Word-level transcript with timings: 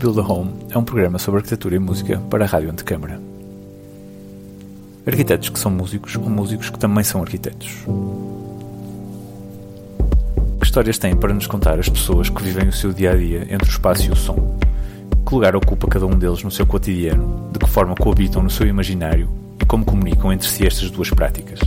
Build 0.00 0.18
a 0.18 0.22
Home 0.22 0.52
é 0.70 0.78
um 0.78 0.82
programa 0.82 1.18
sobre 1.18 1.40
arquitetura 1.40 1.76
e 1.76 1.78
música 1.78 2.16
para 2.30 2.46
a 2.46 2.48
Rádio 2.48 2.70
Antecâmara. 2.70 3.20
Arquitetos 5.06 5.50
que 5.50 5.58
são 5.58 5.70
músicos 5.70 6.16
ou 6.16 6.30
músicos 6.30 6.70
que 6.70 6.78
também 6.78 7.04
são 7.04 7.20
arquitetos. 7.20 7.84
Que 10.58 10.64
histórias 10.64 10.96
têm 10.96 11.14
para 11.14 11.34
nos 11.34 11.46
contar 11.46 11.78
as 11.78 11.90
pessoas 11.90 12.30
que 12.30 12.42
vivem 12.42 12.66
o 12.66 12.72
seu 12.72 12.94
dia 12.94 13.12
a 13.12 13.14
dia 13.14 13.46
entre 13.50 13.68
o 13.68 13.70
espaço 13.70 14.08
e 14.08 14.10
o 14.10 14.16
som? 14.16 14.58
Que 15.26 15.34
lugar 15.34 15.54
ocupa 15.54 15.86
cada 15.86 16.06
um 16.06 16.18
deles 16.18 16.42
no 16.42 16.50
seu 16.50 16.64
cotidiano? 16.64 17.50
De 17.52 17.58
que 17.58 17.68
forma 17.68 17.94
coabitam 17.94 18.42
no 18.42 18.48
seu 18.48 18.66
imaginário? 18.66 19.28
E 19.60 19.66
como 19.66 19.84
comunicam 19.84 20.32
entre 20.32 20.48
si 20.48 20.66
estas 20.66 20.90
duas 20.90 21.10
práticas? 21.10 21.60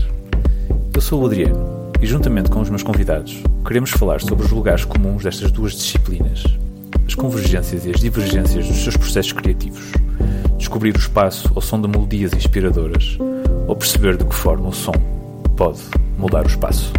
Eu 0.92 1.02
sou 1.02 1.22
o 1.22 1.28
Adriano 1.28 1.92
e, 2.02 2.08
juntamente 2.08 2.50
com 2.50 2.62
os 2.62 2.70
meus 2.72 2.82
convidados, 2.82 3.44
queremos 3.64 3.92
falar 3.92 4.22
sobre 4.22 4.44
os 4.44 4.52
lugares 4.52 4.86
comuns 4.86 5.22
destas 5.22 5.52
duas 5.52 5.74
disciplinas 5.74 6.44
as 7.08 7.16
convergências 7.16 7.86
e 7.86 7.92
as 7.92 8.00
divergências 8.00 8.68
dos 8.68 8.84
seus 8.84 8.98
processos 8.98 9.34
criativos, 9.34 9.92
descobrir 10.58 10.96
o 10.96 11.00
espaço 11.00 11.52
ao 11.56 11.62
som 11.62 11.82
de 11.82 11.88
melodias 11.88 12.34
inspiradoras 12.34 13.18
ou 13.68 13.76
perceber 13.76 14.18
de 14.18 14.26
que 14.26 14.36
forma 14.36 14.70
o 14.70 14.74
som 14.74 14.94
pode 15.56 15.80
mudar 16.18 16.44
o 16.46 16.48
espaço. 16.48 16.92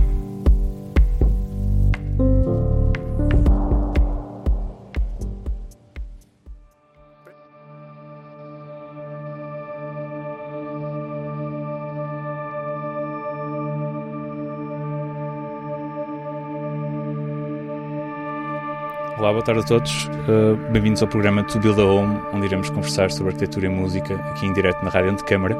Olá, 19.25 19.33
boa 19.33 19.43
tarde 19.43 19.63
a 19.63 19.65
todos. 19.65 20.05
Uh, 20.05 20.71
Bem-vindos 20.71 21.01
ao 21.01 21.09
programa 21.09 21.43
To 21.45 21.59
Build 21.59 21.81
a 21.81 21.85
Home, 21.87 22.21
onde 22.35 22.45
iremos 22.45 22.69
conversar 22.69 23.11
sobre 23.11 23.33
arquitetura 23.33 23.65
e 23.65 23.69
música 23.71 24.17
aqui 24.17 24.45
em 24.45 24.53
direto 24.53 24.85
na 24.85 24.91
Rádio 24.91 25.13
Antecâmara. 25.13 25.57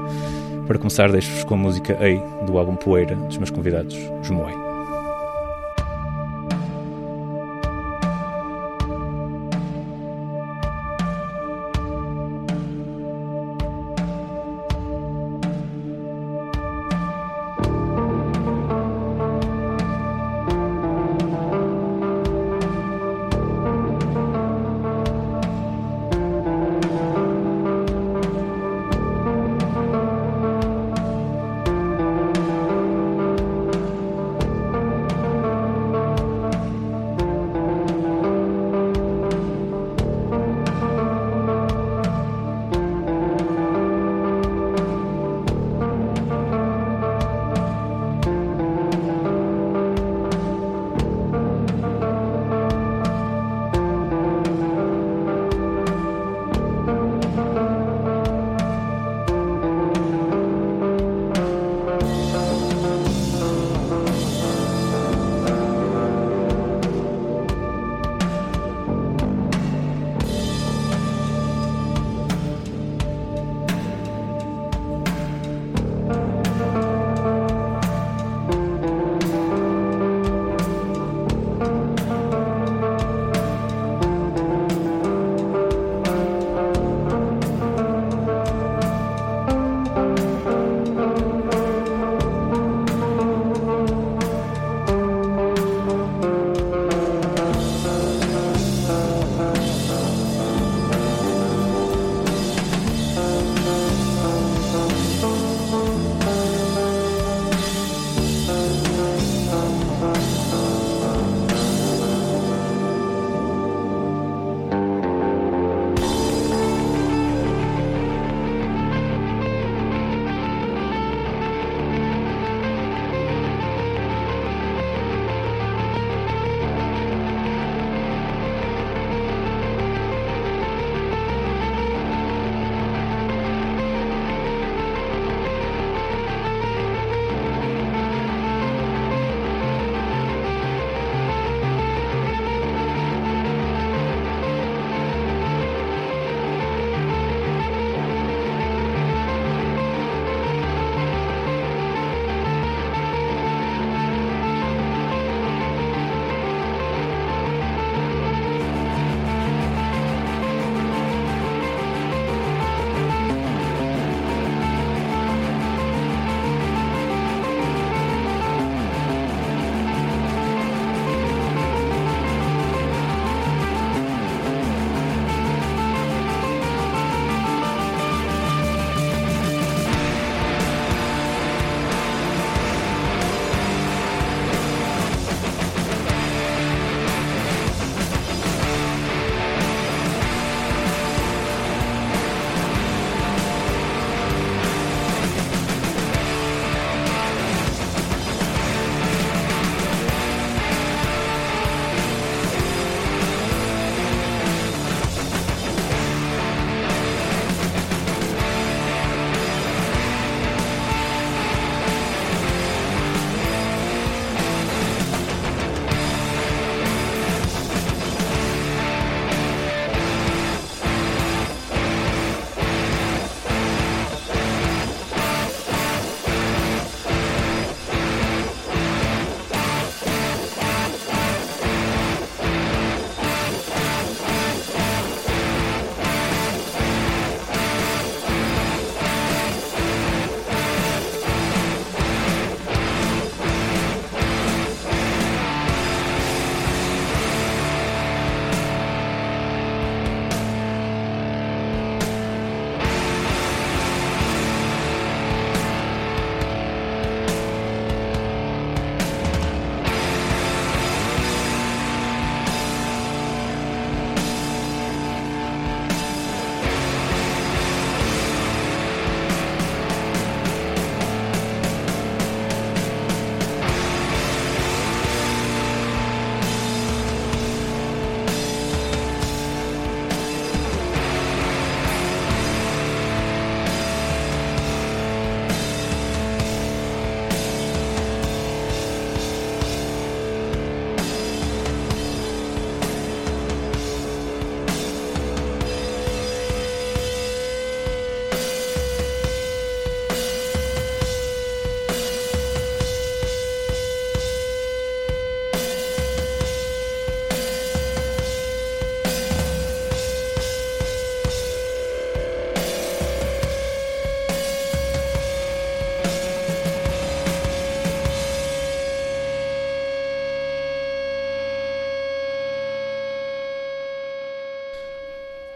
Para 0.67 0.77
começar, 0.77 1.11
deixo-vos 1.11 1.45
com 1.45 1.55
a 1.55 1.57
música 1.57 1.97
Ei, 1.99 2.23
do 2.45 2.59
álbum 2.59 2.77
Poeira, 2.77 3.17
dos 3.17 3.39
meus 3.39 3.49
convidados, 3.49 3.97
os 4.21 4.29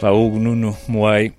Pá, 0.01 0.13
Hugo, 0.13 0.39
Nuno, 0.39 0.79
Moai, 0.87 1.33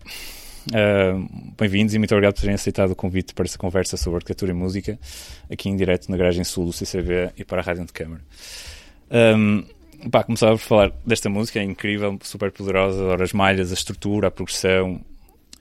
uh, 0.73 1.53
bem-vindos 1.57 1.93
e 1.93 1.97
muito 1.97 2.13
obrigado 2.13 2.33
por 2.33 2.41
terem 2.41 2.55
aceitado 2.55 2.91
o 2.91 2.95
convite 2.95 3.33
para 3.33 3.45
esta 3.45 3.57
conversa 3.57 3.95
sobre 3.95 4.17
arquitetura 4.17 4.51
e 4.51 4.53
música, 4.53 4.99
aqui 5.49 5.69
em 5.69 5.77
direto 5.77 6.11
na 6.11 6.17
Garagem 6.17 6.43
Sul 6.43 6.65
do 6.65 6.73
CCB 6.73 7.31
e 7.37 7.45
para 7.45 7.61
a 7.61 7.63
Rádio 7.63 7.85
de 7.85 7.93
Câmara. 7.93 8.21
Um, 9.09 9.63
pá, 10.11 10.25
começava 10.25 10.57
por 10.57 10.59
falar 10.61 10.91
desta 11.05 11.29
música, 11.29 11.57
é 11.57 11.63
incrível, 11.63 12.19
super 12.21 12.51
poderosa, 12.51 13.01
adoro 13.01 13.23
as 13.23 13.31
malhas, 13.31 13.71
a 13.71 13.75
estrutura, 13.75 14.27
a 14.27 14.31
progressão. 14.31 14.99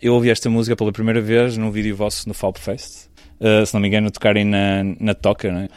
Eu 0.03 0.15
ouvi 0.15 0.31
esta 0.31 0.51
música 0.51 0.75
pela 0.75 0.91
primeira 0.91 1.21
vez 1.21 1.57
num 1.57 1.71
vídeo 1.71 1.95
vosso 1.95 2.27
no 2.27 2.35
Falp 2.35 2.57
Fest, 2.57 3.07
uh, 3.39 3.65
se 3.65 3.73
não 3.75 3.81
me 3.81 3.87
engano, 3.87 4.11
tocarem 4.11 4.45
na, 4.45 4.83
na 4.99 5.15
Toca, 5.15 5.53
né? 5.53 5.69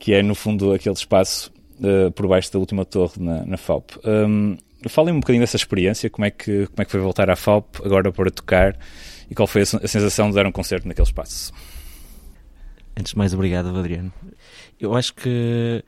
que 0.00 0.14
é 0.14 0.20
no 0.20 0.34
fundo 0.34 0.72
aquele 0.72 0.96
espaço 0.96 1.52
uh, 1.78 2.10
por 2.10 2.26
baixo 2.26 2.52
da 2.52 2.58
última 2.58 2.84
torre 2.84 3.22
na, 3.22 3.46
na 3.46 3.56
Falp. 3.56 3.92
Um, 4.04 4.56
falem 4.88 5.14
um 5.14 5.20
bocadinho 5.20 5.42
dessa 5.42 5.56
experiência, 5.56 6.08
como 6.10 6.24
é, 6.24 6.30
que, 6.30 6.66
como 6.66 6.82
é 6.82 6.84
que 6.84 6.90
foi 6.90 7.00
voltar 7.00 7.30
à 7.30 7.36
Falp 7.36 7.76
agora 7.84 8.12
para 8.12 8.30
tocar 8.30 8.76
e 9.30 9.34
qual 9.34 9.46
foi 9.46 9.62
a, 9.62 9.66
sensação 9.66 10.28
de 10.28 10.34
dar 10.34 10.46
um 10.46 10.52
concerto 10.52 10.86
naquele 10.86 11.06
espaço? 11.06 11.52
Antes 12.96 13.12
de 13.12 13.18
mais, 13.18 13.34
obrigado, 13.34 13.68
Adriano. 13.76 14.12
Eu 14.80 14.94
acho 14.94 15.14
que 15.14 15.84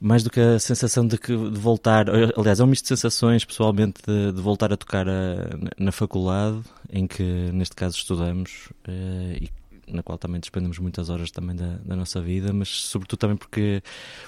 mais 0.00 0.22
do 0.22 0.30
que 0.30 0.40
a 0.40 0.58
sensação 0.58 1.06
de, 1.06 1.16
que, 1.16 1.34
de 1.34 1.58
voltar, 1.58 2.06
aliás, 2.36 2.60
é 2.60 2.64
um 2.64 2.66
misto 2.66 2.82
de 2.82 2.88
sensações, 2.88 3.44
pessoalmente, 3.44 4.00
de, 4.06 4.32
de 4.32 4.40
voltar 4.42 4.72
a 4.72 4.76
tocar 4.76 5.08
a, 5.08 5.48
na 5.78 5.90
faculdade, 5.90 6.60
em 6.92 7.06
que 7.06 7.22
neste 7.22 7.74
caso 7.74 7.96
estudamos 7.96 8.68
uh, 8.86 9.32
e 9.40 9.50
na 9.88 10.02
qual 10.02 10.18
também 10.18 10.40
despendemos 10.40 10.78
muitas 10.78 11.08
horas 11.08 11.30
também 11.30 11.54
da, 11.54 11.76
da, 11.84 11.94
nossa 11.94 12.20
vida, 12.20 12.52
mas 12.52 12.68
sobretudo 12.68 13.20
também 13.20 13.36
porque 13.36 13.80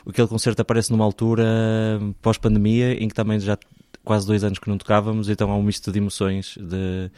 aquele 0.07 0.29
concerto 0.29 0.63
aparece 0.63 0.91
numa 0.91 1.05
altura 1.05 1.45
pós-pandemia 2.23 2.95
em 2.95 3.09
que 3.09 3.15
também 3.15 3.41
já 3.41 3.59
quase 4.09 4.27
dois 4.27 4.43
anos 4.43 4.59
que 4.59 4.71
não 4.71 4.79
tocávamos, 4.79 5.29
então 5.29 5.51
há 5.51 5.55
um 5.55 5.63
misto 5.63 5.93
de 5.93 5.99
emoções 5.99 6.57
de, 6.59 7.11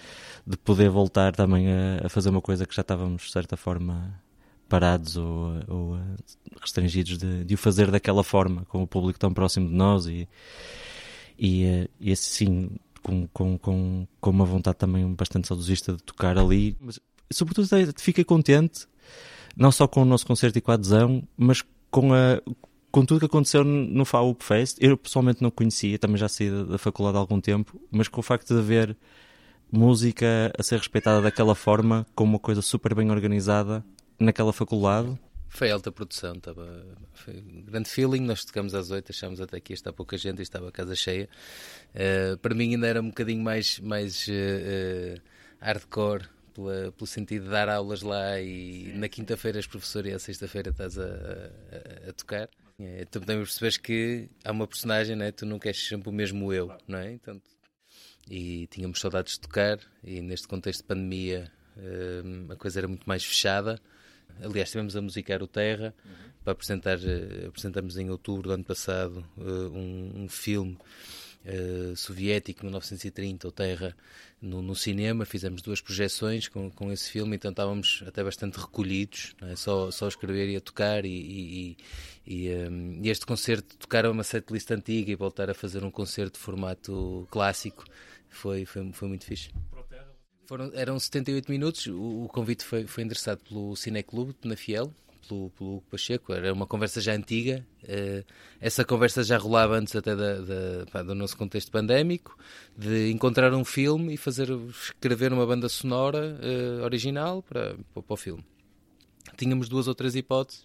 de 0.45 0.57
poder 0.57 0.91
voltar 0.91 1.33
também 1.37 1.69
a, 1.69 2.07
a 2.07 2.09
fazer 2.09 2.31
uma 2.31 2.41
coisa 2.41 2.67
que 2.67 2.75
já 2.75 2.81
estávamos 2.81 3.23
de 3.23 3.31
certa 3.31 3.57
forma 3.57 4.13
parados 4.69 5.17
ou, 5.17 5.53
ou 5.69 5.99
restringidos 6.61 7.17
de, 7.17 7.45
de, 7.45 7.55
o 7.55 7.57
fazer 7.57 7.93
daquela 7.93 8.25
forma, 8.25 8.65
com 8.65 8.83
o 8.83 8.89
público 8.89 9.21
tão 9.21 9.33
próximo 9.33 9.69
de 9.69 9.73
nós 9.75 10.07
e, 10.07 10.29
e, 11.39 11.63
eh, 11.63 11.89
e 12.01 12.11
assim, 12.11 12.71
com, 13.05 13.29
com, 13.29 13.57
com, 13.57 14.09
com 14.21 14.31
uma 14.31 14.45
vontade 14.45 14.77
também 14.77 15.15
bastante 15.15 15.47
saudosista 15.47 15.93
de 15.93 16.03
tocar 16.03 16.37
ali. 16.37 16.77
Mas, 16.81 16.99
sobretudo, 17.33 17.69
fiquei 17.99 18.25
contente, 18.25 18.89
não 19.57 19.71
só 19.71 19.87
com 19.87 20.03
o 20.03 20.05
nosso 20.05 20.27
concerto 20.27 20.59
e 20.59 20.61
com 20.61 20.73
a 20.73 20.75
adesão, 20.75 21.23
mas 21.37 21.63
com, 21.89 22.13
a, 22.13 22.43
com 22.91 23.05
tudo 23.05 23.21
que 23.21 23.27
aconteceu 23.27 23.65
no 23.65 24.05
FAUP 24.05 24.43
Fest. 24.43 24.79
Eu 24.81 24.97
pessoalmente 24.97 25.43
não 25.43 25.51
conhecia, 25.51 25.99
também 25.99 26.17
já 26.17 26.29
saí 26.29 26.51
da, 26.51 26.65
da 26.65 26.79
faculdade 26.79 27.17
há 27.17 27.21
algum 27.21 27.41
tempo, 27.41 27.81
mas 27.91 28.09
com 28.09 28.21
o 28.21 28.23
facto 28.23 28.55
de 28.55 28.61
haver 28.61 28.97
música 29.71 30.53
a 30.59 30.63
ser 30.63 30.79
respeitada 30.79 31.23
daquela 31.23 31.55
forma, 31.55 32.07
com 32.15 32.25
uma 32.25 32.39
coisa 32.39 32.61
super 32.61 32.95
bem 32.95 33.11
organizada, 33.11 33.85
naquela 34.19 34.53
faculdade? 34.53 35.19
Foi 35.49 35.71
alta 35.71 35.91
produção, 35.91 36.35
estava 36.35 36.85
foi 37.13 37.35
um 37.35 37.63
grande 37.63 37.89
feeling. 37.89 38.21
Nós 38.21 38.45
tocamos 38.45 38.73
às 38.73 38.91
oito, 38.91 39.11
achámos 39.11 39.41
até 39.41 39.59
que 39.59 39.73
ia 39.73 39.75
estar 39.75 39.93
pouca 39.93 40.17
gente 40.17 40.39
e 40.39 40.43
estava 40.43 40.69
a 40.69 40.73
casa 40.73 40.95
cheia. 40.95 41.29
Uh, 41.93 42.39
para 42.39 42.55
mim, 42.55 42.75
ainda 42.75 42.87
era 42.87 43.01
um 43.01 43.09
bocadinho 43.09 43.43
mais, 43.43 43.81
mais 43.81 44.29
uh, 44.29 45.21
hardcore, 45.61 46.29
pela, 46.55 46.93
pelo 46.93 47.07
sentido 47.07 47.45
de 47.45 47.51
dar 47.51 47.69
aulas 47.69 48.03
lá 48.03 48.41
e 48.41 48.93
na 48.95 49.09
quinta-feira 49.09 49.59
és 49.59 49.67
professor 49.67 50.07
e 50.07 50.13
à 50.13 50.19
sexta-feira 50.19 50.71
estás 50.71 50.97
a, 50.99 51.05
a, 51.05 52.11
a 52.11 52.13
tocar. 52.13 52.49
É, 52.81 53.05
tu 53.05 53.21
também 53.21 53.45
percebes 53.45 53.77
que 53.77 54.29
há 54.45 54.51
uma 54.53 54.67
personagem, 54.67 55.15
né? 55.15 55.31
tu 55.31 55.45
não 55.45 55.59
queres 55.59 55.87
sempre 55.87 56.09
o 56.09 56.13
mesmo 56.13 56.53
eu, 56.53 56.73
não 56.89 56.99
é? 56.99 57.13
Então, 57.13 57.41
e 58.29 58.67
tínhamos 58.69 59.01
saudades 59.01 59.35
de 59.35 59.41
tocar 59.41 59.79
e 60.03 60.21
neste 60.21 60.49
contexto 60.49 60.81
de 60.81 60.87
pandemia 60.87 61.51
uh, 61.77 62.53
a 62.53 62.57
coisa 62.57 62.81
era 62.81 62.89
muito 62.89 63.07
mais 63.07 63.25
fechada 63.25 63.81
Aliás, 64.43 64.69
estivemos 64.69 64.97
a 64.97 65.03
musicar 65.03 65.43
o 65.43 65.47
Terra 65.47 65.95
uhum. 66.05 66.31
para 66.43 66.53
apresentar, 66.53 66.99
uh, 66.99 67.49
apresentamos 67.49 67.97
em 67.97 68.11
outubro 68.11 68.49
do 68.49 68.53
ano 68.53 68.65
passado 68.65 69.25
uh, 69.37 69.43
um, 69.43 70.23
um, 70.23 70.29
filme 70.29 70.79
uh, 71.45 71.97
soviético, 71.97 72.65
1930, 72.65 73.49
o 73.49 73.53
Terra, 73.53 73.97
no, 74.41 74.63
no, 74.63 74.75
cinema. 74.75 75.25
Fizemos 75.25 75.63
duas 75.63 75.81
projeções 75.81 76.49
com, 76.49 76.71
com 76.71 76.93
esse 76.93 77.11
filme, 77.11 77.37
então 77.37 77.51
estávamos 77.51 78.03
até 78.07 78.23
bastante 78.23 78.59
recolhidos, 78.59 79.35
é? 79.43 79.57
só, 79.57 79.91
só 79.91 80.09
escrever 80.09 80.49
e 80.49 80.57
a 80.57 80.61
tocar. 80.61 81.05
E, 81.05 81.09
e, 81.09 81.77
e, 82.27 82.51
um, 82.69 83.01
e 83.03 83.09
este 83.09 83.27
concerto, 83.27 83.77
tocar 83.77 84.07
uma 84.07 84.25
setlist 84.25 84.71
antiga 84.71 85.11
e 85.11 85.15
voltar 85.15 85.51
a 85.51 85.55
fazer 85.55 85.85
um 85.85 85.91
concerto 85.91 86.39
de 86.39 86.45
formato 86.45 87.27
clássico, 87.31 87.85
foi, 88.29 88.65
foi, 88.65 88.93
foi 88.93 89.09
muito 89.09 89.25
fixe. 89.25 89.51
Foram, 90.47 90.71
eram 90.75 90.99
78 90.99 91.49
minutos. 91.49 91.87
O, 91.87 92.25
o 92.25 92.29
convite 92.29 92.65
foi, 92.65 92.85
foi 92.85 93.05
endereçado 93.05 93.41
pelo 93.49 93.77
Cineclube 93.77 94.35
na 94.45 94.57
Fiel, 94.57 94.93
pelo, 95.27 95.51
pelo 95.51 95.77
Hugo 95.77 95.85
Pacheco. 95.91 96.33
Era 96.33 96.53
uma 96.53 96.67
conversa 96.67 97.01
já 97.01 97.13
antiga. 97.15 97.67
Uh, 97.85 98.25
essa 98.61 98.85
conversa 98.85 99.23
já 99.23 99.39
rolava 99.39 99.79
antes 99.79 99.95
até 99.95 100.15
da, 100.15 100.41
da, 100.41 100.87
pá, 100.91 101.03
do 101.03 101.15
nosso 101.15 101.37
contexto 101.37 101.71
pandémico, 101.71 102.37
de 102.77 103.11
encontrar 103.11 103.53
um 103.55 103.65
filme 103.65 104.15
e 104.15 104.17
fazer 104.17 104.49
escrever 104.51 105.33
uma 105.33 105.47
banda 105.47 105.69
sonora 105.69 106.39
uh, 106.41 106.85
original 106.85 107.43
para, 107.43 107.77
para, 107.95 108.03
o 108.07 108.17
filme. 108.17 108.45
Tínhamos 109.37 109.69
duas 109.69 109.89
ou 109.89 109.95
três 109.95 110.15
hipóteses 110.15 110.65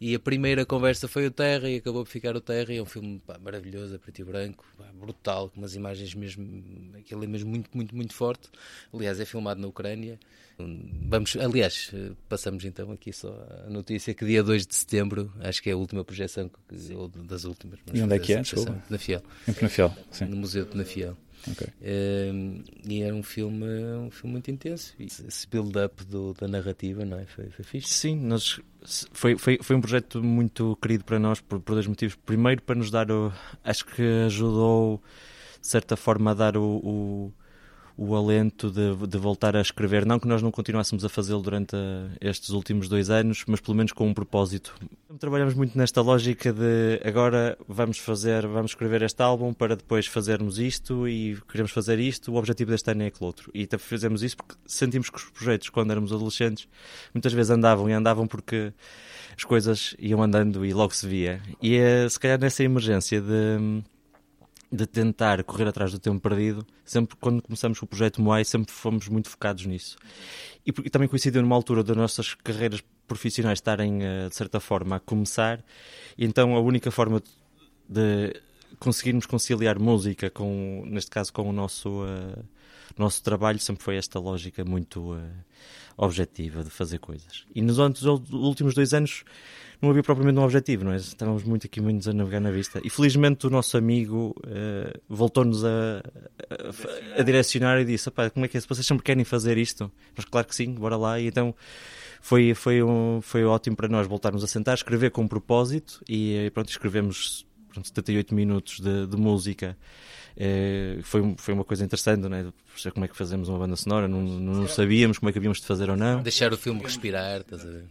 e 0.00 0.14
a 0.14 0.18
primeira 0.18 0.64
conversa 0.64 1.06
foi 1.06 1.26
o 1.26 1.30
Terra 1.30 1.68
e 1.68 1.76
acabou 1.76 2.04
por 2.04 2.10
ficar 2.10 2.34
o 2.34 2.40
Terra. 2.40 2.72
E 2.72 2.78
é 2.78 2.82
um 2.82 2.86
filme 2.86 3.20
pá, 3.26 3.38
maravilhoso, 3.38 3.96
a 3.96 3.98
preto 3.98 4.20
e 4.20 4.24
branco, 4.24 4.64
pá, 4.78 4.84
brutal, 4.94 5.50
com 5.50 5.60
umas 5.60 5.74
imagens 5.74 6.14
mesmo, 6.14 6.96
aquele 6.96 7.24
é 7.24 7.28
mesmo 7.28 7.50
muito, 7.50 7.68
muito, 7.74 7.94
muito 7.94 8.14
forte. 8.14 8.48
Aliás, 8.94 9.20
é 9.20 9.26
filmado 9.26 9.60
na 9.60 9.68
Ucrânia. 9.68 10.18
Vamos, 11.08 11.36
aliás, 11.36 11.92
passamos 12.28 12.64
então 12.64 12.90
aqui 12.92 13.12
só 13.12 13.34
a 13.66 13.70
notícia 13.70 14.14
que 14.14 14.24
dia 14.24 14.42
2 14.42 14.66
de 14.66 14.74
setembro, 14.74 15.32
acho 15.40 15.62
que 15.62 15.70
é 15.70 15.72
a 15.72 15.76
última 15.76 16.04
projeção, 16.04 16.48
que, 16.48 16.94
ou 16.94 17.08
das 17.08 17.44
últimas. 17.44 17.78
E 17.92 18.02
onde 18.02 18.14
é 18.14 18.18
que 18.18 18.32
é? 18.32 18.42
Na 18.88 18.98
Fiel. 18.98 19.22
Em 19.48 19.52
Penafiel, 19.52 19.94
sim. 20.10 20.24
No 20.26 20.36
Museu 20.36 20.64
de 20.64 20.70
Penafiel. 20.70 21.16
Okay. 21.48 21.68
Uh, 21.80 22.62
e 22.86 23.02
era 23.02 23.14
um 23.14 23.22
filme, 23.22 23.66
um 23.96 24.10
filme 24.10 24.32
muito 24.32 24.50
intenso. 24.50 24.94
Esse 24.98 25.46
build-up 25.48 26.04
da 26.38 26.46
narrativa 26.46 27.04
não 27.04 27.18
é? 27.18 27.24
foi, 27.24 27.48
foi 27.50 27.64
fixe. 27.64 27.88
Sim, 27.88 28.16
nós, 28.16 28.60
foi, 29.12 29.38
foi, 29.38 29.58
foi 29.62 29.76
um 29.76 29.80
projeto 29.80 30.22
muito 30.22 30.76
querido 30.82 31.04
para 31.04 31.18
nós 31.18 31.40
por, 31.40 31.60
por 31.60 31.74
dois 31.74 31.86
motivos. 31.86 32.16
Primeiro, 32.26 32.62
para 32.62 32.74
nos 32.74 32.90
dar 32.90 33.10
o. 33.10 33.32
Acho 33.64 33.86
que 33.86 34.02
ajudou, 34.26 35.02
de 35.60 35.66
certa 35.66 35.96
forma, 35.96 36.32
a 36.32 36.34
dar 36.34 36.56
o, 36.56 36.62
o 36.62 37.32
o 38.02 38.16
alento 38.16 38.70
de, 38.70 38.96
de, 39.06 39.18
voltar 39.18 39.54
a 39.54 39.60
escrever. 39.60 40.06
Não 40.06 40.18
que 40.18 40.26
nós 40.26 40.40
não 40.40 40.50
continuássemos 40.50 41.04
a 41.04 41.08
fazê-lo 41.10 41.42
durante 41.42 41.76
a, 41.76 42.08
estes 42.18 42.48
últimos 42.48 42.88
dois 42.88 43.10
anos, 43.10 43.44
mas 43.46 43.60
pelo 43.60 43.76
menos 43.76 43.92
com 43.92 44.08
um 44.08 44.14
propósito. 44.14 44.74
Trabalhamos 45.18 45.52
muito 45.52 45.76
nesta 45.76 46.00
lógica 46.00 46.50
de 46.50 46.98
agora 47.04 47.58
vamos 47.68 47.98
fazer, 47.98 48.46
vamos 48.46 48.70
escrever 48.70 49.02
este 49.02 49.22
álbum 49.22 49.52
para 49.52 49.76
depois 49.76 50.06
fazermos 50.06 50.58
isto 50.58 51.06
e 51.06 51.36
queremos 51.46 51.72
fazer 51.72 51.98
isto. 51.98 52.32
O 52.32 52.36
objetivo 52.36 52.70
deste 52.70 52.90
ano 52.90 53.02
é 53.02 53.08
aquele 53.08 53.26
outro. 53.26 53.50
E 53.52 53.68
fazemos 53.78 54.22
isso 54.22 54.38
porque 54.38 54.54
sentimos 54.64 55.10
que 55.10 55.18
os 55.18 55.24
projetos, 55.24 55.68
quando 55.68 55.90
éramos 55.90 56.10
adolescentes, 56.10 56.66
muitas 57.12 57.34
vezes 57.34 57.50
andavam 57.50 57.90
e 57.90 57.92
andavam 57.92 58.26
porque 58.26 58.72
as 59.36 59.44
coisas 59.44 59.94
iam 59.98 60.22
andando 60.22 60.64
e 60.64 60.72
logo 60.72 60.94
se 60.94 61.06
via. 61.06 61.42
E 61.60 61.76
é, 61.76 62.08
se 62.08 62.18
calhar 62.18 62.40
nessa 62.40 62.64
emergência 62.64 63.20
de 63.20 63.82
de 64.72 64.86
tentar 64.86 65.42
correr 65.42 65.66
atrás 65.66 65.90
do 65.90 65.98
tempo 65.98 66.20
perdido, 66.20 66.64
sempre 66.84 67.16
quando 67.16 67.42
começamos 67.42 67.80
o 67.82 67.86
projeto 67.86 68.22
Moai, 68.22 68.44
sempre 68.44 68.72
fomos 68.72 69.08
muito 69.08 69.28
focados 69.28 69.66
nisso. 69.66 69.96
E, 70.64 70.70
e 70.70 70.90
também 70.90 71.08
coincidiu 71.08 71.42
numa 71.42 71.56
altura 71.56 71.82
das 71.82 71.96
nossas 71.96 72.34
carreiras 72.34 72.82
profissionais 73.06 73.58
estarem, 73.58 74.04
eh, 74.04 74.28
de 74.28 74.36
certa 74.36 74.60
forma, 74.60 74.96
a 74.96 75.00
começar, 75.00 75.64
e 76.16 76.24
então 76.24 76.54
a 76.54 76.60
única 76.60 76.92
forma 76.92 77.20
de 77.88 78.40
conseguirmos 78.78 79.26
conciliar 79.26 79.78
música 79.78 80.30
com, 80.30 80.84
neste 80.86 81.10
caso, 81.10 81.32
com 81.32 81.48
o 81.48 81.52
nosso, 81.52 82.04
uh, 82.04 82.44
nosso 82.96 83.22
trabalho 83.22 83.58
sempre 83.58 83.82
foi 83.82 83.96
esta 83.96 84.18
lógica 84.18 84.64
muito 84.64 85.12
uh, 85.14 85.20
objetiva 85.96 86.62
de 86.62 86.70
fazer 86.70 86.98
coisas. 86.98 87.44
E 87.54 87.60
nos 87.60 87.78
últimos 87.78 88.74
dois 88.74 88.94
anos 88.94 89.24
não 89.80 89.90
havia 89.90 90.02
propriamente 90.02 90.38
um 90.38 90.42
objetivo, 90.42 90.84
não 90.84 90.92
é? 90.92 90.96
Estávamos 90.96 91.42
muito 91.42 91.66
aqui 91.66 91.80
muitos 91.80 92.06
a 92.06 92.12
navegar 92.12 92.40
na 92.40 92.50
vista. 92.50 92.80
E 92.84 92.90
felizmente 92.90 93.46
o 93.46 93.50
nosso 93.50 93.76
amigo 93.78 94.34
uh, 94.38 95.00
voltou-nos 95.08 95.64
a, 95.64 96.02
a, 97.16 97.20
a, 97.20 97.22
direcionar 97.22 97.80
e 97.80 97.84
disse: 97.84 98.10
como 98.10 98.44
é 98.44 98.48
que 98.48 98.56
é? 98.56 98.60
Se 98.60 98.68
vocês 98.68 98.86
sempre 98.86 99.02
querem 99.02 99.24
fazer 99.24 99.56
isto? 99.56 99.90
Mas 100.14 100.24
claro 100.26 100.46
que 100.46 100.54
sim, 100.54 100.74
bora 100.74 100.96
lá. 100.96 101.18
E 101.18 101.28
então 101.28 101.54
foi, 102.20 102.54
foi, 102.54 102.82
um, 102.82 103.20
foi 103.22 103.44
ótimo 103.44 103.74
para 103.74 103.88
nós 103.88 104.06
voltarmos 104.06 104.44
a 104.44 104.46
sentar, 104.46 104.74
escrever 104.74 105.10
com 105.10 105.22
um 105.22 105.28
propósito 105.28 106.02
e, 106.06 106.36
e 106.36 106.50
pronto, 106.50 106.68
escrevemos 106.68 107.46
pronto, 107.72 107.88
78 107.88 108.34
minutos 108.34 108.80
de, 108.80 109.06
de 109.06 109.16
música. 109.16 109.78
É, 110.36 110.98
foi, 111.02 111.34
foi 111.38 111.54
uma 111.54 111.64
coisa 111.64 111.84
interessante, 111.84 112.20
não 112.20 112.36
é? 112.36 112.46
Como 112.92 113.04
é 113.04 113.08
que 113.08 113.16
fazemos 113.16 113.48
uma 113.48 113.58
banda 113.58 113.76
sonora, 113.76 114.06
não, 114.06 114.22
não 114.22 114.68
sabíamos 114.68 115.18
como 115.18 115.28
é 115.28 115.32
que 115.32 115.38
havíamos 115.38 115.60
de 115.60 115.66
fazer 115.66 115.90
ou 115.90 115.96
não. 115.96 116.22
Deixar 116.22 116.52
o 116.52 116.56
filme 116.56 116.82
respirar, 116.82 117.40
estás 117.40 117.62
a 117.62 117.70
ver? 117.70 117.84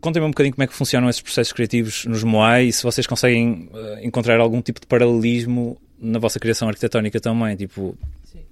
Contem-me 0.00 0.26
um 0.26 0.30
bocadinho 0.30 0.54
como 0.54 0.62
é 0.62 0.66
que 0.66 0.74
funcionam 0.74 1.08
esses 1.08 1.20
processos 1.20 1.52
criativos 1.52 2.04
nos 2.06 2.22
Moai 2.22 2.66
e 2.66 2.72
se 2.72 2.82
vocês 2.82 3.06
conseguem 3.06 3.68
uh, 3.72 3.98
encontrar 4.04 4.38
algum 4.38 4.62
tipo 4.62 4.80
de 4.80 4.86
paralelismo 4.86 5.80
na 5.98 6.18
vossa 6.18 6.38
criação 6.38 6.68
arquitetónica 6.68 7.20
também, 7.20 7.56
tipo, 7.56 7.96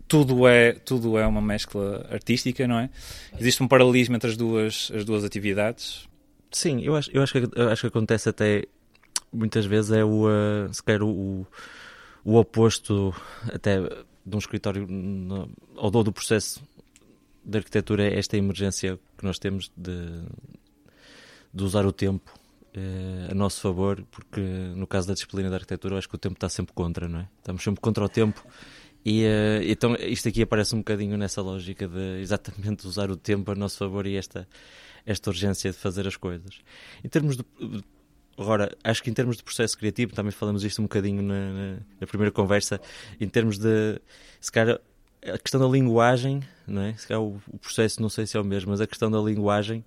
tudo 0.08 0.46
é, 0.46 0.72
tudo 0.72 1.16
é 1.18 1.26
uma 1.26 1.40
mescla 1.40 2.06
artística, 2.10 2.66
não 2.66 2.78
é? 2.78 2.90
Existe 3.38 3.62
um 3.62 3.68
paralelismo 3.68 4.16
entre 4.16 4.30
as 4.30 4.36
duas, 4.36 4.90
as 4.94 5.04
duas 5.04 5.24
atividades? 5.24 6.08
Sim, 6.50 6.82
eu 6.82 6.96
acho, 6.96 7.10
eu 7.12 7.22
acho, 7.22 7.32
que, 7.32 7.58
eu 7.58 7.68
acho 7.68 7.82
que 7.82 7.86
acontece 7.86 8.28
até 8.28 8.64
muitas 9.32 9.64
vezes 9.64 9.90
é 9.92 10.04
o, 10.04 10.26
uh, 10.26 10.72
se 10.72 10.82
quer, 10.82 11.02
o, 11.02 11.46
o 12.24 12.36
oposto 12.36 13.14
até 13.52 13.78
de 13.80 14.36
um 14.36 14.38
escritório 14.38 14.86
no, 14.86 15.50
ou 15.76 15.90
do 15.90 16.12
processo 16.12 16.62
de 17.44 17.58
arquitetura 17.58 18.04
é 18.04 18.18
esta 18.18 18.36
emergência 18.36 18.98
que 19.16 19.24
nós 19.24 19.38
temos 19.38 19.72
de, 19.76 20.22
de 21.52 21.64
usar 21.64 21.84
o 21.86 21.92
tempo 21.92 22.32
eh, 22.74 23.28
a 23.30 23.34
nosso 23.34 23.60
favor, 23.60 24.02
porque 24.10 24.40
no 24.40 24.86
caso 24.86 25.06
da 25.06 25.14
disciplina 25.14 25.50
da 25.50 25.56
arquitetura, 25.56 25.94
eu 25.94 25.98
acho 25.98 26.08
que 26.08 26.14
o 26.14 26.18
tempo 26.18 26.34
está 26.34 26.48
sempre 26.48 26.72
contra, 26.72 27.06
não 27.06 27.20
é? 27.20 27.28
Estamos 27.38 27.62
sempre 27.62 27.80
contra 27.80 28.02
o 28.02 28.08
tempo. 28.08 28.42
E 29.04 29.24
uh, 29.24 29.62
então 29.64 29.94
isto 29.96 30.28
aqui 30.28 30.42
aparece 30.42 30.74
um 30.74 30.78
bocadinho 30.78 31.16
nessa 31.18 31.42
lógica 31.42 31.88
de 31.88 32.20
exatamente 32.20 32.86
usar 32.86 33.10
o 33.10 33.16
tempo 33.16 33.50
a 33.50 33.54
nosso 33.54 33.76
favor 33.76 34.06
e 34.06 34.16
esta, 34.16 34.48
esta 35.04 35.28
urgência 35.28 35.70
de 35.70 35.76
fazer 35.76 36.06
as 36.06 36.16
coisas. 36.16 36.60
Em 37.04 37.08
termos 37.08 37.36
de. 37.36 37.44
Agora, 38.38 38.74
acho 38.82 39.02
que 39.02 39.10
em 39.10 39.12
termos 39.12 39.36
de 39.36 39.42
processo 39.42 39.76
criativo, 39.76 40.14
também 40.14 40.32
falamos 40.32 40.64
isto 40.64 40.80
um 40.80 40.84
bocadinho 40.84 41.22
na, 41.22 41.52
na, 41.52 41.78
na 42.00 42.06
primeira 42.06 42.32
conversa, 42.32 42.80
em 43.20 43.28
termos 43.28 43.58
de. 43.58 44.00
Se 44.40 44.50
calhar, 44.50 44.80
a 45.22 45.38
questão 45.38 45.60
da 45.60 45.68
linguagem, 45.68 46.40
não 46.66 46.80
é? 46.82 46.94
Se 46.94 47.06
calhar 47.06 47.22
o, 47.22 47.38
o 47.48 47.58
processo 47.58 48.00
não 48.00 48.08
sei 48.08 48.26
se 48.26 48.36
é 48.36 48.40
o 48.40 48.44
mesmo, 48.44 48.70
mas 48.70 48.80
a 48.80 48.86
questão 48.86 49.10
da 49.10 49.20
linguagem 49.20 49.84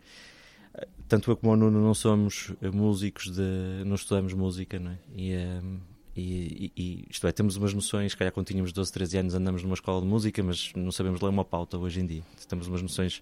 tanto 1.07 1.31
eu 1.31 1.37
como 1.37 1.53
o 1.53 1.55
Nuno 1.55 1.81
não 1.81 1.93
somos 1.93 2.51
músicos 2.73 3.31
de. 3.31 3.83
não 3.85 3.95
estudamos 3.95 4.33
música, 4.33 4.79
não 4.79 4.91
é? 4.91 4.97
E, 5.15 5.35
um, 5.35 5.79
e, 6.15 6.71
e, 6.75 7.05
isto 7.09 7.27
é, 7.27 7.31
temos 7.31 7.57
umas 7.57 7.73
noções, 7.73 8.13
se 8.13 8.17
calhar 8.17 8.31
quando 8.33 8.47
tínhamos 8.47 8.71
12, 8.71 8.91
13 8.91 9.17
anos 9.17 9.35
andamos 9.35 9.63
numa 9.63 9.73
escola 9.73 10.01
de 10.01 10.07
música, 10.07 10.41
mas 10.41 10.71
não 10.75 10.91
sabemos 10.91 11.19
ler 11.19 11.29
uma 11.29 11.43
pauta 11.43 11.77
hoje 11.77 11.99
em 11.99 12.05
dia. 12.05 12.23
Temos 12.47 12.67
umas 12.67 12.81
noções 12.81 13.21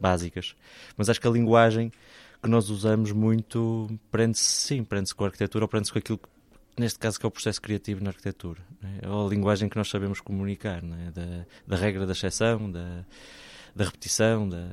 básicas. 0.00 0.56
Mas 0.96 1.08
acho 1.08 1.20
que 1.20 1.28
a 1.28 1.30
linguagem 1.30 1.92
que 2.42 2.48
nós 2.48 2.68
usamos 2.68 3.12
muito 3.12 3.88
prende-se, 4.10 4.42
sim, 4.42 4.82
prende-se 4.84 5.14
com 5.14 5.22
a 5.22 5.28
arquitetura 5.28 5.64
ou 5.64 5.68
prende-se 5.68 5.92
com 5.92 6.00
aquilo 6.00 6.18
que, 6.18 6.28
neste 6.76 6.98
caso, 6.98 7.20
que 7.20 7.24
é 7.24 7.28
o 7.28 7.30
processo 7.30 7.62
criativo 7.62 8.02
na 8.02 8.10
arquitetura. 8.10 8.60
É? 9.00 9.08
Ou 9.08 9.26
a 9.26 9.30
linguagem 9.30 9.68
que 9.68 9.76
nós 9.76 9.88
sabemos 9.88 10.20
comunicar, 10.20 10.82
é? 10.82 11.10
da, 11.12 11.46
da 11.64 11.76
regra 11.76 12.04
da 12.04 12.12
exceção, 12.12 12.68
da, 12.68 13.04
da 13.76 13.84
repetição, 13.84 14.48
da, 14.48 14.68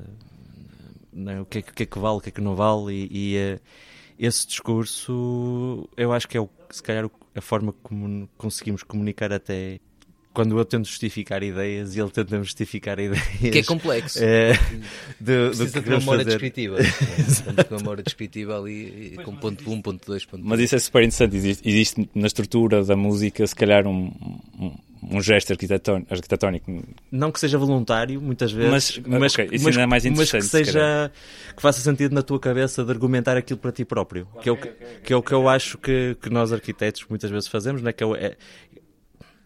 né? 1.11 1.41
o, 1.41 1.45
que 1.45 1.59
é, 1.59 1.61
o 1.61 1.63
que 1.63 1.83
é 1.83 1.85
que 1.85 1.99
vale, 1.99 2.17
o 2.17 2.21
que 2.21 2.29
é 2.29 2.31
que 2.31 2.41
não 2.41 2.55
vale, 2.55 2.93
e, 2.93 3.35
e 3.35 3.53
uh, 3.55 3.59
esse 4.17 4.47
discurso 4.47 5.87
eu 5.95 6.11
acho 6.11 6.27
que 6.27 6.37
é 6.37 6.41
o, 6.41 6.49
se 6.69 6.83
calhar 6.83 7.09
a 7.35 7.41
forma 7.41 7.73
como 7.83 8.29
conseguimos 8.37 8.83
comunicar 8.83 9.31
até 9.31 9.79
quando 10.33 10.57
eu 10.57 10.63
tento 10.63 10.87
justificar 10.87 11.43
ideias 11.43 11.95
e 11.95 11.99
ele 11.99 12.09
tenta 12.11 12.37
justificar 12.37 12.99
ideias. 12.99 13.27
Que 13.39 13.59
é 13.59 13.63
complexo. 13.63 14.19
É, 14.21 14.53
de, 15.19 15.47
Precisa 15.47 15.81
de 15.81 15.89
uma 15.89 15.99
memória 15.99 16.25
descritiva. 16.25 16.77
Uma 17.69 17.77
memória 17.77 18.03
descritiva 18.03 18.57
ali 18.57 19.17
com 19.23 19.35
ponto 19.35 19.69
1, 19.69 19.81
ponto 19.81 20.05
2, 20.05 20.25
ponto 20.25 20.41
3. 20.41 20.49
Mas 20.49 20.59
isso 20.59 20.75
é 20.75 20.79
super 20.79 20.99
interessante. 20.99 21.35
Existe, 21.35 21.67
existe, 21.67 22.09
na 22.13 22.27
estrutura 22.27 22.83
da 22.83 22.95
música, 22.95 23.45
se 23.45 23.55
calhar, 23.55 23.87
um, 23.87 24.13
um, 24.59 24.77
um 25.01 25.22
gesto 25.22 25.53
arquitetónico. 25.53 26.84
Não 27.12 27.32
que 27.32 27.39
seja 27.39 27.58
voluntário, 27.58 28.22
muitas 28.22 28.51
vezes, 28.51 29.00
mas, 29.00 29.20
mas, 29.20 29.34
okay, 29.34 29.50
isso 29.51 29.65
mas, 29.65 29.77
é 29.77 29.86
mais 29.86 30.06
interessante, 30.06 30.44
mas 30.44 30.51
que 30.51 30.65
seja 30.65 31.12
se 31.48 31.53
que 31.56 31.62
faça 31.62 31.82
sentido 31.82 32.13
na 32.13 32.22
tua 32.22 32.39
cabeça 32.39 32.84
de 32.84 32.91
argumentar 32.91 33.38
aquilo 33.38 33.60
para 33.60 33.72
ti 33.72 33.86
próprio, 33.86 34.27
okay, 34.34 34.44
que, 34.44 34.50
é 34.50 34.51
o 34.51 34.58
que, 34.58 34.68
okay, 34.68 34.88
que 35.03 35.13
é 35.13 35.15
o 35.15 35.24
que 35.24 35.32
eu 35.32 35.48
acho 35.48 35.77
que, 35.77 36.18
que 36.22 36.29
nós 36.29 36.51
arquitetos 36.51 37.06
muitas 37.10 37.32
vezes 37.32 37.48
fazemos, 37.48 37.82
não 37.82 37.89
é? 37.89 37.94
que 37.94 38.03
é, 38.03 38.08
é 38.08 38.38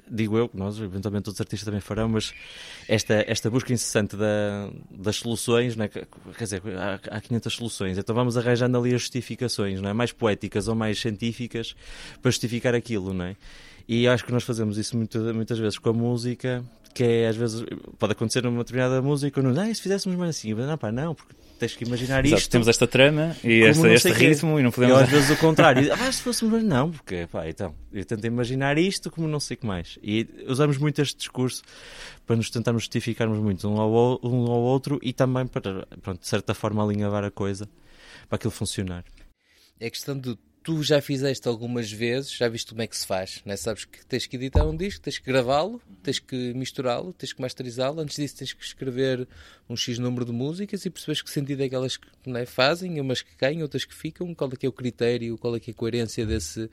digo 0.09 0.37
eu, 0.37 0.49
nós, 0.53 0.79
eventualmente 0.79 1.29
outros 1.29 1.41
artistas 1.41 1.65
também 1.65 1.81
farão, 1.81 2.09
mas 2.09 2.33
esta, 2.87 3.23
esta 3.27 3.49
busca 3.49 3.73
incessante 3.73 4.15
da, 4.15 4.69
das 4.91 5.15
soluções, 5.15 5.75
né? 5.75 5.87
quer 5.87 6.43
dizer, 6.43 6.61
há, 6.77 7.17
há 7.17 7.21
500 7.21 7.53
soluções, 7.53 7.97
então 7.97 8.13
vamos 8.13 8.37
arranjando 8.37 8.77
ali 8.77 8.93
as 8.93 9.01
justificações, 9.01 9.81
não 9.81 9.89
é? 9.89 9.93
mais 9.93 10.11
poéticas 10.11 10.67
ou 10.67 10.75
mais 10.75 10.99
científicas 10.99 11.75
para 12.21 12.29
justificar 12.29 12.75
aquilo, 12.75 13.13
não 13.13 13.25
é? 13.25 13.35
E 13.87 14.07
acho 14.07 14.25
que 14.25 14.31
nós 14.31 14.43
fazemos 14.43 14.77
isso 14.77 14.95
muito, 14.95 15.19
muitas 15.33 15.59
vezes 15.59 15.77
com 15.77 15.89
a 15.89 15.93
música, 15.93 16.63
que 16.93 17.03
é 17.03 17.27
às 17.27 17.35
vezes 17.35 17.65
pode 17.97 18.13
acontecer 18.13 18.43
numa 18.43 18.59
determinada 18.59 19.01
música, 19.01 19.41
não, 19.41 19.59
ah, 19.61 19.73
se 19.73 19.81
fizéssemos 19.81 20.17
mais 20.17 20.31
assim, 20.31 20.53
não, 20.53 20.77
pá, 20.77 20.91
não, 20.91 21.13
porque 21.13 21.33
tens 21.63 21.75
que 21.75 21.85
imaginar 21.85 22.25
Exato, 22.25 22.41
isto. 22.41 22.51
Temos 22.51 22.67
esta 22.67 22.87
trama 22.87 23.35
e 23.43 23.61
este, 23.61 23.87
este 23.87 24.11
ritmo 24.11 24.59
e 24.59 24.63
não 24.63 24.71
podemos. 24.71 24.99
E 24.99 25.03
às 25.03 25.09
vezes 25.09 25.29
o 25.29 25.37
contrário. 25.37 25.91
ah, 25.93 26.11
se 26.11 26.21
fôssemos. 26.21 26.63
Não, 26.63 26.91
porque, 26.91 27.27
pá, 27.31 27.47
então, 27.47 27.73
eu 27.91 28.03
tento 28.05 28.25
imaginar 28.25 28.77
isto 28.77 29.09
como 29.09 29.27
não 29.27 29.39
sei 29.39 29.55
o 29.55 29.59
que 29.59 29.65
mais. 29.65 29.97
E 30.03 30.27
usamos 30.47 30.77
muito 30.77 31.01
este 31.01 31.17
discurso 31.17 31.63
para 32.25 32.35
nos 32.35 32.49
tentarmos 32.49 32.83
justificarmos 32.83 33.39
muito 33.39 33.67
um 33.67 33.79
ao, 33.79 34.19
um 34.23 34.51
ao 34.51 34.61
outro 34.61 34.99
e 35.01 35.13
também 35.13 35.47
para, 35.47 35.85
pronto, 36.01 36.21
de 36.21 36.27
certa 36.27 36.53
forma, 36.53 36.83
alinhavar 36.83 37.23
a 37.23 37.31
coisa 37.31 37.67
para 38.27 38.35
aquilo 38.35 38.51
funcionar. 38.51 39.03
É 39.79 39.89
questão 39.89 40.17
de 40.17 40.37
tu 40.63 40.81
já 40.81 41.01
fizeste 41.01 41.45
algumas 41.47 41.91
vezes, 41.91 42.31
já 42.31 42.47
viste 42.47 42.69
como 42.69 42.81
é 42.81 42.87
que 42.87 42.97
se 42.97 43.05
faz, 43.05 43.41
né? 43.45 43.57
sabes 43.57 43.83
que 43.83 44.05
tens 44.05 44.25
que 44.25 44.37
editar 44.37 44.63
um 44.63 44.75
disco, 44.75 45.01
tens 45.01 45.19
que 45.19 45.25
gravá-lo, 45.25 45.81
tens 46.01 46.19
que 46.19 46.53
misturá-lo, 46.53 47.11
tens 47.11 47.33
que 47.33 47.41
masterizá-lo, 47.41 47.99
antes 47.99 48.15
disso 48.15 48.37
tens 48.37 48.53
que 48.53 48.63
escrever 48.63 49.27
um 49.69 49.75
X 49.75 49.99
número 49.99 50.25
de 50.25 50.31
músicas 50.31 50.85
e 50.85 50.89
percebes 50.89 51.21
que 51.21 51.29
sentido 51.29 51.61
é 51.61 51.69
que 51.69 51.75
elas 51.75 51.99
né, 52.25 52.45
fazem, 52.45 52.99
umas 53.01 53.21
que 53.21 53.35
caem, 53.35 53.61
outras 53.61 53.83
que 53.83 53.93
ficam, 53.93 54.33
qual 54.33 54.49
é 54.53 54.55
que 54.55 54.65
é 54.65 54.69
o 54.69 54.71
critério, 54.71 55.37
qual 55.37 55.53
é 55.55 55.59
que 55.59 55.71
é 55.71 55.73
a 55.73 55.75
coerência 55.75 56.25
desse, 56.25 56.69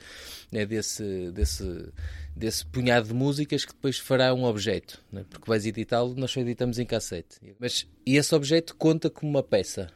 né, 0.52 0.64
desse, 0.64 1.32
desse, 1.32 1.88
desse 2.35 2.64
punhado 2.66 3.09
de 3.09 3.14
músicas 3.14 3.64
que 3.64 3.73
depois 3.73 3.99
fará 3.99 4.32
um 4.32 4.44
objeto, 4.44 5.02
né? 5.11 5.25
porque 5.28 5.49
vais 5.49 5.66
editá-lo, 5.66 6.14
nós 6.14 6.30
só 6.30 6.40
editamos 6.40 6.78
em 6.78 6.87
cassete. 6.87 7.38
Mas, 7.59 7.88
e 8.06 8.16
esse 8.16 8.32
objeto 8.37 8.76
conta 8.76 9.11
como 9.11 9.30
uma 9.30 9.42
peça, 9.42 9.90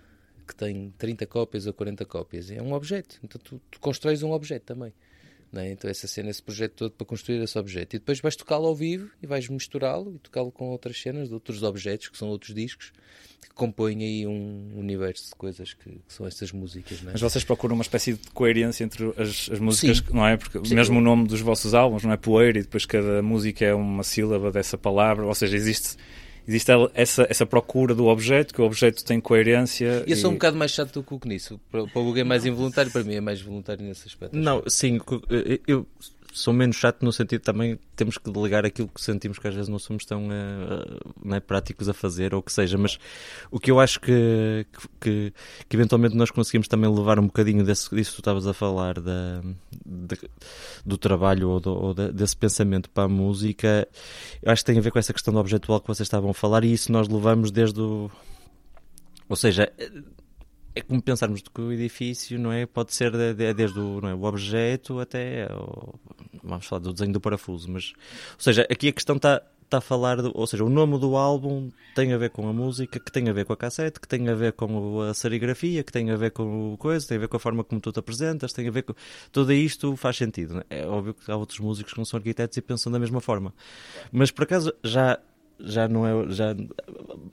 que 0.46 0.54
tem 0.54 0.92
30 0.98 1.26
cópias 1.26 1.66
ou 1.66 1.72
40 1.72 2.04
cópias. 2.04 2.50
É 2.50 2.60
um 2.60 2.72
objeto. 2.72 3.18
Então 3.22 3.40
tu, 3.42 3.60
tu 3.70 3.80
constróis 3.80 4.22
um 4.22 4.32
objeto 4.32 4.64
também. 4.64 4.92
É? 5.56 5.70
Então 5.70 5.88
essa 5.88 6.06
cena, 6.06 6.30
esse 6.30 6.42
projeto 6.42 6.72
todo 6.72 6.92
para 6.92 7.06
construir 7.06 7.42
esse 7.42 7.58
objeto. 7.58 7.96
E 7.96 7.98
depois 7.98 8.20
vais 8.20 8.34
tocá-lo 8.34 8.66
ao 8.66 8.74
vivo 8.74 9.10
e 9.22 9.26
vais 9.26 9.48
misturá-lo 9.48 10.14
e 10.16 10.18
tocá-lo 10.18 10.50
com 10.50 10.70
outras 10.70 11.00
cenas, 11.00 11.28
de 11.28 11.34
outros 11.34 11.62
objetos, 11.62 12.08
que 12.08 12.18
são 12.18 12.28
outros 12.28 12.54
discos, 12.54 12.92
que 13.40 13.54
compõem 13.54 14.02
aí 14.02 14.26
um 14.26 14.72
universo 14.76 15.28
de 15.28 15.34
coisas 15.36 15.74
que, 15.74 15.90
que 15.90 16.12
são 16.12 16.26
estas 16.26 16.50
músicas. 16.50 17.00
É? 17.02 17.12
Mas 17.12 17.20
vocês 17.20 17.44
procuram 17.44 17.74
uma 17.76 17.82
espécie 17.82 18.14
de 18.14 18.30
coerência 18.30 18.84
entre 18.84 19.06
as, 19.16 19.48
as 19.50 19.60
músicas, 19.60 19.98
Sim. 19.98 20.04
não 20.12 20.26
é? 20.26 20.36
Porque 20.36 20.60
Sim. 20.64 20.74
mesmo 20.74 20.98
o 20.98 21.02
nome 21.02 21.28
dos 21.28 21.40
vossos 21.40 21.72
álbuns 21.72 22.02
não 22.02 22.12
é 22.12 22.16
poeira 22.16 22.58
e 22.58 22.62
depois 22.62 22.84
cada 22.84 23.22
música 23.22 23.64
é 23.64 23.74
uma 23.74 24.02
sílaba 24.02 24.50
dessa 24.50 24.76
palavra, 24.76 25.24
ou 25.24 25.34
seja, 25.34 25.56
existe 25.56 25.96
existe 26.46 26.70
essa, 26.94 27.26
essa 27.28 27.46
procura 27.46 27.94
do 27.94 28.06
objeto, 28.06 28.54
que 28.54 28.60
o 28.60 28.64
objeto 28.64 29.04
tem 29.04 29.20
coerência. 29.20 30.04
E 30.06 30.12
eu 30.12 30.16
sou 30.16 30.30
um 30.30 30.34
bocado 30.34 30.56
mais 30.56 30.70
chato 30.70 30.92
do 30.92 31.02
que 31.02 31.14
o 31.14 31.28
nisso. 31.28 31.60
Para, 31.70 31.86
para 31.86 32.02
o 32.02 32.08
Hugo 32.08 32.18
é 32.18 32.24
mais 32.24 32.44
involuntário, 32.44 32.90
para 32.90 33.02
mim 33.02 33.14
é 33.14 33.20
mais 33.20 33.40
voluntário 33.40 33.84
nesse 33.84 34.06
aspecto. 34.06 34.36
Não, 34.36 34.62
sim, 34.66 34.98
eu 35.66 35.86
sou 36.35 36.53
menos 36.53 36.75
chato 36.76 37.05
no 37.05 37.12
sentido 37.12 37.43
também 37.43 37.79
temos 37.95 38.19
que 38.19 38.29
delegar 38.29 38.67
aquilo 38.67 38.88
que 38.88 39.00
sentimos 39.00 39.38
que 39.38 39.47
às 39.47 39.55
vezes 39.55 39.69
não 39.69 39.79
somos 39.79 40.05
tão 40.05 40.26
uh, 40.26 41.41
práticos 41.47 41.88
a 41.88 41.95
fazer 41.95 42.35
ou 42.35 42.41
o 42.41 42.43
que 42.43 42.53
seja, 42.53 42.76
mas 42.76 42.99
o 43.53 43.61
que 43.61 43.71
eu 43.71 43.79
acho 43.79 44.00
que, 44.00 44.67
que, 45.00 45.33
que, 45.69 45.76
eventualmente 45.76 46.17
nós 46.17 46.33
conseguimos 46.33 46.67
também 46.67 46.93
levar 46.93 47.21
um 47.21 47.26
bocadinho 47.26 47.64
desse, 47.64 47.95
disso 47.95 48.11
que 48.11 48.17
tu 48.17 48.21
estavas 48.21 48.49
a 48.49 48.53
falar 48.53 49.00
da, 49.00 49.43
de, 49.87 50.19
do 50.85 50.99
trabalho 50.99 51.50
ou, 51.50 51.61
do, 51.61 51.71
ou 51.73 51.95
desse 51.95 52.37
pensamento 52.37 52.91
para 52.91 53.05
a 53.05 53.09
música, 53.09 53.87
eu 54.43 54.50
acho 54.50 54.64
que 54.64 54.73
tem 54.73 54.79
a 54.79 54.83
ver 54.83 54.91
com 54.91 54.99
essa 54.99 55.12
questão 55.12 55.33
do 55.33 55.38
objetual 55.38 55.81
que 55.81 55.87
vocês 55.87 56.07
estavam 56.07 56.31
a 56.31 56.35
falar 56.35 56.64
e 56.64 56.73
isso 56.73 56.91
nós 56.91 57.09
levamos 57.09 57.53
desde 57.53 57.81
o 57.81 58.11
ou 59.29 59.37
seja, 59.37 59.73
é 60.75 60.81
como 60.81 61.00
pensarmos 61.00 61.43
que 61.43 61.61
o 61.61 61.73
edifício 61.73 62.38
não 62.38 62.52
é 62.52 62.66
pode 62.66 62.95
ser 62.95 63.11
de, 63.11 63.35
de, 63.35 63.54
desde 63.54 63.78
o, 63.78 64.00
não 64.00 64.09
é, 64.09 64.14
o 64.14 64.25
objeto 64.25 64.99
até 64.99 65.47
o, 65.52 65.95
vamos 66.43 66.66
falar 66.66 66.81
do 66.81 66.93
desenho 66.93 67.12
do 67.12 67.21
parafuso 67.21 67.71
mas 67.71 67.93
ou 68.33 68.40
seja 68.40 68.66
aqui 68.71 68.88
a 68.88 68.93
questão 68.93 69.16
está 69.16 69.43
está 69.62 69.78
a 69.78 69.81
falar 69.81 70.21
de, 70.21 70.31
ou 70.35 70.47
seja 70.47 70.64
o 70.64 70.69
nome 70.69 70.99
do 70.99 71.16
álbum 71.16 71.71
tem 71.95 72.12
a 72.12 72.19
ver 72.19 72.31
com 72.31 72.49
a 72.49 72.52
música 72.52 73.00
que 73.00 73.11
tem 73.11 73.28
a 73.28 73.33
ver 73.33 73.45
com 73.45 73.52
a 73.52 73.57
cassete 73.57 73.99
que 73.99 74.07
tem 74.07 74.28
a 74.28 74.35
ver 74.35 74.52
com 74.52 75.00
a 75.00 75.14
serigrafia 75.14 75.83
que 75.83 75.93
tem 75.93 76.11
a 76.11 76.16
ver 76.16 76.33
com 76.33 76.75
o 76.75 76.76
coisa 76.76 77.07
tem 77.07 77.16
a 77.16 77.21
ver 77.21 77.28
com 77.28 77.37
a 77.37 77.40
forma 77.40 77.64
como 77.64 77.81
tu 77.81 77.90
te 77.90 77.99
apresentas 77.99 78.52
tem 78.52 78.69
a 78.69 78.71
ver 78.71 78.83
com 78.83 78.95
tudo 79.33 79.52
isto 79.52 79.97
faz 79.97 80.16
sentido 80.16 80.64
é? 80.69 80.81
é 80.81 80.87
óbvio 80.87 81.14
que 81.14 81.31
há 81.31 81.37
outros 81.37 81.61
músicos 81.61 81.93
que 81.93 81.99
não 81.99 82.04
são 82.04 82.19
arquitetos 82.19 82.57
e 82.57 82.62
pensam 82.62 82.93
da 82.93 82.99
mesma 82.99 83.21
forma 83.21 83.54
mas 84.12 84.31
por 84.31 84.43
acaso 84.43 84.73
já 84.83 85.19
já 85.61 85.88
não 85.88 86.06
é. 86.06 86.30
Já, 86.32 86.54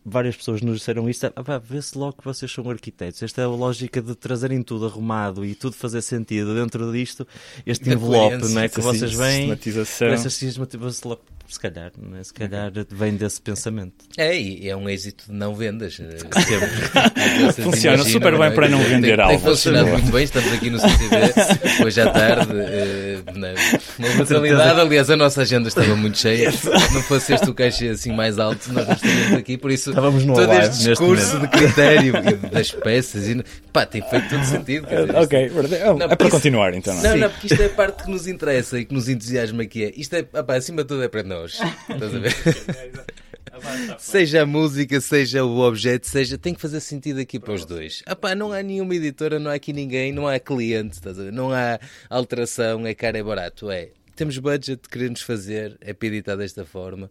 várias 0.06 0.36
pessoas 0.36 0.62
nos 0.62 0.80
disseram 0.80 1.10
isto. 1.10 1.32
Ah, 1.36 1.58
Vê-se 1.58 1.98
logo 1.98 2.18
que 2.18 2.24
vocês 2.24 2.52
são 2.52 2.70
arquitetos. 2.70 3.22
Esta 3.22 3.42
é 3.42 3.46
a 3.46 3.48
lógica 3.48 4.02
de 4.02 4.16
trazerem 4.16 4.62
tudo 4.62 4.86
arrumado 4.86 5.46
e 5.46 5.56
tudo 5.56 5.76
fazer 5.76 6.02
sentido 6.02 6.54
dentro 6.56 6.92
disto. 6.92 7.28
Este 7.66 7.90
envelope 7.90 8.48
não 8.50 8.62
é, 8.62 8.70
que 8.70 8.80
vocês. 8.82 9.12
Sistematização. 9.12 10.08
Essa 10.08 10.30
sistematização 10.30 11.18
se 11.52 11.60
calhar, 11.60 11.92
é? 12.18 12.24
se 12.24 12.34
calhar 12.34 12.72
vem 12.90 13.16
desse 13.16 13.42
pensamento. 13.42 14.06
É, 14.18 14.40
e 14.40 14.70
é 14.70 14.76
um 14.76 14.88
êxito 14.88 15.26
de 15.28 15.34
não 15.34 15.54
vendas. 15.54 15.98
Funciona 17.62 18.04
super 18.06 18.38
bem 18.38 18.54
para 18.54 18.70
não 18.70 18.80
vender 18.80 19.20
algo. 19.20 19.34
Tem 19.34 19.50
funcionado 19.50 19.90
muito 19.90 20.12
bem, 20.12 20.24
estamos 20.24 20.54
aqui 20.54 20.70
no 20.70 20.80
CCB, 20.80 21.84
hoje 21.84 22.02
à 22.02 22.10
tarde, 22.10 22.54
uh, 22.54 23.38
né? 23.38 23.54
uma 24.00 24.10
brutalidade. 24.16 24.80
Aliás, 24.80 25.10
a 25.10 25.18
nossa 25.18 25.42
agenda 25.42 25.68
estava 25.68 25.94
muito 25.96 26.18
cheia. 26.18 26.52
Não 26.94 27.04
fosse 27.04 27.34
este 27.34 27.50
o 27.50 27.54
cachê 27.54 27.90
assim 27.90 28.11
mais 28.12 28.38
alto, 28.40 28.72
nós 28.74 28.88
não 28.88 28.94
estaríamos 28.96 29.34
aqui. 29.38 29.58
Por 29.58 29.72
isso, 29.72 29.90
Estávamos 29.92 30.26
no 30.26 30.34
todo 30.34 30.48
live 30.48 30.64
este 30.66 30.88
neste 30.88 30.90
discurso 30.90 31.40
de 31.40 31.48
critério 31.48 32.14
e 32.18 32.50
das 32.50 32.72
peças, 32.72 33.28
e, 33.28 33.44
pá, 33.72 33.86
tem 33.86 34.02
feito 34.02 34.30
todo 34.30 34.44
sentido. 34.46 34.88
dizer, 34.88 35.16
Ok, 35.16 35.50
verdade. 35.50 35.76
é 35.76 35.86
Não, 35.88 35.98
para 35.98 36.14
isso- 36.28 36.30
continuar 36.30 36.74
então. 36.74 36.94
Não, 36.96 37.02
é? 37.06 37.10
Não, 37.10 37.18
não, 37.18 37.30
porque 37.30 37.48
isto 37.48 37.62
é 37.62 37.66
a 37.66 37.70
parte 37.70 38.04
que 38.04 38.12
nos 38.12 38.28
interessa 38.28 38.80
e 38.80 38.86
que 38.86 38.94
nos 38.94 39.08
entusiasma 39.10 39.66
que 39.66 39.84
é. 39.86 39.94
Isto 39.96 40.16
é, 40.16 40.20
opá, 40.40 40.56
acima 40.56 40.82
de 40.84 40.88
tudo 40.90 41.04
é 41.04 41.08
para 41.08 41.24
nós. 41.24 41.60
Estás 41.90 42.16
a 42.16 42.20
ver? 42.20 42.34
seja 44.00 44.42
a 44.44 44.46
música, 44.46 45.00
seja 45.02 45.44
o 45.44 45.60
objeto, 45.60 46.08
seja, 46.08 46.38
tem 46.38 46.54
que 46.54 46.62
fazer 46.62 46.80
sentido 46.80 47.20
aqui 47.20 47.40
para 47.40 47.54
os 47.54 47.66
dois. 47.66 48.02
Opá, 48.10 48.34
não 48.34 48.52
há 48.52 48.64
nenhuma 48.64 48.96
editora, 48.96 49.40
não 49.40 49.52
há 49.52 49.56
aqui 49.56 49.74
ninguém, 49.74 50.12
não 50.12 50.28
há 50.28 50.40
cliente, 50.40 50.96
estás 50.96 51.20
a 51.20 51.24
ver? 51.24 51.32
Não 51.34 51.52
há 51.52 51.80
alteração, 52.10 52.86
é 52.88 52.94
caro, 52.94 53.18
é 53.18 53.24
barato, 53.24 53.70
é. 53.70 53.90
Temos 54.22 54.38
budget, 54.38 54.88
queremos 54.88 55.24
fazer, 55.24 55.76
é 55.82 55.94
para 55.96 56.08
editar 56.10 56.36
desta 56.36 56.64
forma. 56.64 57.10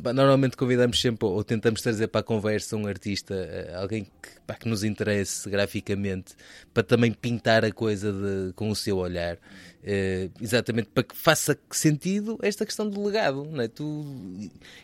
Pá, 0.00 0.12
Normalmente 0.12 0.56
convidamos 0.56 1.00
sempre, 1.00 1.26
ou 1.26 1.42
tentamos 1.42 1.82
trazer 1.82 2.06
para 2.06 2.20
a 2.20 2.22
conversa 2.22 2.76
um 2.76 2.86
artista, 2.86 3.34
eh, 3.34 3.74
alguém 3.74 4.04
que, 4.04 4.40
pá, 4.46 4.54
que 4.54 4.68
nos 4.68 4.84
interesse 4.84 5.50
graficamente, 5.50 6.34
para 6.72 6.84
também 6.84 7.10
pintar 7.12 7.64
a 7.64 7.72
coisa 7.72 8.12
de- 8.12 8.52
com 8.52 8.70
o 8.70 8.76
seu 8.76 8.98
olhar. 8.98 9.38
Eh, 9.82 10.30
exatamente 10.40 10.88
para 10.94 11.02
que 11.02 11.16
faça 11.16 11.58
sentido 11.72 12.38
esta 12.42 12.64
questão 12.64 12.88
do 12.88 13.04
legado. 13.04 13.44
Não 13.50 13.60
é? 13.62 13.66
Tu 13.66 14.04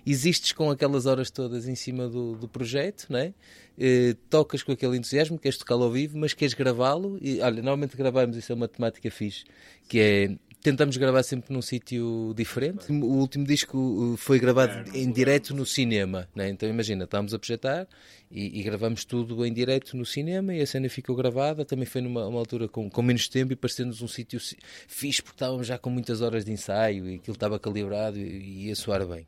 existes 0.04 0.50
com 0.50 0.68
aquelas 0.68 1.06
horas 1.06 1.30
todas 1.30 1.68
em 1.68 1.76
cima 1.76 2.08
do, 2.08 2.34
do 2.34 2.48
projeto, 2.48 3.06
não 3.08 3.20
é? 3.20 3.32
Eh, 3.78 4.16
tocas 4.28 4.64
com 4.64 4.72
aquele 4.72 4.96
entusiasmo, 4.96 5.38
queres 5.38 5.56
tocá-lo 5.58 5.84
ao 5.84 5.92
vivo, 5.92 6.18
mas 6.18 6.34
queres 6.34 6.54
gravá-lo. 6.54 7.18
E 7.22 7.38
olha, 7.40 7.62
normalmente 7.62 7.96
gravamos, 7.96 8.36
isso 8.36 8.50
é 8.50 8.54
uma 8.56 8.66
temática 8.66 9.08
fixe, 9.12 9.44
que 9.88 10.00
é 10.00 10.36
tentamos 10.62 10.96
gravar 10.96 11.22
sempre 11.22 11.52
num 11.52 11.62
sítio 11.62 12.32
diferente. 12.36 12.90
O 12.92 13.18
último 13.18 13.44
disco 13.44 13.78
uh, 13.78 14.16
foi 14.16 14.38
gravado 14.38 14.96
em 14.96 15.10
direto 15.10 15.54
no 15.54 15.64
cinema, 15.64 16.28
né? 16.34 16.48
então 16.48 16.68
imagina, 16.68 17.04
estávamos 17.04 17.34
a 17.34 17.38
projetar 17.38 17.88
e, 18.30 18.60
e 18.60 18.62
gravamos 18.62 19.04
tudo 19.04 19.44
em 19.44 19.52
direto 19.52 19.96
no 19.96 20.04
cinema 20.04 20.54
e 20.54 20.60
a 20.60 20.66
cena 20.66 20.88
ficou 20.88 21.16
gravada. 21.16 21.64
Também 21.64 21.86
foi 21.86 22.00
numa 22.00 22.26
uma 22.26 22.38
altura 22.38 22.68
com, 22.68 22.88
com 22.90 23.02
menos 23.02 23.28
tempo 23.28 23.52
e 23.52 23.56
parecendo-nos 23.56 24.02
um 24.02 24.08
sítio 24.08 24.38
fixe 24.86 25.22
porque 25.22 25.36
estávamos 25.36 25.66
já 25.66 25.78
com 25.78 25.90
muitas 25.90 26.20
horas 26.20 26.44
de 26.44 26.52
ensaio 26.52 27.08
e 27.08 27.14
aquilo 27.16 27.34
estava 27.34 27.58
calibrado 27.58 28.18
e, 28.18 28.22
e 28.22 28.66
ia 28.66 28.76
soar 28.76 29.06
bem. 29.06 29.26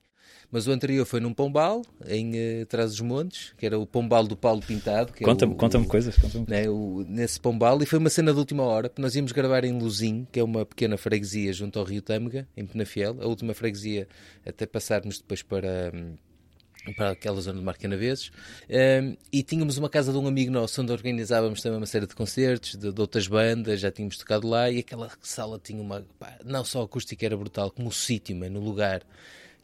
Mas 0.52 0.66
o 0.66 0.70
anterior 0.70 1.06
foi 1.06 1.18
num 1.18 1.32
Pombal, 1.32 1.80
em 2.06 2.32
uh, 2.62 2.66
Trás-os-Montes, 2.66 3.54
que 3.56 3.64
era 3.64 3.78
o 3.78 3.86
Pombal 3.86 4.26
do 4.26 4.36
Paulo 4.36 4.60
Pintado. 4.60 5.10
é 5.18 5.24
Conta-me 5.24 5.54
conta 5.54 5.82
coisas. 5.84 6.14
Conta 6.18 6.44
né, 6.46 6.68
o- 6.68 7.04
nesse 7.08 7.40
Pombal 7.40 7.82
e 7.82 7.86
foi 7.86 7.98
uma 7.98 8.10
cena 8.10 8.34
de 8.34 8.38
última 8.38 8.62
hora 8.62 8.90
porque 8.90 9.00
nós 9.00 9.16
íamos 9.16 9.32
gravar 9.32 9.64
em 9.64 9.78
Luzim, 9.78 10.26
que 10.30 10.38
é 10.38 10.44
uma 10.44 10.66
pequena 10.66 10.98
freguesia 10.98 11.54
junto 11.54 11.78
ao 11.78 11.86
Rio 11.86 12.02
Tâmega, 12.02 12.46
em 12.54 12.66
Penafiel, 12.66 13.16
a 13.22 13.26
última 13.26 13.54
freguesia 13.54 14.06
até 14.46 14.66
passarmos 14.66 15.18
depois 15.18 15.40
para, 15.42 15.90
hum, 15.94 16.16
para 16.98 17.12
aquela 17.12 17.40
zona 17.40 17.58
de 17.58 17.64
Marcanaveses 17.64 18.30
um, 18.68 19.16
e 19.32 19.42
tínhamos 19.42 19.78
uma 19.78 19.88
casa 19.88 20.12
de 20.12 20.18
um 20.18 20.26
amigo 20.26 20.52
nosso 20.52 20.82
onde 20.82 20.92
organizávamos 20.92 21.62
também 21.62 21.78
uma 21.78 21.86
série 21.86 22.06
de 22.06 22.14
concertos 22.14 22.76
de, 22.76 22.92
de 22.92 23.00
outras 23.00 23.26
bandas, 23.26 23.80
já 23.80 23.90
tínhamos 23.90 24.18
tocado 24.18 24.46
lá 24.46 24.70
e 24.70 24.80
aquela 24.80 25.10
sala 25.22 25.58
tinha 25.62 25.80
uma, 25.80 26.04
pá, 26.18 26.36
não 26.44 26.62
só 26.62 26.82
a 26.82 26.84
acústica 26.84 27.24
era 27.24 27.38
brutal, 27.38 27.70
como 27.70 27.88
o 27.88 27.92
sítio, 27.92 28.36
no 28.36 28.60
lugar 28.60 29.00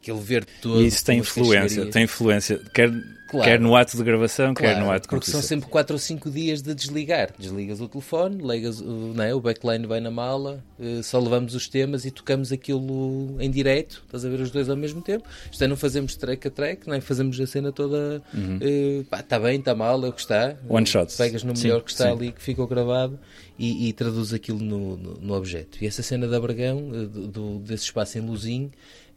aquele 0.01 0.21
verde 0.21 0.49
todo 0.63 0.81
E 0.81 0.87
isso 0.87 1.05
tem 1.05 1.19
influência, 1.19 1.87
tem 1.87 2.05
influência, 2.05 2.61
quer, 2.73 2.91
Claro. 3.29 3.45
quer 3.45 3.61
no 3.61 3.77
ato 3.77 3.95
de 3.95 4.03
gravação, 4.03 4.55
quer 4.55 4.73
Claro, 4.73 4.87
no 4.87 4.91
ato 4.91 5.03
de 5.03 5.09
porque 5.09 5.31
são 5.31 5.43
sempre 5.43 5.69
4 5.69 5.93
ou 5.95 5.99
5 5.99 6.31
dias 6.31 6.63
de 6.63 6.75
desligar. 6.75 7.31
Desligas 7.39 7.79
o 7.79 7.87
telefone, 7.87 8.39
ligas, 8.43 8.81
uh, 8.81 8.85
não 9.15 9.23
é? 9.23 9.35
o 9.35 9.41
backline 9.41 9.87
vai 9.87 10.01
na 10.01 10.11
mala, 10.11 10.65
uh, 10.79 11.03
só 11.03 11.19
levamos 11.21 11.55
os 11.55 11.69
temas 11.69 12.07
e 12.07 12.11
tocamos 12.11 12.51
aquilo 12.53 13.37
em 13.39 13.51
direto, 13.51 14.03
estás 14.07 14.25
a 14.25 14.31
ver 14.31 14.41
os 14.41 14.51
dois 14.51 14.71
ao 14.71 14.77
mesmo 14.77 15.03
tempo. 15.03 15.29
Isto 15.53 15.63
é, 15.63 15.67
não 15.67 15.77
fazemos 15.77 16.17
track 16.17 16.49
a 16.49 16.51
track, 16.51 16.89
nem 16.89 17.03
fazemos 17.03 17.39
a 17.39 17.47
cena 17.47 17.71
toda, 17.71 18.23
está 19.13 19.39
bem, 19.39 19.59
está 19.59 19.75
mal, 19.75 20.03
é 20.05 20.09
o 20.09 20.13
que 20.13 20.21
está. 20.21 20.57
Uhum. 20.67 20.77
One 20.77 20.87
shot. 20.87 21.15
Pegas 21.15 21.43
no 21.45 21.55
Sim, 21.55 21.65
melhor 21.65 21.83
que 21.83 21.91
está 21.91 22.05
sim. 22.07 22.13
ali, 22.13 22.33
que 22.33 22.41
ficou 22.43 22.67
gravado 22.67 23.19
e, 23.59 23.89
e 23.89 23.93
traduz 23.93 24.33
aquilo 24.33 24.61
no, 24.61 24.97
no, 24.97 25.15
no 25.21 25.35
objeto. 25.35 25.77
E 25.83 25.87
essa 25.87 26.03
cena 26.03 26.27
da 26.27 26.41
Bragão, 26.41 26.79
uh, 26.89 27.07
do, 27.07 27.27
do- 27.27 27.59
desse 27.59 27.85
espaço 27.85 28.17
em 28.17 28.23
Luzinho, 28.23 28.71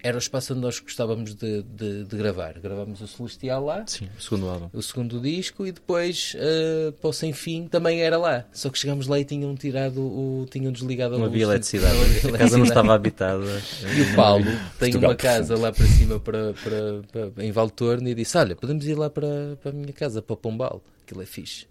era 0.04 0.16
o 0.16 0.20
espaço 0.20 0.54
onde 0.54 0.62
nós 0.62 0.80
gostávamos 0.80 1.36
de, 1.36 1.64
de, 1.64 2.04
de 2.06 2.18
gravar. 2.18 2.54
Gravámos 2.60 3.02
o 3.02 3.08
Celestial 3.08 3.64
lá 3.66 3.84
Sim, 3.88 4.10
o 4.18 4.22
segundo 4.22 4.50
álbum. 4.50 4.70
o 4.74 4.82
segundo 4.82 5.20
disco 5.20 5.66
e 5.66 5.72
depois 5.72 6.36
uh, 6.36 6.92
para 6.94 7.10
o 7.10 7.14
Sem 7.14 7.34
Fim 7.34 7.68
também 7.68 8.02
era 8.02 8.18
lá. 8.18 8.46
Só 8.52 8.70
que 8.70 8.78
chegámos 8.80 9.08
lá 9.08 9.20
e 9.20 9.26
tinham 9.26 9.56
tirado 9.56 10.00
o. 10.02 10.46
tinham 10.50 10.72
desligado 10.72 11.16
a 11.16 11.18
Não 11.18 11.26
luz. 11.26 11.34
havia 11.34 11.44
eletricidade. 11.46 11.94
Não 11.96 12.02
havia 12.04 12.18
A 12.18 12.22
casa 12.22 12.28
não 12.30 12.38
eletricidade. 12.38 12.68
estava 12.70 12.94
habitada. 12.94 13.62
E 13.98 14.02
o 14.02 14.16
Paulo 14.16 14.46
tem 14.80 14.96
uma 14.96 15.16
casa 15.16 15.58
lá 15.58 15.72
para 15.72 15.86
cima 15.86 16.20
para, 16.20 16.54
para, 16.54 17.30
para- 17.32 17.44
em 17.46 17.52
Valtorno 17.52 18.08
e 18.08 18.16
disse: 18.16 18.38
Olha, 18.38 18.56
podemos 18.56 18.86
ir 18.86 18.96
lá 18.96 19.10
para, 19.10 19.58
para 19.62 19.72
a 19.72 19.74
minha 19.74 19.94
casa, 19.94 20.22
para 20.22 20.36
Pombal, 20.36 20.82
aquilo 21.06 21.22
é 21.22 21.26
fixe. 21.26 21.66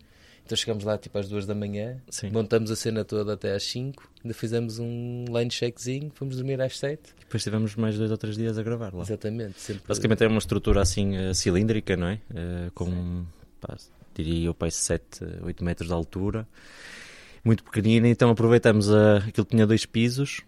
Então 0.50 0.56
chegámos 0.56 0.82
lá 0.82 0.98
tipo 0.98 1.16
às 1.16 1.28
duas 1.28 1.46
da 1.46 1.54
manhã, 1.54 2.02
Sim. 2.10 2.30
montamos 2.32 2.72
a 2.72 2.76
cena 2.76 3.04
toda 3.04 3.34
até 3.34 3.54
às 3.54 3.62
5, 3.62 4.02
ainda 4.24 4.34
fizemos 4.34 4.80
um 4.80 5.24
line 5.28 5.48
checkzinho, 5.48 6.10
fomos 6.12 6.38
dormir 6.38 6.60
às 6.60 6.76
7. 6.76 7.14
Depois 7.20 7.44
tivemos 7.44 7.76
mais 7.76 7.96
dois 7.96 8.10
ou 8.10 8.16
três 8.18 8.34
dias 8.34 8.58
a 8.58 8.62
gravar 8.64 8.92
lá. 8.92 9.02
Exatamente, 9.02 9.60
sempre. 9.60 9.84
Basicamente 9.86 10.24
é 10.24 10.26
uma 10.26 10.38
estrutura 10.38 10.82
assim 10.82 11.16
eh, 11.16 11.32
cilíndrica, 11.34 11.96
não 11.96 12.08
é? 12.08 12.20
Eh, 12.34 12.70
com, 12.74 13.24
pá, 13.60 13.76
diria 14.12 14.48
eu, 14.48 14.52
pai 14.52 14.72
7, 14.72 15.24
8 15.44 15.62
metros 15.62 15.86
de 15.86 15.94
altura. 15.94 16.48
Muito 17.44 17.62
pequenina, 17.62 18.08
então 18.08 18.28
aproveitamos 18.28 18.92
a, 18.92 19.18
aquilo 19.18 19.46
tinha 19.46 19.64
dois 19.64 19.86
pisos. 19.86 20.40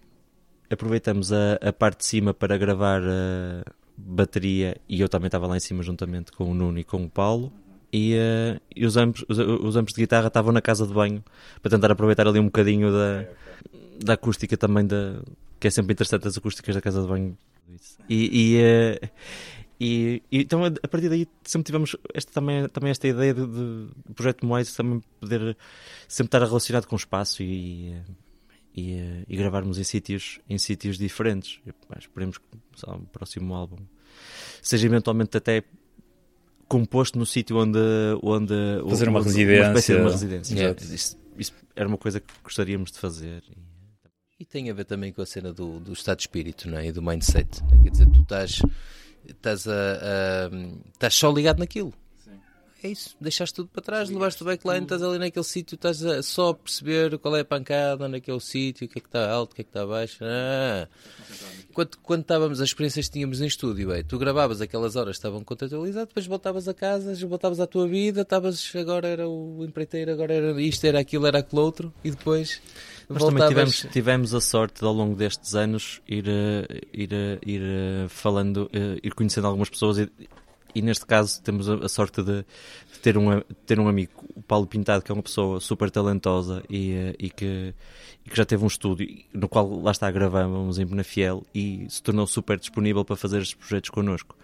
Aproveitamos 0.68 1.32
a, 1.32 1.60
a 1.62 1.72
parte 1.72 1.98
de 1.98 2.06
cima 2.06 2.34
para 2.34 2.58
gravar 2.58 3.00
a 3.04 3.62
bateria 3.96 4.76
e 4.88 5.00
eu 5.00 5.08
também 5.08 5.28
estava 5.28 5.46
lá 5.46 5.56
em 5.56 5.60
cima 5.60 5.80
juntamente 5.80 6.32
com 6.32 6.50
o 6.50 6.54
Nuno 6.54 6.80
e 6.80 6.82
com 6.82 7.04
o 7.04 7.08
Paulo. 7.08 7.52
E, 7.92 8.14
eh, 8.14 8.58
e 8.74 8.86
os, 8.86 8.96
amplos, 8.96 9.24
os, 9.28 9.38
os 9.38 9.76
amplos 9.76 9.94
de 9.94 10.00
guitarra 10.00 10.28
estavam 10.28 10.50
na 10.52 10.62
casa 10.62 10.86
de 10.86 10.94
banho 10.94 11.22
para 11.60 11.70
tentar 11.70 11.90
aproveitar 11.92 12.26
ali 12.26 12.38
um 12.38 12.46
bocadinho 12.46 12.90
da, 12.90 13.26
da 14.02 14.12
acústica 14.14 14.56
também, 14.56 14.86
da, 14.86 15.20
que 15.60 15.68
é 15.68 15.70
sempre 15.70 15.92
interessante 15.92 16.26
as 16.26 16.38
acústicas 16.38 16.74
da 16.74 16.80
casa 16.80 17.02
de 17.02 17.08
banho. 17.08 17.36
E, 18.08 18.54
e, 18.54 18.56
eh, 18.56 19.10
e- 19.78 20.22
e 20.32 20.38
então 20.40 20.64
a 20.64 20.88
partir 20.88 21.08
daí 21.08 21.26
sempre 21.44 21.66
tivemos 21.66 21.96
esta, 22.14 22.32
também, 22.32 22.68
também 22.68 22.90
esta 22.90 23.06
ideia 23.08 23.34
de, 23.34 23.46
de 23.46 23.88
do 24.06 24.14
projeto 24.14 24.46
Moais 24.46 24.74
também 24.74 25.02
poder 25.20 25.56
sempre 26.08 26.28
estar 26.28 26.38
relacionado 26.46 26.86
com 26.86 26.94
o 26.94 26.98
espaço 26.98 27.42
e, 27.42 27.92
eh, 27.92 28.02
e, 28.74 29.24
e 29.28 29.36
gravarmos 29.36 29.78
em 29.78 29.84
sítios, 29.84 30.40
em 30.48 30.56
sítios 30.56 30.96
diferentes. 30.96 31.60
Pá, 31.88 31.96
esperemos 31.98 32.38
que 32.38 32.44
lá, 32.86 32.96
o 32.96 33.00
próximo 33.02 33.54
álbum 33.54 33.76
seja 34.62 34.86
eventualmente 34.86 35.36
até 35.36 35.62
composto 36.72 37.18
no 37.18 37.26
sítio 37.26 37.56
onde, 37.58 37.78
onde 38.22 38.54
Fazer 38.88 39.08
uma 39.08 39.20
espécie 39.20 39.44
de 39.44 39.44
residência. 39.52 40.00
uma 40.00 40.10
residência. 40.10 40.54
Yeah. 40.54 40.80
Isso, 40.94 41.18
isso 41.38 41.52
era 41.76 41.86
uma 41.88 41.98
coisa 41.98 42.18
que 42.20 42.32
gostaríamos 42.42 42.90
de 42.90 42.98
fazer. 42.98 43.42
E 44.40 44.44
tem 44.44 44.70
a 44.70 44.74
ver 44.74 44.84
também 44.84 45.12
com 45.12 45.22
a 45.22 45.26
cena 45.26 45.52
do, 45.52 45.78
do 45.78 45.92
estado 45.92 46.16
de 46.16 46.22
espírito, 46.24 46.68
não 46.68 46.78
é? 46.78 46.86
E 46.86 46.92
do 46.92 47.02
mindset. 47.02 47.62
não 47.64 47.78
é? 47.80 47.82
Quer 47.84 47.90
dizer, 47.90 48.06
tu 48.06 48.22
estás, 48.22 48.62
estás, 49.28 49.68
a, 49.68 49.72
a- 49.72 50.50
estás 50.92 51.14
só 51.14 51.30
ligado 51.30 51.58
naquilo. 51.60 51.92
É 52.84 52.88
isso, 52.88 53.16
deixaste 53.20 53.54
tudo 53.54 53.68
para 53.68 53.80
trás, 53.80 54.10
levaste 54.10 54.42
o 54.42 54.46
backline, 54.46 54.82
estás 54.82 55.02
ali 55.02 55.16
naquele 55.16 55.44
sítio, 55.44 55.76
estás 55.76 56.04
a, 56.04 56.20
só 56.20 56.48
a 56.48 56.54
perceber 56.54 57.16
qual 57.18 57.36
é 57.36 57.40
a 57.40 57.44
pancada 57.44 58.08
naquele 58.08 58.40
sítio, 58.40 58.86
o 58.86 58.90
que 58.90 58.98
é 58.98 59.00
que 59.00 59.06
está 59.06 59.30
alto, 59.30 59.52
o 59.52 59.54
que 59.54 59.60
é 59.60 59.64
que 59.64 59.70
está 59.70 59.86
baixo. 59.86 60.18
Ah. 60.22 60.88
Quando, 61.72 61.96
quando 62.02 62.22
estávamos, 62.22 62.60
as 62.60 62.68
experiências 62.70 63.06
que 63.06 63.12
tínhamos 63.12 63.40
em 63.40 63.46
estúdio, 63.46 63.92
é, 63.92 64.02
tu 64.02 64.18
gravavas 64.18 64.60
aquelas 64.60 64.96
horas, 64.96 65.16
estavam 65.16 65.44
contextualizadas, 65.44 66.08
depois 66.08 66.26
voltavas 66.26 66.66
a 66.66 66.74
casa, 66.74 67.14
voltavas 67.26 67.60
à 67.60 67.66
tua 67.68 67.86
vida, 67.86 68.22
estavas, 68.22 68.72
agora 68.74 69.06
era 69.06 69.28
o 69.28 69.64
empreiteiro, 69.64 70.10
agora 70.10 70.34
era 70.34 70.60
isto, 70.60 70.84
era 70.84 70.98
aquilo, 70.98 71.24
era 71.24 71.38
aquilo 71.38 71.62
outro, 71.62 71.94
e 72.02 72.10
depois 72.10 72.60
Mas 73.08 73.22
também 73.22 73.38
voltavas... 73.38 73.48
tivemos, 73.48 73.92
tivemos 73.92 74.34
a 74.34 74.40
sorte 74.40 74.80
de, 74.80 74.86
ao 74.86 74.92
longo 74.92 75.14
destes 75.14 75.54
anos 75.54 76.02
ir, 76.08 76.24
eh, 76.28 76.80
ir, 76.92 77.12
eh, 77.12 77.38
ir 77.46 77.62
eh, 77.62 78.06
falando, 78.08 78.68
ir 79.02 79.14
conhecendo 79.14 79.46
algumas 79.46 79.70
pessoas 79.70 79.98
e, 79.98 80.10
e 80.74 80.82
neste 80.82 81.04
caso 81.06 81.42
temos 81.42 81.68
a, 81.68 81.88
sorte 81.88 82.22
de, 82.22 82.44
ter, 83.02 83.18
um, 83.18 83.40
ter 83.66 83.78
um 83.78 83.88
amigo, 83.88 84.12
o 84.34 84.42
Paulo 84.42 84.66
Pintado, 84.66 85.02
que 85.04 85.10
é 85.10 85.14
uma 85.14 85.22
pessoa 85.22 85.60
super 85.60 85.90
talentosa 85.90 86.62
e, 86.68 86.92
eh, 86.92 87.14
e 87.18 87.30
que, 87.30 87.74
e 88.24 88.30
que 88.30 88.36
já 88.36 88.44
teve 88.44 88.64
um 88.64 88.66
estúdio 88.66 89.06
no 89.32 89.48
qual 89.48 89.68
lá 89.82 89.90
está 89.90 90.10
gravamos 90.10 90.78
em 90.78 90.86
Benafiel 90.86 91.44
e 91.54 91.86
se 91.88 92.02
tornou 92.02 92.26
super 92.26 92.58
disponível 92.58 93.04
para 93.04 93.16
fazer 93.16 93.42
estes 93.42 93.54
projetos 93.54 93.90
connosco. 93.90 94.36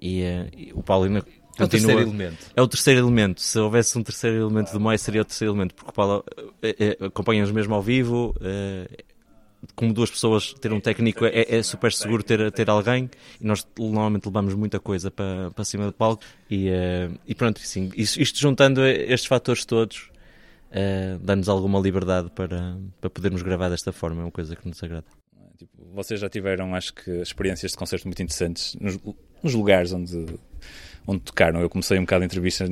E, 0.00 0.22
eh, 0.22 0.50
e 0.56 0.72
o 0.74 0.82
Paulo 0.82 1.04
ainda 1.04 1.24
É 1.58 1.64
o 1.64 1.68
terceiro 1.68 2.00
elemento. 2.00 2.46
É 2.56 2.62
o 2.62 2.68
terceiro 2.68 3.00
elemento. 3.00 3.40
Se 3.40 3.58
houvesse 3.58 3.98
um 3.98 4.02
terceiro 4.02 4.36
elemento 4.36 4.72
de 4.72 4.78
mais, 4.78 5.00
seria 5.00 5.22
o 5.22 5.24
terceiro 5.24 5.52
elemento, 5.52 5.74
porque 5.74 5.90
o 5.90 5.94
Paulo 5.94 6.24
eh, 6.62 6.96
acompanha-nos 7.00 7.50
mesmo 7.50 7.74
ao 7.74 7.82
vivo. 7.82 8.34
Como 9.74 9.92
duas 9.92 10.10
pessoas, 10.10 10.52
ter 10.54 10.72
um 10.72 10.80
técnico 10.80 11.24
é, 11.24 11.46
é 11.48 11.62
super 11.62 11.92
seguro 11.92 12.22
ter, 12.22 12.50
ter 12.52 12.68
alguém 12.68 13.10
e 13.40 13.46
nós 13.46 13.66
normalmente 13.78 14.26
levamos 14.26 14.54
muita 14.54 14.78
coisa 14.78 15.10
para, 15.10 15.50
para 15.50 15.64
cima 15.64 15.86
do 15.86 15.92
palco. 15.92 16.22
E, 16.50 16.68
eh, 16.68 17.10
e 17.26 17.34
pronto, 17.34 17.60
assim, 17.60 17.90
isto 17.96 18.38
juntando 18.38 18.84
estes 18.86 19.26
fatores 19.26 19.64
todos, 19.64 20.10
uh, 20.70 21.18
dá-nos 21.20 21.48
alguma 21.48 21.78
liberdade 21.80 22.30
para, 22.30 22.76
para 23.00 23.10
podermos 23.10 23.42
gravar 23.42 23.68
desta 23.68 23.92
forma, 23.92 24.20
é 24.20 24.24
uma 24.24 24.30
coisa 24.30 24.54
que 24.56 24.66
nos 24.66 24.82
agrada. 24.82 25.06
Tipo, 25.56 25.72
vocês 25.94 26.18
já 26.18 26.28
tiveram, 26.28 26.74
acho 26.74 26.94
que, 26.94 27.10
experiências 27.22 27.72
de 27.72 27.78
concerto 27.78 28.06
muito 28.06 28.22
interessantes 28.22 28.76
nos, 28.80 28.98
nos 29.42 29.54
lugares 29.54 29.92
onde, 29.92 30.26
onde 31.06 31.20
tocaram. 31.20 31.60
Eu 31.60 31.70
comecei 31.70 31.98
um 31.98 32.02
bocado 32.02 32.22
a 32.22 32.26
entrevista 32.26 32.66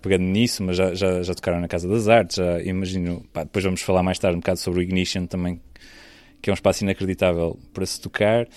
pegando 0.00 0.24
nisso, 0.24 0.62
mas 0.62 0.76
já, 0.76 0.94
já, 0.94 1.22
já 1.22 1.34
tocaram 1.34 1.60
na 1.60 1.68
Casa 1.68 1.88
das 1.88 2.08
Artes, 2.08 2.36
já 2.36 2.60
imagino. 2.62 3.24
Pá, 3.32 3.44
depois 3.44 3.64
vamos 3.64 3.82
falar 3.82 4.02
mais 4.02 4.18
tarde 4.18 4.36
um 4.36 4.40
bocado 4.40 4.58
sobre 4.58 4.80
o 4.80 4.82
Ignition 4.82 5.26
também, 5.26 5.60
que 6.42 6.50
é 6.50 6.52
um 6.52 6.54
espaço 6.54 6.82
inacreditável 6.82 7.58
para 7.72 7.86
se 7.86 8.00
tocar. 8.00 8.48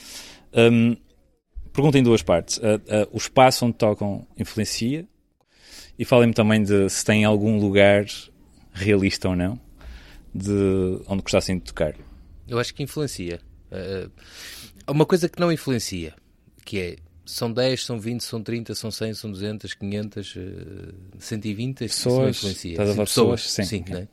Um, 0.53 0.97
pergunta 1.71 1.97
em 1.99 2.03
duas 2.03 2.23
partes. 2.23 2.57
Uh, 2.57 2.61
uh, 2.61 3.09
o 3.11 3.17
espaço 3.17 3.65
onde 3.65 3.77
tocam 3.77 4.27
influencia? 4.37 5.07
E 5.97 6.03
falem-me 6.03 6.33
também 6.33 6.61
de 6.61 6.89
se 6.89 7.05
tem 7.05 7.23
algum 7.23 7.57
lugar 7.57 8.05
realista 8.73 9.29
ou 9.29 9.35
não 9.35 9.59
de 10.33 11.01
onde 11.07 11.21
gostassem 11.21 11.57
de 11.57 11.63
tocar. 11.63 11.95
Eu 12.47 12.59
acho 12.59 12.73
que 12.73 12.83
influencia. 12.83 13.39
Uh, 13.71 14.11
uma 14.91 15.05
coisa 15.05 15.29
que 15.29 15.39
não 15.39 15.51
influencia, 15.51 16.13
que 16.65 16.79
é 16.79 16.95
são 17.25 17.51
10, 17.51 17.83
são 17.83 17.99
20, 17.99 18.21
são 18.21 18.43
30, 18.43 18.75
são 18.75 18.91
100, 18.91 19.13
são 19.15 19.31
200, 19.31 19.73
500, 19.73 20.35
uh, 20.35 20.39
120, 21.17 21.77
pessoas, 21.77 21.89
isso 21.89 22.09
não 22.09 22.29
influencia. 22.29 22.71
Estás 22.71 22.89
a 22.89 22.93
sim, 22.93 22.99
pessoas, 22.99 23.51
sim. 23.51 23.63
sim 23.63 23.83
né? 23.89 24.07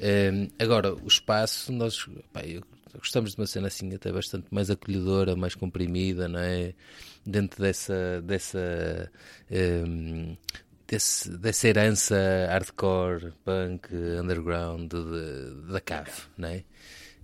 uh, 0.00 0.52
agora, 0.58 0.94
o 0.94 1.06
espaço, 1.06 1.70
nós 1.72 2.08
pá, 2.32 2.40
eu, 2.42 2.62
gostamos 2.98 3.32
de 3.32 3.40
uma 3.40 3.46
cena 3.46 3.68
assim 3.68 3.94
até 3.94 4.12
bastante 4.12 4.46
mais 4.50 4.70
acolhedora, 4.70 5.36
mais 5.36 5.54
comprimida, 5.54 6.28
não 6.28 6.40
é? 6.40 6.74
Dentro 7.24 7.62
dessa, 7.62 8.20
dessa 8.22 9.10
um, 9.50 10.36
desse, 10.86 11.30
dessa 11.38 11.68
herança 11.68 12.16
hardcore, 12.50 13.32
punk, 13.44 13.94
underground 13.94 14.90
de, 14.90 15.72
da 15.72 15.80
cave, 15.80 16.22
não 16.36 16.48
é? 16.48 16.64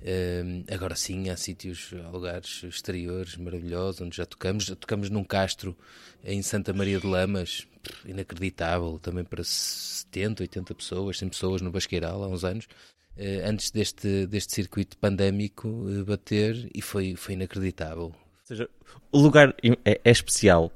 Um, 0.02 0.64
agora 0.72 0.94
sim, 0.94 1.30
há 1.30 1.36
sítios, 1.36 1.92
há 2.04 2.08
lugares 2.10 2.62
exteriores 2.62 3.36
maravilhosos 3.36 4.00
onde 4.00 4.16
já 4.16 4.26
tocamos. 4.26 4.64
Já 4.64 4.76
tocamos 4.76 5.10
num 5.10 5.24
castro 5.24 5.76
em 6.22 6.42
Santa 6.42 6.72
Maria 6.72 7.00
de 7.00 7.06
Lamas, 7.06 7.66
inacreditável, 8.04 8.98
também 9.00 9.24
para 9.24 9.42
70, 9.42 10.42
80 10.44 10.74
pessoas, 10.74 11.18
100 11.18 11.28
pessoas 11.30 11.62
no 11.62 11.70
Basqueiral 11.70 12.22
há 12.22 12.28
uns 12.28 12.44
anos. 12.44 12.68
Uh, 13.16 13.48
antes 13.48 13.70
deste, 13.70 14.26
deste 14.26 14.54
circuito 14.54 14.96
pandémico 14.98 15.68
uh, 15.68 16.04
bater 16.04 16.68
e 16.74 16.82
foi, 16.82 17.16
foi 17.16 17.34
inacreditável. 17.34 18.06
Ou 18.06 18.14
seja, 18.44 18.68
o 19.10 19.18
lugar 19.18 19.54
é, 19.84 20.00
é 20.04 20.10
especial, 20.10 20.70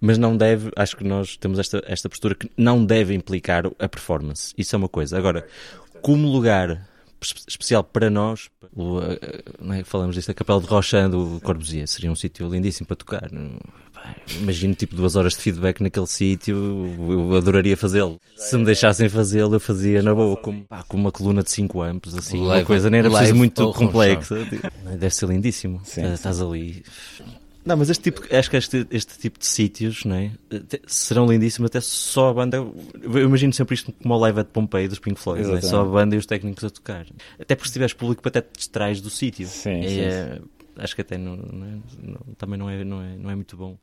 mas 0.00 0.16
não 0.16 0.36
deve, 0.36 0.70
acho 0.76 0.96
que 0.96 1.02
nós 1.04 1.36
temos 1.36 1.58
esta, 1.58 1.82
esta 1.86 2.08
postura 2.08 2.34
que 2.34 2.48
não 2.56 2.84
deve 2.84 3.12
implicar 3.12 3.64
a 3.78 3.88
performance. 3.88 4.54
Isso 4.56 4.74
é 4.74 4.78
uma 4.78 4.88
coisa. 4.88 5.18
Agora, 5.18 5.46
como 6.00 6.28
lugar 6.28 6.88
especial 7.20 7.84
para 7.84 8.08
nós, 8.08 8.48
o, 8.74 9.00
é, 9.00 9.84
falamos 9.84 10.16
disto, 10.16 10.30
a 10.30 10.34
Capela 10.34 10.60
de 10.60 10.66
Rochand 10.66 11.10
do 11.10 11.40
Corbusier, 11.42 11.86
seria 11.86 12.10
um 12.10 12.16
sítio 12.16 12.48
lindíssimo 12.48 12.86
para 12.86 12.96
tocar. 12.96 13.30
Imagino 14.40 14.74
tipo 14.74 14.94
duas 14.94 15.16
horas 15.16 15.34
de 15.34 15.40
feedback 15.40 15.80
naquele 15.80 16.06
sítio, 16.06 16.56
eu 16.98 17.36
adoraria 17.36 17.76
fazê-lo. 17.76 18.20
Se 18.36 18.56
me 18.56 18.64
deixassem 18.64 19.08
fazê-lo, 19.08 19.56
eu 19.56 19.60
fazia 19.60 20.02
na 20.02 20.14
boa, 20.14 20.36
com, 20.36 20.62
pá, 20.62 20.82
com 20.84 20.96
uma 20.96 21.10
coluna 21.10 21.42
de 21.42 21.50
5 21.50 21.82
amps, 21.82 22.14
assim, 22.14 22.38
live, 22.38 22.62
uma 22.62 22.66
coisa, 22.66 22.88
nem 22.88 23.00
era 23.00 23.10
preciso 23.10 23.34
muito 23.34 23.72
complexa. 23.72 24.36
Deve 24.98 25.10
ser 25.10 25.28
lindíssimo. 25.28 25.80
Sim, 25.84 26.12
Estás 26.12 26.40
ali 26.40 26.82
não, 27.64 27.76
mas 27.76 27.90
este 27.90 28.10
tipo, 28.10 28.22
acho 28.34 28.50
que 28.50 28.56
este, 28.56 28.86
este 28.90 29.18
tipo 29.18 29.38
de 29.38 29.44
sítios 29.44 30.04
não 30.04 30.16
é? 30.16 30.32
serão 30.86 31.26
lindíssimos 31.26 31.68
até 31.68 31.80
só 31.80 32.30
a 32.30 32.34
banda. 32.34 32.56
Eu 32.56 33.18
imagino 33.18 33.52
sempre 33.52 33.74
isto 33.74 33.92
como 33.92 34.14
o 34.14 34.18
live 34.18 34.40
at 34.40 34.48
Pompeii 34.48 34.88
dos 34.88 34.98
Pink 34.98 35.20
Floyd, 35.20 35.48
é? 35.52 35.60
só 35.60 35.82
a 35.82 35.84
banda 35.84 36.14
e 36.16 36.18
os 36.18 36.24
técnicos 36.24 36.64
a 36.64 36.70
tocar. 36.70 37.06
Até 37.38 37.54
porque 37.54 37.68
se 37.68 37.74
tiveres 37.74 37.92
público, 37.92 38.26
até 38.26 38.40
te 38.40 38.50
distrais 38.56 39.00
do 39.00 39.10
sítio. 39.10 39.46
Sim, 39.46 39.82
sim, 39.82 40.00
é, 40.00 40.36
sim. 40.36 40.42
Acho 40.76 40.94
que 40.94 41.02
até 41.02 41.18
não, 41.18 41.36
não 41.36 41.66
é, 41.66 41.78
não, 42.02 42.34
também 42.38 42.58
não 42.58 42.70
é, 42.70 42.82
não, 42.82 43.02
é, 43.02 43.16
não 43.18 43.30
é 43.30 43.34
muito 43.34 43.56
bom. 43.56 43.76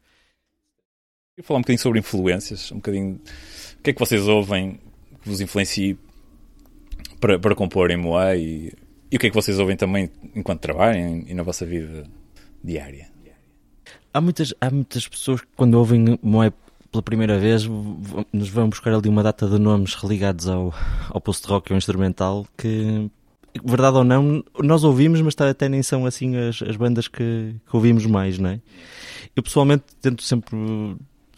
Eu 1.37 1.43
falar 1.43 1.59
um 1.59 1.61
bocadinho 1.61 1.79
sobre 1.79 1.99
influências, 1.99 2.71
um 2.71 2.77
bocadinho. 2.77 3.21
O 3.79 3.83
que 3.83 3.91
é 3.91 3.93
que 3.93 3.99
vocês 3.99 4.27
ouvem 4.27 4.79
que 5.21 5.29
vos 5.29 5.39
influencie 5.39 5.97
para, 7.19 7.37
para 7.37 7.53
compor 7.53 7.91
em 7.91 7.97
Moá 7.97 8.35
e, 8.35 8.73
e 9.11 9.15
o 9.15 9.19
que 9.19 9.27
é 9.27 9.29
que 9.29 9.35
vocês 9.35 9.59
ouvem 9.59 9.77
também 9.77 10.09
enquanto 10.35 10.61
trabalham 10.61 11.23
e 11.27 11.33
na 11.35 11.43
vossa 11.43 11.65
vida 11.65 12.05
diária? 12.63 13.17
há 14.17 14.21
muitas, 14.21 14.53
há 14.59 14.69
muitas 14.69 15.07
pessoas 15.07 15.41
que 15.41 15.47
quando 15.55 15.75
ouvem 15.75 16.17
Moé 16.21 16.51
pela 16.91 17.03
primeira 17.03 17.37
vez 17.37 17.67
nos 18.33 18.49
vão 18.49 18.69
buscar 18.69 18.93
ali 18.93 19.07
uma 19.07 19.21
data 19.21 19.47
de 19.47 19.59
nomes 19.59 19.93
religados 19.93 20.47
ao, 20.47 20.73
ao 21.09 21.21
post-rock 21.21 21.71
ou 21.71 21.77
instrumental 21.77 22.47
que, 22.57 23.11
verdade 23.63 23.97
ou 23.97 24.03
não, 24.03 24.43
nós 24.59 24.83
ouvimos, 24.83 25.21
mas 25.21 25.35
até 25.39 25.69
nem 25.69 25.83
são 25.83 26.05
assim 26.05 26.35
as, 26.35 26.61
as 26.61 26.75
bandas 26.75 27.07
que, 27.07 27.55
que 27.69 27.75
ouvimos 27.75 28.05
mais, 28.05 28.39
não 28.39 28.49
é? 28.49 28.61
Eu 29.35 29.43
pessoalmente 29.43 29.83
tento 30.01 30.23
sempre 30.23 30.55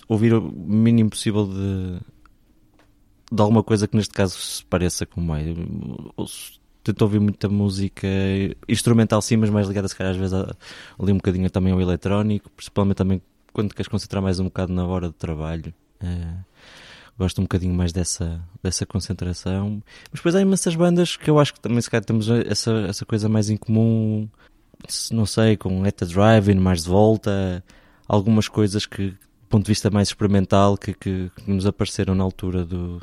ouvir 0.10 0.34
o 0.34 0.42
mínimo 0.42 1.12
possível 1.12 1.46
de, 1.46 2.00
de 3.32 3.42
alguma 3.42 3.64
coisa 3.64 3.88
que 3.88 3.96
neste 3.96 4.14
caso 4.14 4.38
se 4.38 4.66
pareça 4.66 5.06
com 5.06 5.22
Moé 5.22 5.44
tento 6.84 7.02
ouvir 7.04 7.20
muita 7.20 7.48
música 7.48 8.08
instrumental 8.68 9.22
sim, 9.22 9.38
mas 9.38 9.50
mais 9.50 9.68
ligada 9.68 9.88
se 9.88 9.96
calhar 9.96 10.12
às 10.12 10.18
vezes 10.18 10.34
ali 10.34 11.12
um 11.12 11.18
bocadinho 11.18 11.50
também 11.50 11.72
ao 11.72 11.80
eletrónico, 11.80 12.50
principalmente 12.50 12.98
também 12.98 13.22
quando 13.54 13.74
queres 13.74 13.88
concentrar 13.88 14.22
mais 14.22 14.40
um 14.40 14.46
bocado 14.46 14.74
na 14.74 14.86
hora 14.86 15.08
de 15.08 15.14
trabalho. 15.14 15.74
É, 16.02 16.34
gosto 17.18 17.42
um 17.42 17.44
bocadinho 17.44 17.74
mais 17.74 17.92
dessa, 17.92 18.42
dessa 18.64 18.86
concentração. 18.86 19.84
Mas 20.12 20.20
depois 20.20 20.36
há 20.36 20.42
imensas 20.42 20.76
bandas 20.76 21.18
que 21.18 21.30
eu 21.30 21.40
acho 21.40 21.54
que 21.54 21.60
também 21.60 21.82
se 21.82 21.90
calhar 21.90 22.06
temos 22.06 22.30
essa, 22.30 22.72
essa 22.88 23.06
coisa 23.06 23.28
mais 23.28 23.50
em 23.50 23.58
comum, 23.58 24.28
não 25.12 25.26
sei, 25.26 25.58
com 25.58 25.86
Eta 25.86 26.06
Driving, 26.06 26.60
mais 26.60 26.84
de 26.84 26.90
volta, 26.90 27.64
algumas 28.08 28.48
coisas 28.48 28.86
que, 28.86 29.14
ponto 29.50 29.66
de 29.66 29.72
vista 29.72 29.90
mais 29.90 30.10
experimental, 30.10 30.78
que, 30.78 30.94
que, 30.94 31.32
que 31.36 31.52
nos 31.52 31.66
apareceram 31.66 32.16
na 32.16 32.24
altura 32.24 32.64
do, 32.64 33.02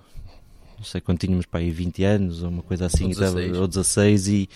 não 0.76 0.85
sei 0.85 1.00
quando 1.00 1.18
tínhamos 1.18 1.46
para 1.46 1.61
aí 1.61 1.70
20 1.70 2.04
anos 2.04 2.42
ou 2.42 2.50
uma 2.50 2.62
coisa 2.62 2.87
assim, 2.87 3.04
ou 3.04 3.11
16, 3.11 3.56
ou 3.56 3.68
16 3.68 4.28
e, 4.28 4.48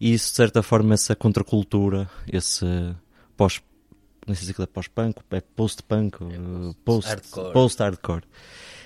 e 0.00 0.12
isso 0.14 0.30
de 0.30 0.36
certa 0.36 0.62
forma 0.62 0.94
essa 0.94 1.14
contracultura, 1.14 2.08
esse 2.30 2.64
pós 3.36 3.60
não 4.26 4.34
sei 4.34 4.52
se 4.52 4.62
é 4.62 4.66
pós-punk, 4.66 5.20
é 5.30 5.40
post-punk, 5.40 6.18
é 6.22 6.74
post-hardcore. 6.84 7.52
Post 7.52 7.78
-hardcore. 7.82 8.22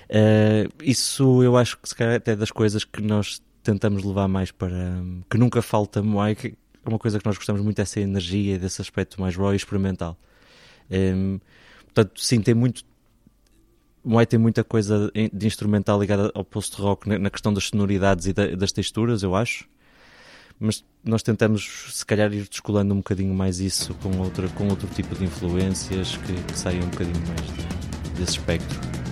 Uh, 0.09 0.71
isso 0.81 1.43
eu 1.43 1.57
acho 1.57 1.77
que 1.77 1.89
se 1.89 1.95
calhar 1.95 2.15
até 2.15 2.35
das 2.35 2.49
coisas 2.49 2.85
que 2.85 3.01
nós 3.01 3.41
tentamos 3.61 4.03
levar 4.03 4.27
mais 4.27 4.51
para 4.51 5.01
que 5.29 5.37
nunca 5.37 5.61
falta 5.61 5.99
é 5.99 6.53
uma 6.85 6.99
coisa 6.99 7.19
que 7.19 7.25
nós 7.25 7.37
gostamos 7.37 7.61
muito 7.61 7.77
dessa 7.77 7.99
energia, 7.99 8.57
desse 8.57 8.81
aspecto 8.81 9.19
mais 9.19 9.35
raw 9.35 9.53
e 9.53 9.55
experimental. 9.55 10.17
Um, 10.89 11.39
portanto, 11.93 12.19
sim, 12.19 12.41
tem 12.41 12.53
muito 12.53 12.83
Moai 14.05 14.25
tem 14.25 14.37
muita 14.37 14.65
coisa 14.65 15.09
de 15.31 15.47
instrumental 15.47 15.99
ligada 15.99 16.29
ao 16.35 16.43
post-rock 16.43 17.07
na 17.07 17.29
questão 17.29 17.53
das 17.53 17.69
sonoridades 17.69 18.25
e 18.27 18.33
das 18.33 18.73
texturas, 18.73 19.23
eu 19.23 19.33
acho. 19.33 19.65
Mas 20.59 20.83
nós 21.03 21.23
tentamos, 21.23 21.89
se 21.93 22.05
calhar, 22.05 22.31
ir 22.33 22.47
descolando 22.49 22.93
um 22.93 22.97
bocadinho 22.97 23.33
mais 23.33 23.61
isso 23.61 23.93
com, 23.95 24.17
outra, 24.19 24.47
com 24.49 24.67
outro 24.67 24.87
tipo 24.89 25.15
de 25.15 25.23
influências 25.23 26.17
que, 26.17 26.33
que 26.33 26.59
saiam 26.59 26.83
um 26.83 26.89
bocadinho 26.89 27.25
mais 27.27 28.17
desse 28.17 28.31
espectro. 28.31 29.02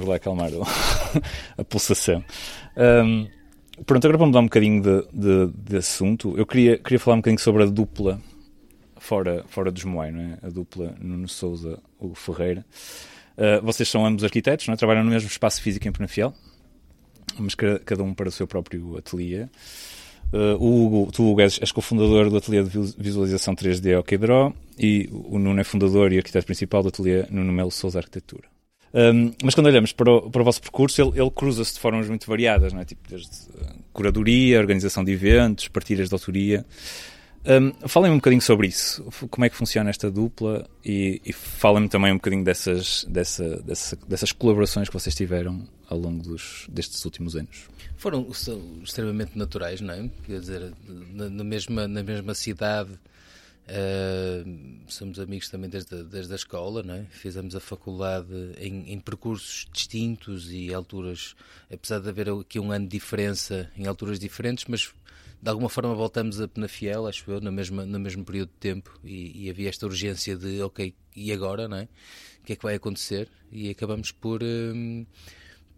Vamos 0.00 0.08
lá, 0.08 0.16
acalmar 0.16 0.50
a 1.56 1.64
pulsação. 1.64 2.24
Um, 2.76 3.26
pronto, 3.84 4.04
agora 4.06 4.18
para 4.18 4.26
mudar 4.26 4.40
um 4.40 4.44
bocadinho 4.44 4.82
de, 4.82 5.02
de, 5.12 5.52
de 5.70 5.76
assunto, 5.76 6.36
eu 6.36 6.46
queria, 6.46 6.78
queria 6.78 6.98
falar 6.98 7.16
um 7.16 7.20
bocadinho 7.20 7.40
sobre 7.40 7.62
a 7.62 7.66
dupla 7.66 8.20
fora, 8.96 9.44
fora 9.48 9.70
dos 9.70 9.84
Moai, 9.84 10.10
não 10.10 10.20
é? 10.20 10.38
A 10.42 10.48
dupla 10.48 10.94
Nuno 11.00 11.28
Souza, 11.28 11.78
Hugo 11.98 12.14
Ferreira. 12.14 12.64
Uh, 13.36 13.64
vocês 13.64 13.88
são 13.88 14.04
ambos 14.04 14.22
arquitetos, 14.24 14.66
não 14.66 14.74
é? 14.74 14.76
Trabalham 14.76 15.04
no 15.04 15.10
mesmo 15.10 15.28
espaço 15.28 15.62
físico 15.62 15.88
em 15.88 15.92
Penafiel, 15.92 16.34
mas 17.38 17.54
ca- 17.54 17.78
cada 17.80 18.02
um 18.02 18.12
para 18.12 18.28
o 18.28 18.32
seu 18.32 18.46
próprio 18.46 18.98
ateliê. 18.98 19.44
Uh, 20.32 20.54
o 20.60 20.84
Hugo, 20.86 21.10
tu, 21.12 21.28
Hugo, 21.28 21.40
és, 21.40 21.58
és 21.60 21.72
cofundador 21.72 22.28
do 22.30 22.36
ateliê 22.36 22.62
de 22.62 22.68
vis- 22.68 22.94
visualização 22.94 23.54
3D 23.54 23.98
OKDraw 23.98 24.54
e 24.78 25.08
o 25.12 25.38
Nuno 25.38 25.58
é 25.60 25.64
fundador 25.64 26.12
e 26.12 26.18
arquiteto 26.18 26.46
principal 26.46 26.82
do 26.82 26.88
ateliê 26.90 27.24
Nuno 27.30 27.50
Melo 27.52 27.70
Souza 27.70 27.98
Arquitetura. 27.98 28.44
Um, 28.92 29.32
mas 29.42 29.54
quando 29.54 29.66
olhamos 29.66 29.92
para 29.92 30.10
o, 30.10 30.30
para 30.30 30.42
o 30.42 30.44
vosso 30.44 30.60
percurso, 30.60 31.00
ele, 31.00 31.20
ele 31.20 31.30
cruza-se 31.30 31.74
de 31.74 31.80
formas 31.80 32.08
muito 32.08 32.26
variadas, 32.26 32.72
não 32.72 32.80
é? 32.80 32.84
Tipo, 32.84 33.08
desde 33.08 33.28
uh, 33.28 33.66
curadoria, 33.92 34.58
organização 34.58 35.04
de 35.04 35.12
eventos, 35.12 35.68
partilhas 35.68 36.08
de 36.08 36.14
autoria. 36.14 36.66
Um, 37.46 37.72
falem-me 37.88 38.14
um 38.16 38.18
bocadinho 38.18 38.42
sobre 38.42 38.66
isso. 38.66 39.02
Como 39.30 39.44
é 39.44 39.48
que 39.48 39.56
funciona 39.56 39.88
esta 39.88 40.10
dupla 40.10 40.68
e, 40.84 41.22
e 41.24 41.32
falem-me 41.32 41.88
também 41.88 42.12
um 42.12 42.16
bocadinho 42.16 42.44
dessas, 42.44 43.04
dessa, 43.08 43.62
dessa- 43.62 43.98
dessas 44.06 44.32
colaborações 44.32 44.88
que 44.88 44.94
vocês 44.94 45.14
tiveram 45.14 45.66
ao 45.88 45.98
longo 45.98 46.22
dos, 46.22 46.66
destes 46.68 47.04
últimos 47.04 47.34
anos. 47.36 47.68
Foram 47.96 48.26
extremamente 48.82 49.38
naturais, 49.38 49.80
não 49.80 49.94
é? 49.94 50.10
Quer 50.26 50.40
dizer, 50.40 50.72
na, 51.12 51.30
na 51.30 51.44
mesma, 51.44 51.88
na 51.88 52.02
mesma 52.02 52.34
cidade, 52.34 52.90
eh, 53.68 54.44
somos 54.88 55.18
amigos 55.20 55.48
também 55.48 55.70
desde, 55.70 56.02
desde 56.04 56.32
a 56.32 56.36
escola, 56.36 56.82
não 56.82 56.94
é? 56.94 57.04
Fizemos 57.10 57.54
a 57.54 57.60
faculdade 57.60 58.32
em, 58.58 58.92
em 58.92 58.98
percursos 58.98 59.66
distintos 59.72 60.50
e 60.50 60.72
alturas, 60.72 61.36
apesar 61.72 62.00
de 62.00 62.08
haver 62.08 62.28
aqui 62.30 62.58
um 62.58 62.72
ano 62.72 62.86
de 62.86 62.90
diferença 62.92 63.70
em 63.76 63.86
alturas 63.86 64.18
diferentes, 64.18 64.64
mas 64.68 64.92
de 65.42 65.48
alguma 65.48 65.68
forma 65.68 65.94
voltamos 65.94 66.40
a 66.40 66.48
Penafiel, 66.48 67.06
acho 67.06 67.30
eu, 67.30 67.40
no 67.40 67.50
mesmo, 67.52 67.84
no 67.86 67.98
mesmo 67.98 68.24
período 68.24 68.48
de 68.48 68.58
tempo 68.58 68.98
e, 69.04 69.46
e 69.46 69.50
havia 69.50 69.68
esta 69.68 69.86
urgência 69.86 70.36
de, 70.36 70.60
ok, 70.62 70.94
e 71.14 71.32
agora, 71.32 71.68
não 71.68 71.78
é? 71.78 71.88
O 72.42 72.44
que 72.44 72.52
é 72.54 72.56
que 72.56 72.62
vai 72.62 72.74
acontecer? 72.74 73.28
E 73.52 73.70
acabamos 73.70 74.10
por... 74.10 74.42
hum, 74.42 75.06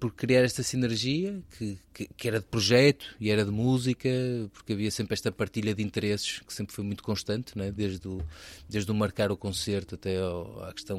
por 0.02 0.10
criar 0.10 0.42
esta 0.42 0.64
sinergia 0.64 1.40
que, 1.56 1.78
que, 1.94 2.08
que 2.16 2.26
era 2.26 2.40
de 2.40 2.46
projeto 2.46 3.06
e 3.20 3.30
era 3.30 3.44
de 3.44 3.52
música, 3.52 4.08
porque 4.52 4.72
havia 4.72 4.90
sempre 4.90 5.14
esta 5.14 5.30
partilha 5.30 5.72
de 5.72 5.80
interesses 5.80 6.40
que 6.40 6.52
sempre 6.52 6.74
foi 6.74 6.82
muito 6.82 7.04
constante, 7.04 7.56
não 7.56 7.64
é? 7.64 7.70
desde, 7.70 8.08
o, 8.08 8.20
desde 8.68 8.90
o 8.90 8.94
marcar 8.96 9.30
o 9.30 9.36
concerto 9.36 9.94
até 9.94 10.18
ao, 10.18 10.64
à 10.64 10.72
questão 10.72 10.98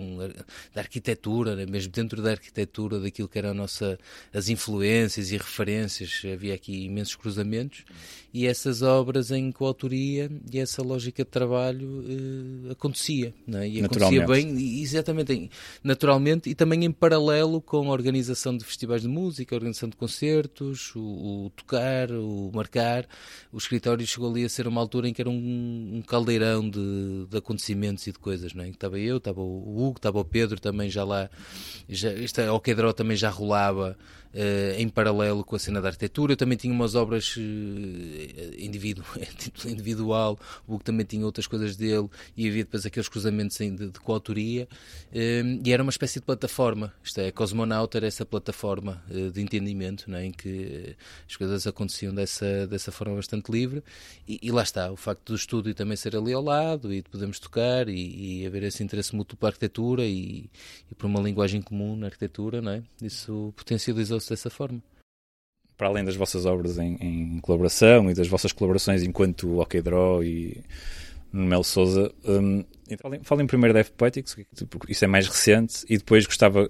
da 0.74 0.80
arquitetura, 0.80 1.54
né? 1.54 1.66
mesmo 1.66 1.92
dentro 1.92 2.22
da 2.22 2.32
arquitetura, 2.32 2.98
daquilo 2.98 3.28
que 3.28 3.38
eram 3.38 3.54
nossa, 3.54 4.00
as 4.34 4.48
influências 4.48 5.32
e 5.32 5.38
referências, 5.38 6.22
havia 6.32 6.54
aqui 6.54 6.86
imensos 6.86 7.18
cruzamentos 7.18 7.84
e 8.34 8.48
essas 8.48 8.82
obras 8.82 9.32
em 9.32 9.52
coautoria 9.52 10.32
e 10.50 10.60
essa 10.60 10.82
lógica 10.82 11.26
de 11.26 11.30
trabalho 11.30 12.06
eh, 12.08 12.72
acontecia, 12.72 13.34
não 13.46 13.60
é? 13.60 13.68
e 13.68 13.84
acontecia 13.84 14.26
bem 14.26 14.82
exatamente, 14.82 15.52
naturalmente 15.84 16.50
e 16.50 16.56
também 16.56 16.86
em 16.86 16.92
paralelo 16.92 17.62
com 17.62 17.90
a 17.90 17.92
organização 17.92 18.56
de 18.56 18.64
festivais 18.64 18.93
de 19.02 19.08
música, 19.08 19.56
a 19.56 19.58
organização 19.58 19.90
de 19.90 19.98
concertos, 19.98 20.96
o, 20.96 21.46
o 21.46 21.52
tocar, 21.56 22.12
o 22.12 22.52
marcar. 22.54 23.08
O 23.52 23.58
escritório 23.58 24.06
chegou 24.06 24.30
ali 24.30 24.46
a 24.46 24.50
ser 24.50 24.68
uma 24.68 24.80
altura 24.80 25.10
em 25.10 25.14
que 25.14 25.22
era 25.22 25.30
um, 25.30 25.98
um 25.98 26.02
caldeirão 26.02 26.70
de, 26.70 27.26
de 27.30 27.38
acontecimentos 27.38 28.06
e 28.08 28.12
de 28.12 28.20
coisas, 28.20 28.54
não 28.54 28.64
é? 28.64 28.70
Estava 28.70 29.00
eu, 29.00 29.18
estava 29.18 29.42
o 29.42 29.84
Hugo, 29.84 29.98
estava 29.98 30.20
o 30.20 30.26
Pedro 30.26 30.60
também 30.60 30.90
já 30.90 31.04
lá, 31.04 31.30
já, 31.90 32.12
esta 32.12 32.48
Alquedró 32.48 32.94
também 32.94 33.18
já 33.18 33.30
rolava 33.30 33.98
em 34.78 34.90
paralelo 34.90 35.44
com 35.44 35.56
a 35.56 35.60
cena 35.60 35.82
da 35.82 35.90
arquitetura. 35.90 36.34
Eu 36.34 36.38
também 36.38 36.58
tinha 36.58 36.74
umas 36.74 36.96
obras 36.96 37.36
eh, 37.38 38.56
individu 38.58 39.04
individual, 39.66 40.40
o 40.68 40.76
Hugo 40.76 40.84
também 40.84 41.06
tinha 41.06 41.26
outras 41.26 41.48
coisas 41.48 41.76
dele 41.76 42.10
e 42.36 42.48
havia 42.48 42.64
depois 42.64 42.86
aqueles 42.86 43.08
cruzamentos 43.08 43.58
de, 43.58 43.70
de 43.72 44.00
coautoria 44.00 44.68
eh, 45.12 45.44
e 45.64 45.72
era 45.72 45.84
uma 45.84 45.90
espécie 45.90 46.20
de 46.20 46.26
plataforma. 46.26 46.94
Isto 47.04 47.22
é, 47.22 47.32
Cosmonauta 47.32 47.98
era 47.98 48.08
essa 48.08 48.26
plataforma 48.26 49.04
eh, 49.10 49.30
de 49.30 49.42
entendimento 49.42 50.10
não 50.10 50.18
é? 50.18 50.26
em 50.26 50.32
que 50.32 50.50
eh, 50.90 50.96
as 51.28 51.36
coisas 51.36 51.68
aconteciam 51.68 52.14
dessa, 52.14 52.68
dessa 52.68 52.92
forma 52.92 53.16
bastante 53.16 53.52
livre 53.52 53.84
e, 54.28 54.40
e 54.42 54.52
lá 54.52 54.64
está, 54.64 54.92
o 54.92 54.96
facto 54.96 55.32
do 55.32 55.36
estúdio 55.36 55.74
também 55.74 55.96
ser 55.96 56.16
ali 56.16 56.34
ao 56.34 56.44
lado 56.44 56.94
e 56.94 57.02
de 57.02 57.10
podermos 57.10 57.40
tocar 57.40 57.88
e, 57.88 58.42
e 58.42 58.48
haver 58.48 58.64
esse 58.64 58.84
interesse 58.84 59.16
mútuo 59.16 59.38
para 59.38 59.50
a 59.50 59.52
arquitetura 59.52 60.06
e, 60.06 60.50
e 60.92 60.96
por 60.96 61.06
uma 61.08 61.22
linguagem 61.22 61.62
comum 61.62 61.96
na 61.96 62.08
arquitetura, 62.08 62.62
não 62.62 62.72
é? 62.72 62.84
isso 63.02 63.54
dessa 64.30 64.50
forma. 64.50 64.82
Para 65.78 65.88
além 65.88 66.04
das 66.04 66.16
vossas 66.16 66.46
obras 66.46 66.78
em, 66.78 66.96
em 67.02 67.40
colaboração 67.40 68.10
e 68.10 68.14
das 68.14 68.28
vossas 68.28 68.52
colaborações 68.52 69.04
enquanto 69.04 69.60
OKDraw 69.60 70.24
e 70.24 70.64
Nuno 71.32 71.48
Melo 71.48 71.64
Souza, 71.64 72.14
um, 72.26 72.64
então, 72.88 73.10
falem, 73.10 73.24
falem 73.24 73.48
primeiro 73.48 73.74
da 73.74 73.80
F 73.80 73.92
Poetics, 73.92 74.36
porque 74.70 74.92
isso 74.92 75.04
é 75.04 75.08
mais 75.08 75.28
recente, 75.28 75.84
e 75.90 75.98
depois 75.98 76.26
gostava, 76.28 76.70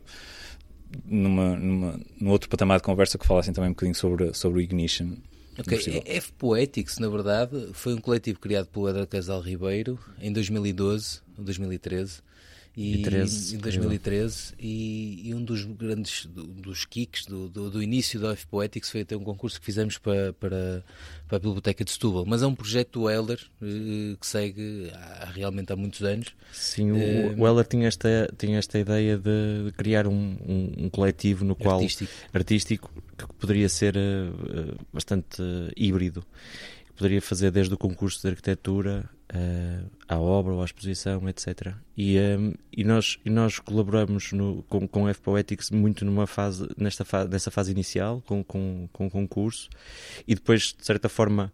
numa, 1.05 1.55
numa, 1.57 1.99
num 2.19 2.29
outro 2.29 2.49
patamar 2.49 2.77
de 2.77 2.83
conversa, 2.83 3.17
que 3.17 3.27
falassem 3.27 3.53
também 3.53 3.69
um 3.69 3.73
bocadinho 3.73 3.95
sobre, 3.95 4.33
sobre 4.33 4.59
o 4.59 4.61
Ignition. 4.61 5.17
Ok, 5.59 5.77
festival. 5.77 6.03
F 6.05 6.33
Poetics, 6.33 6.97
na 6.97 7.09
verdade, 7.09 7.69
foi 7.73 7.93
um 7.93 7.99
coletivo 7.99 8.39
criado 8.39 8.67
pelo 8.67 8.89
Edgar 8.89 9.07
Casal 9.07 9.41
Ribeiro 9.41 9.99
em 10.19 10.31
2012 10.31 11.21
ou 11.37 11.43
2013. 11.43 12.21
E, 12.75 13.03
13, 13.03 13.55
em 13.55 13.59
2013 13.59 14.53
e, 14.59 15.29
e 15.29 15.35
um 15.35 15.43
dos 15.43 15.63
grandes 15.63 16.25
do- 16.25 16.47
dos 16.47 16.85
kicks 16.85 17.25
do, 17.27 17.47
do, 17.47 17.69
do 17.69 17.83
início 17.83 18.19
da 18.19 18.31
F 18.31 18.47
Poetics 18.47 18.89
foi 18.89 19.01
até 19.01 19.15
um 19.15 19.23
concurso 19.23 19.59
que 19.59 19.65
fizemos 19.65 19.99
para, 19.99 20.33
para, 20.33 20.83
para 21.27 21.37
a 21.37 21.39
Biblioteca 21.39 21.83
de 21.85 21.91
Setúbal. 21.91 22.25
Mas 22.25 22.41
é 22.41 22.47
um 22.47 22.55
projeto 22.55 22.99
do 23.01 23.09
Helder 23.09 23.39
eh, 23.61 24.15
que 24.19 24.25
segue 24.25 24.89
há, 24.91 25.25
realmente 25.31 25.71
há 25.71 25.75
muitos 25.75 26.01
anos. 26.01 26.29
Sim, 26.51 26.91
o, 26.91 26.97
Eh, 26.97 27.35
o 27.37 27.47
Heller 27.47 27.65
tinha 27.67 27.87
esta, 27.87 28.33
tinha 28.39 28.57
esta 28.57 28.79
ideia 28.79 29.19
de, 29.19 29.71
criar 29.77 30.07
um, 30.07 30.35
um, 30.43 30.85
um 30.85 30.89
coletivo 30.89 31.45
no 31.45 31.55
qual 31.55 31.75
artístico. 31.79 32.11
artístico 32.33 32.91
que 33.15 33.27
poderia 33.35 33.69
ser 33.69 33.95
eh, 33.95 34.73
bastante 34.91 35.39
eh, 35.43 35.71
híbrido. 35.77 36.25
Poderia 36.95 37.21
fazer 37.21 37.51
desde 37.51 37.73
o 37.73 37.77
concurso 37.77 38.21
de 38.21 38.27
arquitetura 38.27 39.09
eh, 39.29 39.79
à 40.07 40.19
obra 40.19 40.53
ou 40.53 40.61
à 40.61 40.65
exposição, 40.65 41.27
etc. 41.27 41.73
E, 41.97 42.17
eh, 42.17 42.37
e, 42.71 42.83
nós, 42.83 43.17
e 43.25 43.29
nós 43.29 43.57
colaboramos 43.57 44.31
no, 44.31 44.61
com, 44.63 44.87
com 44.87 45.09
F 45.09 45.21
Poetics 45.21 45.71
muito 45.71 46.05
numa 46.05 46.27
fase, 46.27 46.67
nesta 46.77 47.03
fa 47.03 47.25
nessa 47.25 47.49
fase 47.49 47.71
inicial, 47.71 48.21
com, 48.27 48.43
com, 48.43 48.87
com 48.93 49.07
o 49.07 49.09
concurso, 49.09 49.69
e 50.27 50.35
depois, 50.35 50.75
de 50.77 50.85
certa 50.85 51.09
forma, 51.09 51.51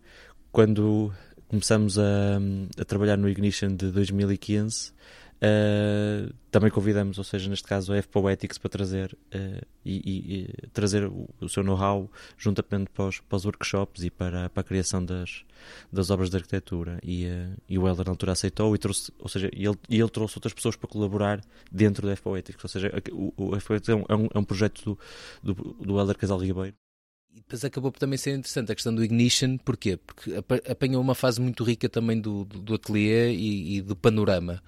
quando 0.51 1.13
começamos 1.47 1.97
a, 1.97 2.39
a 2.77 2.85
trabalhar 2.85 3.17
no 3.17 3.29
Ignition 3.29 3.75
de 3.75 3.91
2015, 3.91 4.91
Uh, 5.41 6.33
também 6.51 6.69
convidamos, 6.69 7.17
ou 7.17 7.23
seja, 7.23 7.49
neste 7.49 7.65
caso 7.65 7.93
a 7.93 7.97
F 7.97 8.09
Poetics 8.09 8.57
para 8.57 8.69
trazer 8.69 9.17
uh, 9.33 9.65
e, 9.85 9.95
e- 10.41 10.67
trazer 10.73 11.05
o, 11.05 11.29
o 11.39 11.47
seu 11.47 11.63
know-how 11.63 12.11
juntamente 12.37 12.89
para 12.91 13.05
os, 13.05 13.19
para 13.21 13.37
os 13.37 13.45
workshops 13.45 14.03
e 14.03 14.09
para, 14.09 14.49
para 14.49 14.61
a 14.61 14.63
criação 14.63 15.03
das, 15.05 15.45
das 15.91 16.09
obras 16.09 16.29
de 16.29 16.35
arquitetura. 16.35 16.99
E, 17.01 17.25
uh, 17.25 17.57
e 17.69 17.79
o 17.79 17.87
Helder 17.87 18.05
na 18.05 18.11
altura 18.11 18.33
aceitou 18.33 18.75
e 18.75 18.77
trouxe, 18.77 19.13
ou 19.17 19.29
seja, 19.29 19.49
ele, 19.53 19.77
ele 19.89 20.09
trouxe 20.09 20.37
outras 20.37 20.53
pessoas 20.53 20.75
para 20.75 20.89
colaborar 20.89 21.39
dentro 21.71 22.05
da 22.05 22.13
F 22.13 22.21
Poetics, 22.21 22.63
ou 22.63 22.69
seja, 22.69 22.91
o, 23.13 23.33
o 23.37 23.55
F 23.55 23.67
Poetics 23.67 23.89
é 23.89 23.93
é 24.09 24.15
um, 24.15 24.27
é 24.33 24.39
um 24.39 24.43
projeto 24.43 24.97
do, 25.41 25.53
do, 25.53 25.73
do 25.73 25.99
Helder 25.99 26.17
Casal 26.17 26.39
Ribeiro 26.39 26.75
E 27.31 27.41
depois 27.41 27.63
acabou 27.63 27.91
por 27.91 27.99
também 27.99 28.17
ser 28.17 28.31
interessante 28.31 28.71
a 28.71 28.75
questão 28.75 28.93
do 28.93 29.03
Ignition, 29.03 29.57
porquê? 29.57 29.97
Porque 29.97 30.33
apa- 30.33 30.61
apanhou 30.69 30.99
uma 31.01 31.13
fase 31.13 31.39
muito 31.39 31.63
rica 31.63 31.87
também 31.87 32.19
do, 32.19 32.43
do, 32.43 32.59
do 32.59 32.73
ateliê 32.73 33.31
e, 33.31 33.77
e 33.77 33.81
do 33.81 33.95
panorama. 33.95 34.61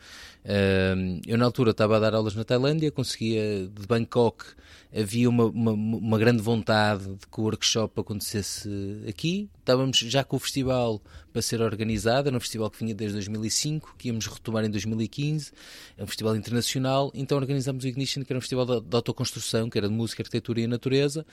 Eu 1.27 1.37
na 1.37 1.45
altura 1.45 1.71
estava 1.71 1.97
a 1.97 1.99
dar 1.99 2.15
aulas 2.15 2.33
na 2.35 2.43
Tailândia, 2.43 2.91
conseguia 2.91 3.67
de 3.67 3.87
Bangkok, 3.87 4.45
havia 4.93 5.29
uma, 5.29 5.45
uma, 5.45 5.71
uma 5.71 6.17
grande 6.17 6.41
vontade 6.41 7.05
de 7.05 7.27
que 7.27 7.39
o 7.39 7.43
workshop 7.43 7.99
acontecesse 7.99 8.69
aqui. 9.07 9.49
Estávamos 9.59 9.97
já 9.97 10.23
com 10.23 10.37
o 10.37 10.39
festival 10.39 10.99
para 11.31 11.41
ser 11.41 11.61
organizado, 11.61 12.27
era 12.27 12.35
um 12.35 12.39
festival 12.39 12.69
que 12.69 12.79
vinha 12.79 12.93
desde 12.93 13.15
2005, 13.15 13.95
que 13.97 14.07
íamos 14.09 14.25
retomar 14.27 14.65
em 14.65 14.69
2015, 14.69 15.51
é 15.97 16.03
um 16.03 16.07
festival 16.07 16.35
internacional, 16.35 17.11
então 17.13 17.37
organizámos 17.37 17.85
o 17.85 17.87
Ignition, 17.87 18.23
que 18.23 18.33
era 18.33 18.37
um 18.37 18.41
festival 18.41 18.65
de, 18.65 18.81
de 18.81 18.95
autoconstrução, 18.95 19.69
que 19.69 19.77
era 19.77 19.87
de 19.87 19.93
música, 19.93 20.23
arquitetura 20.23 20.59
e 20.59 20.67
natureza, 20.67 21.25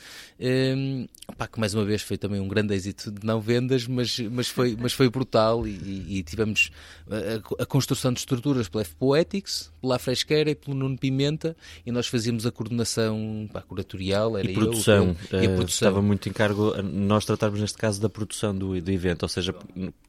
pá, 1.36 1.46
que 1.46 1.60
mais 1.60 1.74
uma 1.74 1.84
vez 1.84 2.02
foi 2.02 2.16
também 2.16 2.40
um 2.40 2.48
grande 2.48 2.74
êxito 2.74 3.10
de 3.10 3.24
não 3.26 3.40
vendas, 3.40 3.86
mas, 3.86 4.18
mas, 4.18 4.48
foi, 4.48 4.76
mas 4.78 4.92
foi 4.92 5.08
brutal 5.08 5.66
e, 5.66 6.18
e- 6.18 6.22
tivemos 6.22 6.70
a, 7.08 7.62
a 7.62 7.66
construção 7.66 8.12
de 8.12 8.20
estruturas 8.20 8.68
pela 8.68 8.82
F 8.82 8.94
Poetics, 8.96 9.70
pela 9.80 9.98
Fresqueira 9.98 10.50
e 10.50 10.54
pelo 10.54 10.76
Nuno 10.76 10.98
Pimenta 10.98 11.56
e 11.84 11.92
nós 11.92 12.06
fazíamos 12.06 12.46
a 12.46 12.50
coordenação 12.50 13.48
pá, 13.52 13.62
curatorial, 13.62 14.36
era 14.36 14.46
e 14.48 14.54
eu, 14.54 14.60
produção, 14.60 15.10
o 15.10 15.14
Pedro, 15.14 15.36
e 15.36 15.46
a 15.46 15.50
eh, 15.50 15.54
produção. 15.54 15.88
estava 15.88 16.02
muito 16.02 16.28
em 16.28 16.32
cargo 16.32 16.74
nós 16.82 17.24
tratarmos 17.24 17.60
neste 17.60 17.78
caso 17.78 18.00
da 18.00 18.08
produção 18.08 18.56
do, 18.56 18.80
do 18.80 18.90
evento, 18.90 19.22
ou 19.22 19.28
seja, 19.28 19.54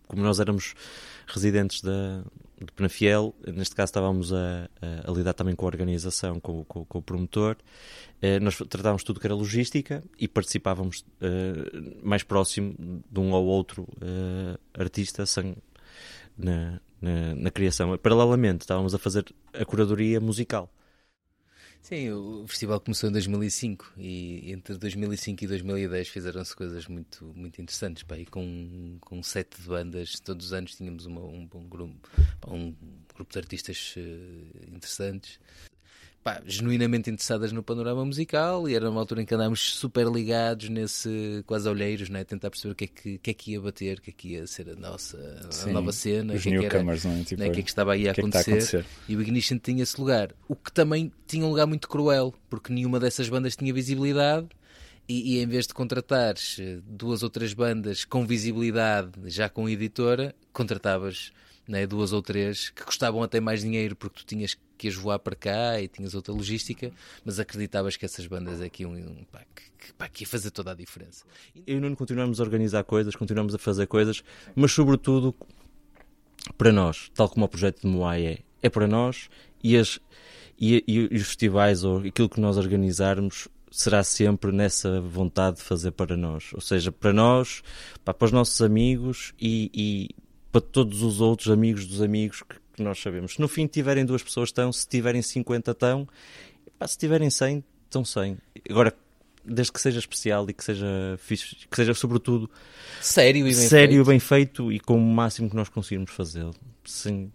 como 0.07 0.23
nós 0.23 0.39
éramos 0.39 0.73
residentes 1.27 1.81
da, 1.81 2.23
de 2.59 2.71
Penafiel. 2.71 3.33
Neste 3.47 3.75
caso 3.75 3.89
estávamos 3.89 4.33
a, 4.33 4.69
a, 4.81 5.09
a 5.09 5.13
lidar 5.13 5.33
também 5.33 5.55
com 5.55 5.65
a 5.65 5.67
organização, 5.67 6.39
com, 6.39 6.63
com, 6.65 6.85
com 6.85 6.97
o 6.99 7.01
promotor. 7.01 7.55
Eh, 8.21 8.39
nós 8.39 8.57
tratávamos 8.57 9.03
tudo 9.03 9.19
que 9.19 9.27
era 9.27 9.33
logística 9.33 10.03
e 10.17 10.27
participávamos 10.27 11.05
eh, 11.21 11.53
mais 12.03 12.23
próximo 12.23 12.75
de 13.09 13.19
um 13.19 13.31
ou 13.31 13.45
outro 13.45 13.87
eh, 14.01 14.57
artista 14.73 15.25
sem, 15.25 15.55
na, 16.37 16.79
na, 17.01 17.35
na 17.35 17.51
criação. 17.51 17.97
Paralelamente 17.97 18.61
estávamos 18.61 18.93
a 18.93 18.97
fazer 18.97 19.25
a 19.53 19.63
curadoria 19.63 20.19
musical. 20.19 20.69
Sim, 21.81 22.11
o 22.11 22.45
festival 22.47 22.79
começou 22.79 23.09
em 23.09 23.13
2005 23.13 23.93
e 23.97 24.51
entre 24.51 24.77
2005 24.77 25.43
e 25.43 25.47
2010 25.47 26.07
fizeram-se 26.09 26.55
coisas 26.55 26.87
muito, 26.87 27.25
muito 27.35 27.61
interessantes. 27.61 28.03
Pá, 28.03 28.17
e 28.17 28.25
com, 28.25 28.97
com 29.01 29.23
sete 29.23 29.59
bandas, 29.61 30.19
todos 30.19 30.47
os 30.47 30.53
anos 30.53 30.75
tínhamos 30.75 31.05
uma, 31.05 31.21
um 31.21 31.47
bom 31.47 31.63
grupo, 31.67 32.09
um 32.47 32.75
grupo 33.15 33.31
de 33.31 33.39
artistas 33.39 33.95
uh, 33.97 34.75
interessantes 34.75 35.39
pá, 36.23 36.41
genuinamente 36.45 37.09
interessadas 37.09 37.51
no 37.51 37.63
panorama 37.63 38.05
musical 38.05 38.67
e 38.67 38.75
era 38.75 38.89
uma 38.89 38.99
altura 38.99 39.21
em 39.21 39.25
que 39.25 39.33
andámos 39.33 39.75
super 39.75 40.07
ligados 40.07 40.69
nesse, 40.69 41.43
quase 41.45 41.67
olheiros, 41.67 42.09
né? 42.09 42.23
tentar 42.23 42.49
perceber 42.49 42.73
o 42.73 42.75
que 42.75 42.83
é 42.85 42.87
que, 42.87 43.17
que, 43.17 43.31
é 43.31 43.33
que 43.33 43.51
ia 43.51 43.61
bater, 43.61 43.97
o 43.97 44.01
que 44.01 44.09
é 44.09 44.13
que 44.13 44.27
ia 44.29 44.47
ser 44.47 44.69
a 44.69 44.75
nossa 44.75 45.17
a 45.65 45.67
nova 45.67 45.91
cena, 45.91 46.33
o 46.33 46.39
que, 46.39 46.49
é 46.49 46.59
que, 46.59 46.65
era, 46.65 46.79
é? 46.79 47.23
Tipo, 47.23 47.41
né? 47.41 47.49
que 47.49 47.59
é 47.59 47.63
que 47.63 47.69
estava 47.69 47.93
aí 47.93 48.07
a, 48.07 48.13
que 48.13 48.21
acontecer. 48.21 48.51
É 48.51 48.53
que 48.53 48.59
a 48.59 48.79
acontecer. 48.79 48.85
E 49.07 49.15
o 49.15 49.21
Ignition 49.21 49.57
tinha 49.57 49.83
esse 49.83 49.99
lugar, 49.99 50.33
o 50.47 50.55
que 50.55 50.71
também 50.71 51.11
tinha 51.27 51.45
um 51.45 51.49
lugar 51.49 51.67
muito 51.67 51.87
cruel, 51.87 52.33
porque 52.49 52.73
nenhuma 52.73 52.99
dessas 52.99 53.29
bandas 53.29 53.55
tinha 53.55 53.73
visibilidade. 53.73 54.47
E, 55.07 55.37
e, 55.37 55.41
em 55.41 55.47
vez 55.47 55.65
de 55.65 55.73
contratares 55.73 56.57
eh, 56.59 56.77
duas 56.85 57.23
ou 57.23 57.31
três 57.31 57.51
bandas 57.51 58.05
com 58.05 58.27
visibilidade, 58.27 59.09
já 59.25 59.49
com 59.49 59.67
editora, 59.67 60.35
contratavas 60.53 61.31
né, 61.69 61.85
duas 61.85 62.11
ou 62.11 62.21
três 62.21 62.71
que 62.71 62.83
custavam 62.83 63.21
até 63.21 63.39
mais 63.39 63.61
dinheiro 63.61 63.95
porque 63.95 64.21
tu 64.21 64.25
tinhas 64.25 64.57
que 64.75 64.87
ias 64.87 64.95
voar 64.95 65.19
para 65.19 65.35
cá 65.35 65.79
e 65.79 65.87
tinhas 65.87 66.15
outra 66.15 66.33
logística, 66.33 66.91
mas 67.23 67.39
acreditavas 67.39 67.95
que 67.95 68.03
essas 68.03 68.25
bandas 68.25 68.59
aqui 68.59 68.87
um, 68.87 69.23
pá, 69.31 69.41
que, 69.55 69.93
pá, 69.93 70.09
que 70.09 70.23
ia 70.23 70.27
fazer 70.27 70.49
toda 70.49 70.71
a 70.71 70.73
diferença. 70.73 71.23
Eu 71.67 71.77
e 71.77 71.79
Nuno 71.79 71.95
continuamos 71.95 72.39
a 72.39 72.43
organizar 72.43 72.83
coisas, 72.83 73.15
continuamos 73.15 73.53
a 73.53 73.59
fazer 73.59 73.85
coisas, 73.85 74.23
mas 74.55 74.71
sobretudo 74.71 75.35
para 76.57 76.71
nós, 76.71 77.11
tal 77.13 77.29
como 77.29 77.45
o 77.45 77.49
projeto 77.49 77.81
de 77.81 77.87
Moai 77.87 78.25
é, 78.25 78.39
é 78.63 78.69
para 78.69 78.87
nós 78.87 79.29
e, 79.63 79.77
as, 79.77 79.99
e, 80.59 80.83
e, 80.87 81.15
os 81.15 81.27
festivais 81.27 81.83
ou 81.83 81.99
aquilo 81.99 82.29
que 82.29 82.41
nós 82.41 82.57
organizarmos 82.57 83.47
será 83.69 84.03
sempre 84.03 84.51
nessa 84.51 84.99
vontade 85.01 85.57
de 85.57 85.61
fazer 85.61 85.91
para 85.91 86.17
nós. 86.17 86.51
Ou 86.53 86.61
seja, 86.61 86.91
para 86.91 87.13
nós, 87.13 87.61
pá, 88.03 88.11
para 88.11 88.25
os 88.25 88.31
nossos 88.31 88.59
amigos 88.59 89.35
e, 89.39 89.69
e, 89.71 90.28
para 90.51 90.61
todos 90.61 91.01
os 91.01 91.21
outros 91.21 91.49
amigos 91.49 91.85
dos 91.85 92.01
amigos 92.01 92.41
que, 92.41 92.55
que 92.73 92.83
nós 92.83 92.99
sabemos. 92.99 93.33
Se 93.33 93.41
no 93.41 93.47
fim 93.47 93.67
tiverem 93.67 94.05
duas 94.05 94.23
pessoas, 94.23 94.49
estão. 94.49 94.71
Se 94.71 94.87
tiverem 94.87 95.21
50, 95.21 95.71
estão. 95.71 96.07
Pá, 96.77 96.87
se 96.87 96.97
tiverem 96.97 97.29
100, 97.29 97.63
estão 97.85 98.05
100. 98.05 98.37
Agora, 98.69 98.93
desde 99.43 99.71
que 99.71 99.81
seja 99.81 99.99
especial 99.99 100.49
e 100.49 100.53
que 100.53 100.63
seja 100.63 100.87
fixe, 101.17 101.55
que 101.69 101.75
seja 101.75 101.93
sobretudo 101.93 102.49
sério 103.01 103.41
e 103.41 103.43
bem 103.43 103.53
sério, 103.53 103.95
feito. 103.95 104.07
bem 104.07 104.19
feito 104.19 104.71
e 104.71 104.79
com 104.79 104.97
o 104.97 105.01
máximo 105.01 105.49
que 105.49 105.55
nós 105.55 105.69
conseguirmos 105.69 106.11
fazê-lo. 106.11 106.53
Sim. 106.85 107.31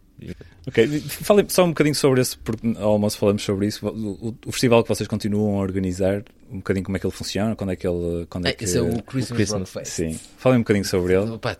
Ok, 0.66 1.00
falem 1.00 1.46
só 1.48 1.64
um 1.64 1.68
bocadinho 1.68 1.94
sobre 1.94 2.20
esse, 2.20 2.38
porque 2.38 2.66
ao 2.78 2.92
almoço 2.92 3.18
falamos 3.18 3.42
sobre 3.42 3.66
isso. 3.66 3.86
O, 3.86 4.34
o, 4.46 4.52
festival 4.52 4.82
que 4.82 4.88
vocês 4.88 5.06
continuam 5.06 5.58
a 5.58 5.60
organizar, 5.60 6.24
um 6.50 6.58
bocadinho 6.58 6.84
como 6.84 6.96
é 6.96 7.00
que 7.00 7.06
ele 7.06 7.12
funciona, 7.12 7.54
quando 7.54 7.72
é 7.72 7.76
que 7.76 7.86
ele. 7.86 8.26
Quando 8.30 8.46
é, 8.46 8.52
que... 8.52 8.64
Esse 8.64 8.78
é 8.78 8.80
o 8.80 9.02
Christmas, 9.02 9.30
o 9.30 9.34
Christmas 9.34 9.60
Rock 9.60 9.70
Fest. 9.70 9.92
Sim, 9.92 10.20
falem 10.38 10.58
um 10.58 10.62
bocadinho 10.62 10.84
sobre 10.84 11.14
ele. 11.14 11.30
Opa, 11.32 11.54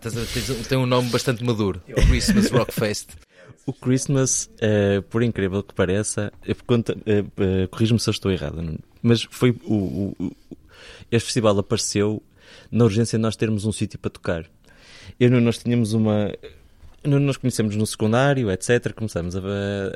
tem 0.67 0.77
um 0.77 0.85
nome 0.85 1.09
bastante 1.09 1.43
maduro: 1.43 1.81
o 1.89 2.07
Christmas 2.07 2.49
Rock 2.49 2.73
Fest. 2.73 3.09
O 3.65 3.73
Christmas, 3.73 4.49
uh, 4.55 5.01
por 5.03 5.23
incrível 5.23 5.61
que 5.63 5.73
pareça, 5.73 6.31
uh, 6.47 6.51
uh, 6.51 7.67
corrijo-me 7.69 7.99
se 7.99 8.09
eu 8.09 8.11
estou 8.11 8.31
errado, 8.31 8.79
mas 9.01 9.23
foi 9.23 9.51
o, 9.65 10.13
o, 10.19 10.31
este 11.11 11.25
festival 11.25 11.57
apareceu 11.59 12.21
na 12.71 12.83
urgência 12.83 13.17
de 13.17 13.21
nós 13.21 13.35
termos 13.35 13.65
um 13.65 13.71
sítio 13.71 13.99
para 13.99 14.11
tocar. 14.11 14.45
Eu 15.19 15.29
nós 15.41 15.57
tínhamos 15.57 15.93
uma 15.93 16.31
nós 17.05 17.37
conhecemos 17.37 17.75
no 17.75 17.85
secundário, 17.85 18.51
etc. 18.51 18.93
Começamos 18.93 19.35
a, 19.35 19.39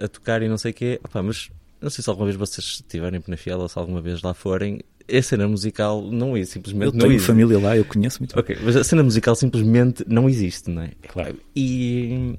a, 0.01 0.07
tocar 0.07 0.41
e 0.41 0.47
não 0.47 0.57
sei 0.57 0.72
o 0.72 0.74
quê. 0.74 0.99
Opa, 1.03 1.22
mas 1.22 1.49
não 1.82 1.89
sei 1.89 2.03
se 2.03 2.10
alguma 2.10 2.26
vez 2.26 2.38
vocês 2.38 2.66
estiverem 2.66 3.22
na 3.28 3.38
Fiel 3.38 3.60
ou 3.60 3.70
se 3.70 3.78
alguma 3.78 4.01
vez 4.01 4.22
lá 4.22 4.34
forem. 4.34 4.82
A 5.12 5.22
cena 5.24 5.47
musical 5.47 6.03
não 6.03 6.38
é 6.38 6.45
simplesmente. 6.45 6.86
Eu 6.86 6.91
não 6.93 6.99
tenho 6.99 7.14
existe. 7.14 7.28
família 7.28 7.60
lá, 7.60 7.76
eu 7.76 7.84
conheço 7.84 8.20
muito 8.20 8.39
Ok, 8.39 8.55
mas 8.62 8.76
a 8.76 8.84
cena 8.84 9.01
musical 9.01 9.36
simplesmente 9.36 10.05
não 10.07 10.30
existe, 10.30 10.70
não 10.70 10.84
é? 10.84 10.91
Claro. 11.07 11.36
E 11.55 12.36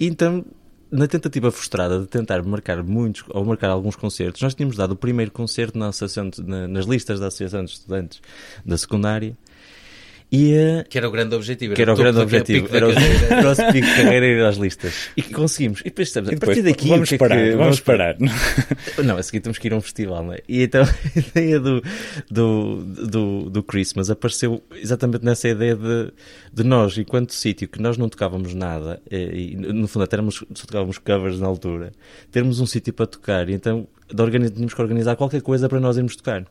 então, 0.00 0.44
na 0.90 1.06
tentativa 1.06 1.50
frustrada 1.50 2.00
de 2.00 2.06
tentar 2.06 2.42
marcar 2.42 2.82
muitos 2.82 3.22
ou 3.28 3.44
marcar 3.44 3.68
alguns 3.68 3.96
concertos, 3.96 4.40
nós 4.40 4.54
tínhamos 4.54 4.76
dado 4.76 4.92
o 4.92 4.96
primeiro 4.96 5.30
concerto 5.30 5.78
na 5.78 5.88
associação, 5.88 6.30
na, 6.46 6.66
nas 6.66 6.86
listas 6.86 7.20
da 7.20 7.26
Associação 7.26 7.64
de 7.64 7.72
Estudantes 7.72 8.22
da 8.64 8.78
Secundária 8.78 9.36
e, 10.30 10.84
que 10.88 10.98
era 10.98 11.08
o 11.08 11.10
grande 11.12 11.34
objetivo. 11.34 11.74
Que 11.74 11.82
era 11.82 11.92
o 11.92 11.96
grande 11.96 12.18
objetivo. 12.18 12.68
Era 12.74 12.88
o 12.88 12.92
nosso 13.42 13.62
pico 13.72 13.86
de 13.86 13.94
carreira 13.94 14.26
ir 14.26 14.44
às 14.44 14.56
listas. 14.56 15.10
E 15.16 15.22
que 15.22 15.32
conseguimos. 15.32 15.80
E 15.80 15.84
depois 15.84 16.08
estamos, 16.08 16.30
a 16.30 16.36
partir 16.36 16.62
daqui. 16.62 16.88
Vamos 16.88 17.08
que 17.08 17.18
parar. 17.18 17.38
É 17.38 17.44
que, 17.44 17.50
vamos, 17.50 17.64
vamos 17.64 17.80
parar. 17.80 18.16
Não, 19.04 19.16
a 19.16 19.22
seguir 19.22 19.40
temos 19.40 19.58
que 19.58 19.68
ir 19.68 19.72
a 19.72 19.76
um 19.76 19.80
festival, 19.80 20.24
não 20.24 20.32
é? 20.32 20.40
E 20.48 20.62
então 20.62 20.82
a 20.84 21.18
ideia 21.18 21.60
do, 21.60 21.82
do, 22.30 22.84
do, 22.84 23.50
do 23.50 23.62
Christmas 23.62 24.10
apareceu 24.10 24.62
exatamente 24.74 25.24
nessa 25.24 25.48
ideia 25.48 25.76
de, 25.76 26.12
de 26.52 26.64
nós, 26.64 26.98
enquanto 26.98 27.32
sítio 27.32 27.68
que 27.68 27.80
nós 27.80 27.96
não 27.96 28.08
tocávamos 28.08 28.54
nada, 28.54 29.00
e 29.10 29.54
no 29.56 29.86
fundo 29.86 30.02
até 30.04 30.16
éramos, 30.16 30.44
só 30.54 30.66
tocávamos 30.66 30.98
covers 30.98 31.38
na 31.38 31.46
altura, 31.46 31.92
termos 32.30 32.60
um 32.60 32.66
sítio 32.66 32.92
para 32.92 33.06
tocar. 33.06 33.48
E 33.48 33.54
então 33.54 33.86
tínhamos 34.08 34.74
que 34.74 34.82
organizar 34.82 35.16
qualquer 35.16 35.42
coisa 35.42 35.68
para 35.68 35.80
nós 35.80 35.96
irmos 35.96 36.16
tocar. 36.16 36.44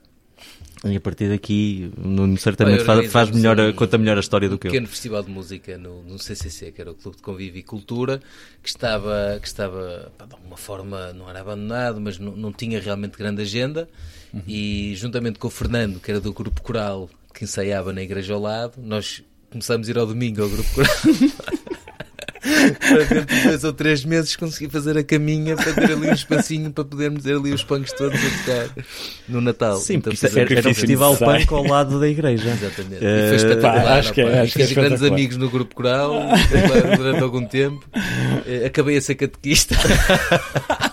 E 0.85 0.97
a 0.97 0.99
partir 0.99 1.29
daqui, 1.29 1.91
Nuno 1.97 2.37
certamente 2.37 2.83
faz, 2.83 3.09
faz 3.09 3.31
melhor, 3.31 3.57
um, 3.57 3.71
conta 3.71 3.97
melhor 3.97 4.17
a 4.17 4.19
história 4.19 4.49
do 4.49 4.55
um 4.55 4.57
que 4.57 4.67
eu. 4.67 4.69
Um 4.69 4.73
pequeno 4.73 4.87
festival 4.87 5.23
de 5.23 5.31
música 5.31 5.77
no, 5.77 6.03
no, 6.03 6.19
CCC, 6.19 6.73
que 6.73 6.81
era 6.81 6.91
o 6.91 6.93
Clube 6.93 7.15
de 7.15 7.23
Convívio 7.23 7.59
e 7.59 7.63
Cultura, 7.63 8.21
que 8.61 8.67
estava, 8.67 9.39
que 9.41 9.47
estava 9.47 10.11
pá, 10.17 10.25
de 10.25 10.33
alguma 10.33 10.57
forma, 10.57 11.13
não 11.13 11.29
era 11.29 11.39
abandonado, 11.39 12.01
mas 12.01 12.19
não, 12.19 12.35
não 12.35 12.51
tinha 12.51 12.81
realmente 12.81 13.17
grande 13.17 13.41
agenda. 13.41 13.87
Uhum. 14.33 14.41
E 14.45 14.93
juntamente 14.95 15.39
com 15.39 15.47
o 15.47 15.51
Fernando, 15.51 16.01
que 16.01 16.11
era 16.11 16.19
do 16.19 16.33
grupo 16.33 16.61
coral, 16.61 17.09
que 17.33 17.45
ensaiava 17.45 17.93
na 17.93 18.01
igreja 18.01 18.33
ao 18.33 18.41
lado, 18.41 18.81
nós 18.81 19.23
começámos 19.49 19.87
a 19.87 19.91
ir 19.91 19.97
ao 19.97 20.05
domingo 20.05 20.43
ao 20.43 20.49
grupo 20.49 20.69
coral. 20.73 20.93
para 22.79 23.03
dentro 23.05 23.35
de 23.35 23.43
dois 23.43 23.63
ou 23.63 23.73
três 23.73 24.03
meses 24.03 24.35
conseguir 24.35 24.69
fazer 24.69 24.97
a 24.97 25.03
caminha 25.03 25.55
para 25.55 25.73
ter 25.73 25.91
ali 25.91 26.09
um 26.09 26.13
espacinho 26.13 26.71
para 26.71 26.83
podermos 26.83 27.23
ter 27.23 27.35
ali 27.35 27.53
os 27.53 27.63
punks 27.63 27.93
todos 27.93 28.19
a 28.19 28.29
tocar 28.39 28.83
no 29.27 29.41
Natal. 29.41 29.77
Sim, 29.77 29.95
então, 29.95 30.13
porque 30.13 30.39
era, 30.39 30.53
era 30.53 30.69
um 30.69 30.73
festival 30.73 31.15
punk 31.17 31.53
ao 31.53 31.63
lado 31.65 31.99
da 31.99 32.07
igreja. 32.07 32.49
Exatamente. 32.49 33.03
Uh, 33.03 33.07
e 33.07 33.27
foi 33.27 33.35
espetacular. 33.37 33.83
Pá, 33.83 33.99
acho 33.99 34.13
que 34.13 34.21
é, 34.21 34.39
acho 34.41 34.53
fiz 34.53 34.67
que 34.67 34.73
é 34.73 34.75
grandes 34.75 35.03
amigos 35.03 35.37
no 35.37 35.49
grupo 35.49 35.73
coral 35.73 36.13
durante 36.97 37.23
algum 37.23 37.45
tempo. 37.45 37.85
Uh, 37.95 38.65
acabei 38.65 38.97
a 38.97 39.01
ser 39.01 39.15
catequista. 39.15 39.75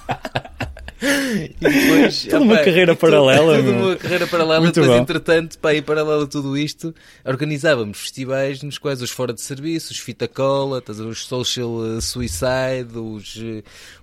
E 1.02 1.68
depois, 1.68 2.24
toda 2.30 2.44
uma 2.44 2.58
carreira 2.58 2.94
paralela. 2.94 3.56
Toda 3.56 3.70
uma 3.70 3.96
carreira 3.96 4.26
paralela. 4.26 4.60
Muito 4.60 4.74
depois, 4.74 4.96
bom. 4.96 5.02
entretanto, 5.02 5.58
para 5.58 5.74
ir 5.74 5.82
paralelo 5.82 6.22
a 6.22 6.26
tudo 6.26 6.56
isto, 6.56 6.94
organizávamos 7.24 7.98
festivais 7.98 8.62
nos 8.62 8.78
quais 8.78 9.00
os 9.00 9.10
fora 9.10 9.32
de 9.32 9.40
serviço, 9.40 9.92
os 9.92 9.98
Fita 9.98 10.28
Cola, 10.28 10.82
os 10.88 11.24
Social 11.24 12.00
Suicide, 12.00 12.96
os, 12.96 13.38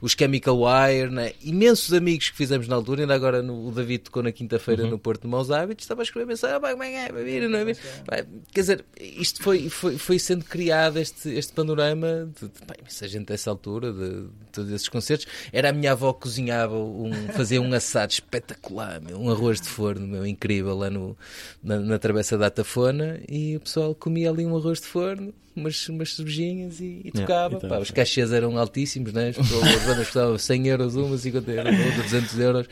os 0.01 0.11
Chemical 0.13 0.57
Wire, 0.59 1.11
né? 1.11 1.33
imensos 1.43 1.93
amigos 1.93 2.29
que 2.29 2.37
fizemos 2.37 2.67
na 2.67 2.75
altura. 2.75 3.01
Ainda 3.01 3.13
agora 3.13 3.41
no, 3.41 3.67
o 3.67 3.71
David 3.71 4.05
tocou 4.05 4.23
na 4.23 4.31
quinta-feira 4.31 4.83
uhum. 4.83 4.91
no 4.91 4.99
Porto 4.99 5.21
de 5.23 5.27
Maus 5.27 5.51
Hábitos, 5.51 5.83
estava 5.83 6.01
a 6.01 6.03
escrever 6.03 6.27
mensagem: 6.27 6.55
ah, 6.55 6.59
como 6.59 6.83
é 6.83 6.89
que 6.89 6.95
é? 6.95 7.11
Vai 7.11 7.23
vir, 7.23 7.49
não 7.49 7.59
é? 7.59 7.65
Vai. 8.05 8.25
Quer 8.53 8.61
dizer, 8.61 8.85
isto 8.99 9.41
foi, 9.43 9.69
foi, 9.69 9.97
foi 9.97 10.19
sendo 10.19 10.45
criado 10.45 10.97
este, 10.97 11.29
este 11.29 11.53
panorama 11.53 12.29
de, 12.39 12.47
de 12.47 12.65
pá, 12.65 12.73
imensa 12.79 13.07
gente 13.07 13.27
dessa 13.27 13.49
altura, 13.49 13.91
de, 13.91 14.21
de 14.21 14.51
todos 14.51 14.71
esses 14.71 14.89
concertos. 14.89 15.27
Era 15.51 15.69
a 15.69 15.73
minha 15.73 15.91
avó 15.91 16.13
que 16.13 16.21
cozinhava 16.21 16.75
um, 16.87 17.27
fazia 17.33 17.61
um 17.61 17.73
assado 17.73 18.11
espetacular, 18.11 19.01
meu, 19.01 19.19
um 19.19 19.29
arroz 19.29 19.59
de 19.61 19.67
forno 19.67 20.07
meu, 20.07 20.25
incrível 20.25 20.75
lá 20.75 20.89
no, 20.89 21.17
na, 21.63 21.79
na 21.79 21.99
Travessa 21.99 22.37
da 22.37 22.49
Tafona 22.49 23.19
e 23.27 23.57
o 23.57 23.59
pessoal 23.59 23.93
comia 23.95 24.29
ali 24.29 24.45
um 24.45 24.55
arroz 24.55 24.79
de 24.79 24.87
forno, 24.87 25.33
umas, 25.57 25.89
umas 25.89 26.15
cervejinhas 26.15 26.79
e, 26.79 27.01
e 27.05 27.11
tocava. 27.11 27.55
então, 27.55 27.69
Pá, 27.69 27.79
os 27.79 27.91
cachês 27.91 28.31
eram 28.31 28.57
altíssimos, 28.57 29.11
né? 29.11 29.29
as, 29.29 29.85
bandas 29.85 30.05
custavam 30.05 30.37
100 30.37 30.67
euros 30.67 30.95
uma, 30.95 31.17
50 31.17 31.51
euros 31.51 31.79
outra, 31.79 32.03
200 32.03 32.39
euros. 32.39 32.67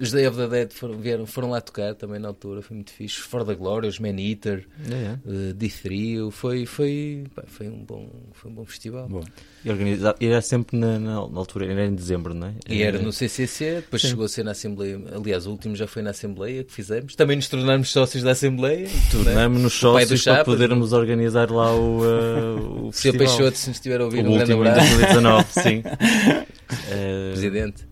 Os 0.00 0.12
Day 0.12 0.26
of 0.26 0.36
the 0.38 0.46
Dead 0.48 0.72
foram, 0.72 0.98
vieram, 0.98 1.26
foram 1.26 1.50
lá 1.50 1.60
tocar 1.60 1.94
também 1.94 2.18
na 2.18 2.28
altura, 2.28 2.62
foi 2.62 2.74
muito 2.74 2.90
fixe. 2.90 3.20
For 3.20 3.44
the 3.44 3.54
Glory, 3.54 3.86
os 3.86 3.98
Man 3.98 4.18
Eater, 4.18 4.66
é, 4.90 4.94
é. 4.94 5.18
Uh, 5.26 5.54
D3, 5.54 6.30
foi, 6.30 6.64
foi, 6.64 7.24
pá, 7.34 7.42
foi, 7.46 7.68
um 7.68 7.84
bom, 7.84 8.08
foi 8.32 8.50
um 8.50 8.54
bom 8.54 8.64
festival. 8.64 9.06
Bom. 9.08 9.22
E, 9.62 9.70
organizado, 9.70 10.16
era 10.18 10.40
sempre 10.40 10.78
na, 10.78 10.98
na, 10.98 11.16
altura, 11.16 11.66
era 11.66 11.84
em 11.84 11.94
dezembro, 11.94 12.32
não 12.32 12.46
é? 12.46 12.54
E 12.66 12.82
era 12.82 12.98
no 12.98 13.12
CCC, 13.12 13.76
depois 13.76 14.00
Sim. 14.00 14.08
chegou 14.08 14.24
a 14.24 14.28
ser 14.28 14.42
na 14.42 14.52
Assembleia. 14.52 14.98
Aliás, 15.14 15.46
o 15.46 15.50
último 15.50 15.76
já 15.76 15.86
foi 15.86 16.00
na 16.00 16.10
Assembleia 16.10 16.64
que 16.64 16.72
fizemos. 16.72 17.14
Também 17.14 17.36
nos 17.36 17.48
tornamos 17.48 17.90
sócios 17.90 18.22
da 18.22 18.30
Assembleia. 18.30 18.88
Tornamos-nos 19.10 19.74
sócios 19.74 20.24
para 20.24 20.44
podermos 20.44 20.94
organizar 20.94 21.50
lá 21.50 21.74
o, 21.74 22.00
uh, 22.00 22.19
o 22.20 22.92
Sr. 22.92 23.16
Peixoto, 23.16 23.56
se 23.56 23.68
nos 23.68 23.76
estiver 23.76 24.00
a 24.00 24.04
ouvir, 24.04 24.24
o 24.24 24.30
um 24.30 24.34
grande 24.34 24.52
último 24.52 24.68
abraço. 24.68 24.96
2019, 24.96 25.46
sim. 25.52 25.82
Eh, 26.88 27.30
Presidente. 27.32 27.89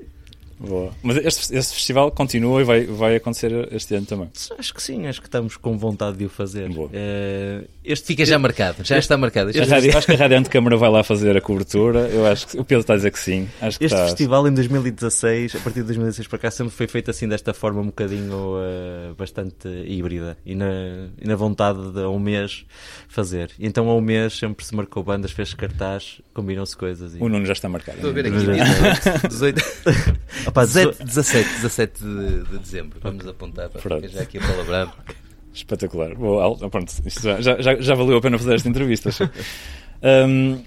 Boa. 0.61 0.91
Mas 1.03 1.17
este, 1.19 1.55
este 1.57 1.75
festival 1.75 2.11
continua 2.11 2.61
e 2.61 2.65
vai, 2.65 2.85
vai 2.85 3.17
acontecer 3.17 3.69
este 3.73 3.95
ano 3.95 4.07
também. 4.07 4.29
acho 4.59 4.75
que 4.75 4.83
sim, 4.83 5.07
acho 5.07 5.21
que 5.21 5.29
estamos 5.29 5.57
com 5.57 5.79
vontade 5.79 6.17
de 6.17 6.25
o 6.25 6.29
fazer. 6.29 6.69
Boa. 6.69 6.91
Eh, 6.93 7.65
este 7.85 8.07
Fica 8.09 8.25
já 8.25 8.39
marcado, 8.39 8.83
já 8.85 8.99
está 8.99 9.17
marcado. 9.17 9.51
Rádio- 9.53 9.97
acho 9.97 10.07
que 10.07 10.13
a 10.13 10.17
Rádio 10.17 10.39
Antecâmara 10.39 10.77
vai 10.77 10.91
lá 10.91 11.03
fazer 11.05 11.37
a 11.37 11.41
cobertura. 11.41 12.01
Eu 12.09 12.27
acho 12.27 12.47
que 12.49 12.59
o 12.59 12.65
Pedro 12.65 12.81
está 12.81 12.95
a 12.95 12.97
dizer 12.97 13.11
que 13.13 13.19
sim. 13.19 13.49
Acho 13.61 13.79
que 13.79 13.85
Este 13.85 13.95
está. 13.95 14.07
festival 14.07 14.49
em 14.49 14.53
2016, 14.55 15.55
a 15.57 15.59
partir 15.61 15.81
de 15.81 15.87
2016 15.87 16.27
para 16.29 16.39
cá, 16.39 16.51
sempre 16.51 16.73
foi 16.75 16.87
feito 16.87 17.11
assim 17.11 17.29
desta 17.29 17.55
forma 17.55 17.81
um 17.81 17.87
bocadinho 17.87 18.57
eh, 18.61 19.13
bastante 19.17 19.69
híbrida 19.87 20.37
e 20.45 20.55
na, 20.55 20.67
e 21.21 21.27
na 21.27 21.37
vontade 21.37 21.93
de 21.93 22.01
a 22.03 22.09
um 22.09 22.19
mês 22.19 22.65
fazer. 23.09 23.51
E 23.59 23.67
então 23.67 23.89
a 23.89 23.95
um 23.95 24.01
mês 24.01 24.37
sempre 24.39 24.65
se 24.65 24.75
marcou 24.75 25.03
bandas, 25.03 25.31
fez 25.31 25.55
cartaz, 25.55 26.21
combinam-se 26.35 26.77
coisas. 26.77 27.15
E... 27.15 27.19
O 27.21 27.29
Nuno 27.29 27.47
já 27.47 27.53
está 27.53 27.69
marcado. 27.69 27.99
Estou 27.99 28.11
a 28.11 28.15
ver 28.15 28.27
aqui, 28.27 28.35
Mas- 28.37 28.43
18, 29.29 29.29
18, 29.29 29.63
Opa, 30.49 30.65
17, 30.65 31.05
17, 31.05 31.49
17 31.61 32.03
de, 32.03 32.43
de 32.45 32.59
dezembro. 32.59 32.99
Vamos 33.03 33.27
apontar 33.27 33.69
para 33.69 33.81
Pronto. 33.81 34.09
já 34.09 34.23
aqui 34.23 34.39
a 34.39 34.41
palavra. 34.41 34.93
Espetacular. 35.53 36.15
Boa, 36.15 36.43
Al- 36.43 36.71
pronto, 36.71 36.93
já, 37.07 37.41
já, 37.61 37.75
já- 37.81 37.95
valeu 37.95 38.17
a 38.17 38.21
pena 38.21 38.39
fazer 38.39 38.55
esta 38.55 38.69
entrevista. 38.69 39.11
Hum, 40.03 40.63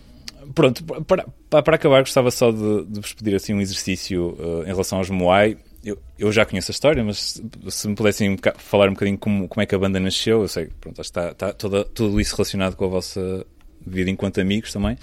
pronto, 0.53 0.83
para, 1.05 1.25
para, 1.63 1.75
acabar, 1.75 2.01
gostava 2.01 2.29
só 2.29 2.51
de, 2.51 2.85
de 2.85 2.99
vos 2.99 3.13
pedir 3.13 3.35
assim, 3.35 3.53
um 3.53 3.61
exercício 3.61 4.35
uh, 4.39 4.63
em 4.63 4.67
relação 4.71 4.97
aos 4.97 5.09
Moai. 5.09 5.57
Eu, 5.83 5.97
eu 6.19 6.31
já 6.31 6.45
conheço 6.45 6.69
a 6.71 6.73
história, 6.73 7.03
mas 7.03 7.41
se, 7.69 7.87
me 7.87 7.95
pudessem 7.95 8.29
um 8.29 8.37
falar 8.57 8.87
um 8.87 8.93
bocadinho 8.93 9.17
como, 9.17 9.47
como 9.47 9.63
é 9.63 9.65
que 9.65 9.73
a 9.73 9.79
banda 9.79 9.99
nasceu, 9.99 10.41
eu 10.41 10.47
sei 10.47 10.67
que 10.67 10.73
pronto, 10.75 11.01
está, 11.01 11.31
está 11.31 11.53
toda, 11.53 11.83
tudo 11.83 12.21
isso 12.21 12.35
relacionado 12.35 12.75
com 12.75 12.85
a 12.85 12.89
vossa 12.89 13.45
vida 13.85 14.09
enquanto 14.11 14.39
amigos 14.39 14.71
também. 14.71 14.95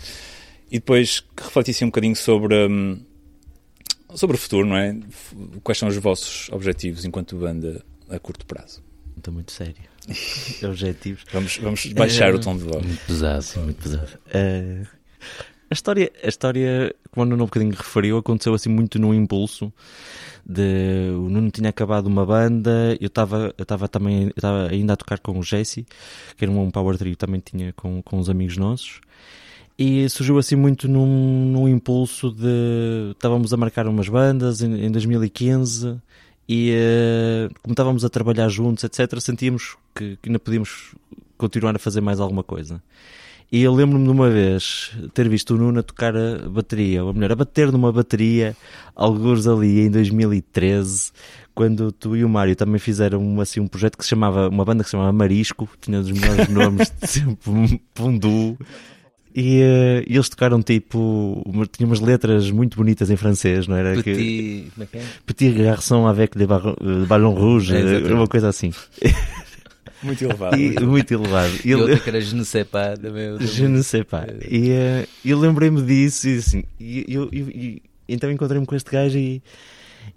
E 0.71 0.79
depois 0.79 1.21
que 1.21 1.43
refletissem 1.43 1.87
um 1.87 1.91
bocadinho 1.91 2.15
sobre, 2.15 2.55
hum, 2.69 3.01
sobre 4.15 4.37
o 4.37 4.39
futuro, 4.39 4.67
não 4.67 4.77
é? 4.77 4.97
Quais 5.63 5.79
são 5.79 5.89
os 5.89 5.97
vossos 5.97 6.49
objetivos 6.51 7.05
enquanto 7.05 7.37
banda 7.37 7.85
a 8.09 8.19
curto 8.19 8.47
prazo? 8.47 8.83
Estou 9.17 9.35
muito 9.35 9.53
sério. 9.53 9.75
Objetivos. 10.65 11.25
Vamos, 11.33 11.57
vamos 11.59 11.87
baixar 11.93 12.31
Eh, 12.31 12.35
o 12.35 12.41
tom 12.41 12.57
de 12.57 12.65
voz. 12.65 12.85
Muito 12.85 13.05
pesado. 13.05 13.43
Sim, 13.43 13.61
muito 13.65 13.83
pesado. 13.83 14.09
Eh, 14.33 14.87
a 15.71 15.75
história, 15.75 16.11
a 16.23 16.29
história, 16.29 16.95
como 17.11 17.27
o 17.27 17.29
Nuno 17.29 17.43
um 17.43 17.47
bocadinho 17.47 17.75
referiu, 17.75 18.17
aconteceu 18.17 18.55
assim 18.55 18.71
muito 18.71 18.99
num 18.99 19.13
impulso. 19.13 19.73
De, 20.47 21.11
o 21.11 21.29
Nuno 21.29 21.51
tinha 21.51 21.69
acabado 21.69 22.07
uma 22.07 22.25
banda, 22.25 22.97
eu 23.01 23.09
estava 23.09 23.53
eu 23.59 23.67
também 23.89 24.23
eu 24.25 24.29
estava 24.31 24.69
ainda 24.69 24.95
a 24.95 24.97
tocar 24.97 25.19
com 25.19 25.39
o 25.39 25.43
Jesse, 25.43 25.85
que 26.37 26.45
era 26.45 26.51
um 26.51 26.71
power 26.71 26.97
trio, 26.97 27.15
também 27.17 27.41
tinha 27.45 27.73
com, 27.75 28.01
com 28.03 28.19
uns 28.19 28.31
amigos 28.31 28.57
nossos. 28.57 29.01
E 29.79 30.09
surgiu 30.09 30.39
assim 30.39 30.57
muito 30.57 30.89
num, 30.89 31.53
num 31.53 31.69
impulso 31.69 32.33
de. 32.33 33.13
Estávamos 33.13 33.53
a 33.55 33.57
marcar 33.57 33.87
umas 33.87 34.09
bandas 34.09 34.61
em, 34.61 34.87
em 34.87 34.91
2015 34.91 36.01
e 36.49 36.73
eh, 36.75 37.49
como 37.63 37.75
estávamos 37.75 38.05
a 38.05 38.09
trabalhar 38.09 38.49
juntos, 38.49 38.83
etc., 38.83 39.21
sentíamos 39.21 39.77
que, 39.95 40.17
que 40.21 40.29
ainda 40.31 40.39
podíamos 40.39 40.95
continuar 41.37 41.77
a 41.77 41.79
fazer 41.79 42.01
mais 42.01 42.19
alguma 42.19 42.43
coisa. 42.43 42.83
E 43.53 43.63
eu 43.63 43.75
lembro-me 43.75 44.05
de 44.05 44.11
uma 44.11 44.29
vez 44.29 44.93
ter 45.15 45.29
visto 45.29 45.55
o 45.55 45.59
Nuno 45.59 45.81
a 45.81 45.83
tocar 45.83 46.15
a 46.17 46.49
bateria, 46.49 47.05
ou 47.05 47.15
melhor, 47.15 47.33
a 47.33 47.37
bater 47.37 47.71
numa 47.71 47.93
bateria, 47.93 48.57
alguns 48.95 49.47
ali 49.47 49.81
em 49.81 49.91
2013, 49.91 51.13
quando 51.55 51.91
tu 51.93 52.17
e 52.17 52.25
o 52.25 52.29
Mário 52.29 52.55
também 52.55 52.79
fizeram 52.79 53.21
um, 53.21 53.41
assim, 53.41 53.61
um 53.61 53.67
projeto 53.67 53.97
que 53.97 54.05
se 54.05 54.11
chamava, 54.11 54.49
uma 54.49 54.65
banda 54.65 54.83
que 54.83 54.91
se 54.91 54.93
chamava 54.93 55.13
Marisco, 55.13 55.69
tinha 55.81 56.01
os 56.01 56.11
melhores 56.11 56.49
nomes 56.53 56.93
de 57.01 57.07
sempre, 57.07 57.51
um, 57.51 57.79
um 58.01 58.19
duo. 58.19 58.59
E, 59.41 59.61
eh, 59.63 60.05
e 60.09 60.15
eles 60.17 60.29
tocaram 60.29 60.61
tipo, 60.61 61.41
uma, 61.47 61.65
tinha 61.65 61.87
umas 61.87 62.01
letras 62.01 62.51
muito 62.51 62.77
bonitas 62.77 63.09
em 63.09 63.15
francês, 63.17 63.69
não 63.69 63.77
era? 63.77 63.95
Que, 64.03 64.03
Petit, 64.13 64.73
é 64.81 64.87
que 64.87 64.97
é? 64.99 65.03
Petit 65.25 65.53
garçon 65.63 66.09
avec 66.09 66.37
les 66.37 66.49
barro- 66.49 66.77
eh, 66.81 67.07
ballons 67.07 67.39
rouges, 67.39 67.71
É, 67.71 68.13
uma 68.13 68.27
coisa 68.27 68.49
assim. 68.49 68.73
Muito 70.03 70.23
elevado. 70.25 70.57
E, 70.57 70.79
muito 70.81 71.13
elevado. 71.13 71.53
E 71.65 71.75
outra 71.75 71.99
que 71.99 72.09
era 72.09 72.21
Je 72.21 72.35
ne 72.37 72.45
sais 72.45 72.65
pas 72.65 72.97
também. 72.99 73.37
Je 73.41 73.67
ne 73.67 73.83
sais 73.83 74.05
pas. 74.05 74.27
E 74.49 74.71
eh, 74.71 75.07
eu 75.25 75.39
lembrei-me 75.39 75.83
disso 75.83 76.29
e 76.29 76.39
assim, 76.39 76.65
e, 76.79 77.05
eu- 77.09 77.29
eu- 77.33 77.49
e- 77.49 77.83
então 78.09 78.31
encontrei-me 78.31 78.65
com 78.67 78.77
este 78.77 78.91
gajo 78.93 79.19
e, 79.19 79.43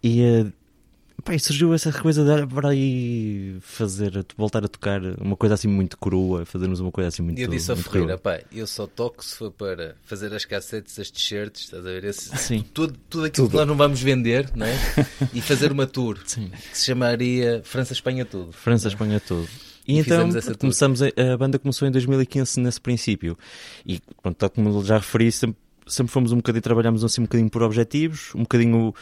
e, 0.03 0.21
eh, 0.21 0.45
pá, 1.21 1.33
e 1.35 1.39
surgiu 1.39 1.73
essa 1.73 1.91
coisa 1.91 2.23
de 2.23 2.47
para 2.47 2.69
aí 2.69 3.57
fazer, 3.61 4.25
voltar 4.37 4.63
a 4.63 4.67
tocar 4.67 5.01
uma 5.19 5.35
coisa 5.35 5.55
assim 5.55 5.67
muito 5.67 5.97
crua, 5.97 6.45
fazermos 6.45 6.79
uma 6.79 6.91
coisa 6.91 7.09
assim 7.09 7.21
muito 7.21 7.39
E 7.39 7.43
eu 7.43 7.47
disse 7.47 7.71
ao 7.71 7.77
Ferreira, 7.77 8.17
pá, 8.17 8.39
eu 8.51 8.67
só 8.67 8.87
toco 8.87 9.23
se 9.23 9.35
for 9.35 9.51
para 9.51 9.95
fazer 10.03 10.33
as 10.33 10.45
cassetes, 10.45 10.99
as 10.99 11.09
t-shirts, 11.09 11.63
estás 11.63 11.85
a 11.85 11.89
ver? 11.89 12.03
Esse, 12.03 12.35
Sim. 12.37 12.65
Tudo, 12.73 12.97
tudo 13.09 13.25
aquilo 13.25 13.49
que 13.49 13.55
nós 13.55 13.67
não 13.67 13.75
vamos 13.75 14.01
vender, 14.01 14.49
não 14.55 14.65
é? 14.65 14.75
E 15.33 15.41
fazer 15.41 15.71
uma 15.71 15.87
tour 15.87 16.17
Sim. 16.25 16.49
que 16.49 16.77
se 16.77 16.85
chamaria 16.85 17.61
França-Espanha 17.63 18.25
Tudo. 18.25 18.51
França, 18.51 18.87
Espanha, 18.87 19.19
tudo. 19.19 19.47
E, 19.87 19.95
E 19.95 19.99
então 19.99 20.29
começamos 20.59 21.01
a, 21.01 21.07
a 21.33 21.37
banda 21.37 21.57
começou 21.57 21.87
em 21.87 21.91
2015 21.91 22.59
nesse 22.59 22.79
princípio. 22.79 23.37
E 23.85 23.99
pronto, 24.21 24.37
tal 24.37 24.49
como 24.49 24.83
já 24.83 24.97
referi, 24.97 25.31
sempre, 25.31 25.57
sempre 25.87 26.11
fomos 26.11 26.31
um 26.31 26.37
bocadinho, 26.37 26.61
trabalhamos 26.61 27.03
assim 27.03 27.21
um 27.21 27.25
bocadinho 27.25 27.49
por 27.49 27.63
objetivos, 27.63 28.33
um 28.35 28.41
bocadinho 28.41 28.93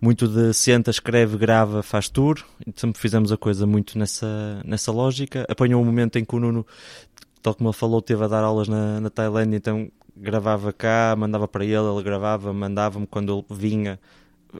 muito 0.00 0.28
de 0.28 0.52
senta, 0.52 0.90
escreve, 0.90 1.36
grava, 1.36 1.82
faz 1.82 2.08
tour. 2.08 2.38
Sempre 2.74 3.00
fizemos 3.00 3.32
a 3.32 3.36
coisa 3.36 3.66
muito 3.66 3.98
nessa, 3.98 4.62
nessa 4.64 4.92
lógica. 4.92 5.46
Apanhou 5.48 5.82
um 5.82 5.84
momento 5.84 6.18
em 6.18 6.24
que 6.24 6.34
o 6.34 6.38
Nuno, 6.40 6.66
tal 7.42 7.54
como 7.54 7.68
ele 7.68 7.76
falou, 7.76 8.00
teve 8.00 8.24
a 8.24 8.28
dar 8.28 8.44
aulas 8.44 8.68
na, 8.68 9.00
na 9.00 9.10
Tailândia, 9.10 9.56
então 9.56 9.90
gravava 10.16 10.72
cá, 10.72 11.14
mandava 11.16 11.46
para 11.46 11.64
ele, 11.64 11.76
ele 11.76 12.02
gravava, 12.02 12.52
mandava-me 12.52 13.06
quando 13.06 13.32
ele 13.32 13.44
vinha. 13.50 13.98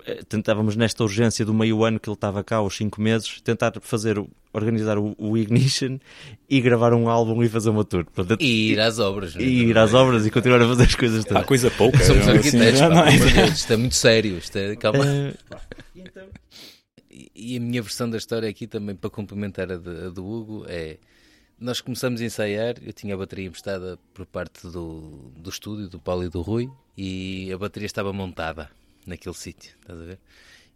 Eh, 0.07 0.21
Tentávamos 0.29 0.77
nesta 0.77 1.03
urgência 1.03 1.45
do 1.45 1.55
meio 1.55 1.83
ano 1.85 1.99
que 2.01 2.09
ele 2.09 2.15
estava 2.15 2.43
cá, 2.45 2.61
os 2.63 2.77
cinco 2.77 3.01
meses, 3.01 3.41
tentar 3.41 3.73
fazer, 3.81 4.23
organizar 4.53 4.99
o, 4.99 5.15
o 5.19 5.37
Ignition 5.37 5.99
e 6.49 6.61
gravar 6.61 6.93
um 6.93 7.09
álbum 7.09 7.43
e 7.43 7.49
fazer 7.49 7.71
uma 7.71 7.85
tour. 7.85 8.05
Portanto, 8.05 8.41
E 8.43 8.73
ir 8.73 8.81
às 8.81 8.99
obras, 8.99 9.35
não 9.35 9.41
é? 9.43 9.45
e 9.45 9.65
ir 9.71 9.79
às 9.79 9.95
obras 9.95 10.27
e 10.27 10.31
continuar 10.31 10.61
a 10.63 10.69
fazer 10.69 10.83
as 10.85 10.95
coisas 10.95 11.25
Há 11.31 11.43
coisa 11.45 11.71
pouca. 11.71 11.99
Somos 12.05 12.27
não 12.27 12.35
é? 12.35 12.37
arquitetos, 12.37 12.81
Assim, 12.81 12.95
pá, 12.95 12.95
não 12.95 13.05
é? 13.05 13.33
Deus, 13.47 13.51
isto 13.59 13.73
é 13.73 13.77
muito 13.77 13.95
sério. 13.95 14.39
Isto 14.39 14.57
é, 14.59 14.77
calma. 14.77 15.05
Eh, 15.07 15.35
E 17.11 17.31
e 17.35 17.57
a 17.57 17.61
minha 17.61 17.83
versão 17.83 18.09
da 18.09 18.17
história 18.17 18.49
aqui 18.49 18.67
também 18.67 18.95
para 18.95 19.11
complementar 19.11 19.71
a, 19.73 19.77
de- 19.77 20.07
a 20.07 20.11
do 20.11 20.25
Hugo 20.27 20.65
é 20.69 20.99
nós 21.59 21.81
começamos 21.81 22.21
a 22.21 22.25
ensaiar, 22.25 22.75
eu 22.81 22.93
tinha 22.93 23.15
a 23.15 23.19
bateria 23.19 23.47
emprestada 23.47 23.99
por 24.15 24.25
parte 24.27 24.63
do, 24.69 25.33
do 25.37 25.51
estúdio, 25.51 25.89
do 25.89 25.99
Paulo 25.99 26.23
e 26.25 26.29
do 26.29 26.41
Rui, 26.41 26.69
e 26.97 27.51
a 27.53 27.59
bateria 27.59 27.87
estava 27.87 28.13
montada 28.13 28.71
naquele 29.09 29.35
sítio, 29.35 29.73
estás 29.81 30.01
a 30.01 30.05
ver? 30.05 30.19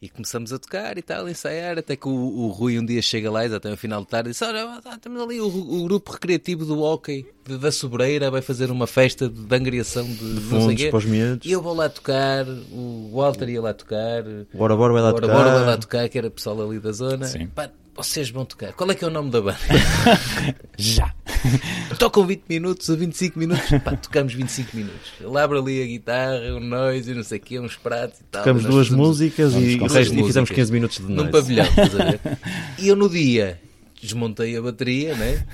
E 0.00 0.08
começamos 0.08 0.52
a 0.52 0.58
tocar 0.58 0.98
e 0.98 1.02
tal, 1.02 1.26
a 1.26 1.30
ensaiar, 1.30 1.78
até 1.78 1.94
que 1.94 2.08
o, 2.08 2.10
o 2.10 2.48
Rui 2.48 2.76
um 2.76 2.84
dia 2.84 3.00
chega 3.00 3.30
lá, 3.30 3.44
até 3.44 3.70
ao 3.70 3.76
final 3.76 4.00
de 4.00 4.08
tarde, 4.08 4.30
e 4.30 4.32
diz: 4.32 4.42
Olha, 4.42 4.80
ah, 4.84 4.98
temos 4.98 5.22
ali 5.22 5.40
o, 5.40 5.46
o 5.46 5.84
grupo 5.84 6.10
recreativo 6.10 6.64
do 6.64 6.80
hockey 6.82 7.24
de- 7.46 7.56
da 7.56 7.70
Sobreira, 7.70 8.28
vai 8.28 8.42
fazer 8.42 8.68
uma 8.72 8.88
festa 8.88 9.28
de, 9.28 9.40
de 9.44 9.54
angriação 9.54 10.04
de, 10.04 10.16
sei 10.18 10.40
fundos 10.40 10.84
para 10.86 10.96
os 10.96 11.04
miúdos. 11.04 11.46
E 11.46 11.52
eu 11.52 11.62
vou 11.62 11.72
lá 11.72 11.88
tocar, 11.88 12.44
o 12.48 13.10
Walter 13.14 13.48
ia 13.48 13.62
lá 13.62 13.72
tocar, 13.72 14.24
Bora, 14.52 14.74
bora, 14.74 14.92
vai 14.92 15.02
lá 15.02 15.10
Bora, 15.12 15.22
tocar. 15.28 15.34
bora, 15.38 15.50
vai 15.58 15.66
lá 15.66 15.76
tocar, 15.78 16.08
que 16.08 16.18
era 16.18 16.28
pessoal 16.28 16.60
ali 16.68 16.80
da 16.80 16.90
zona. 16.90 17.26
Sim. 17.26 17.46
Pá, 17.46 17.70
vocês 17.94 18.30
vão 18.30 18.44
tocar. 18.44 18.72
Qual 18.72 18.90
é 18.90 18.94
que 18.94 19.04
é 19.04 19.06
o 19.06 19.10
nome 19.10 19.30
da 19.30 19.40
banda? 19.40 19.58
Já. 20.78 21.12
Tocam 21.98 22.26
20 22.26 22.42
minutos 22.48 22.88
ou 22.88 22.96
25 22.96 23.38
minutos? 23.38 23.68
Pá, 23.84 23.96
tocamos 23.96 24.32
25 24.34 24.76
minutos. 24.76 25.12
Ele 25.20 25.38
abre 25.38 25.58
ali 25.58 25.82
a 25.82 25.86
guitarra, 25.86 26.54
o 26.54 26.60
noise 26.60 27.10
e 27.10 27.14
não 27.14 27.22
sei 27.22 27.38
o 27.38 27.40
quê, 27.40 27.60
uns 27.60 27.76
pratos 27.76 28.20
e 28.20 28.24
tal. 28.24 28.42
Tocamos 28.42 28.62
duas 28.64 28.88
fazemos 28.88 29.08
músicas 29.08 29.54
e, 29.54 29.76
e 29.76 29.78
fizemos 29.78 30.10
músicas. 30.10 30.50
15 30.50 30.72
minutos 30.72 30.96
de 30.98 31.02
Num 31.04 31.14
noite. 31.16 31.30
pavilhão, 31.32 31.66
estás 31.66 32.00
a 32.00 32.04
ver? 32.04 32.20
E 32.78 32.88
eu 32.88 32.96
no 32.96 33.08
dia 33.08 33.60
desmontei 34.00 34.56
a 34.56 34.62
bateria, 34.62 35.14
né? 35.14 35.44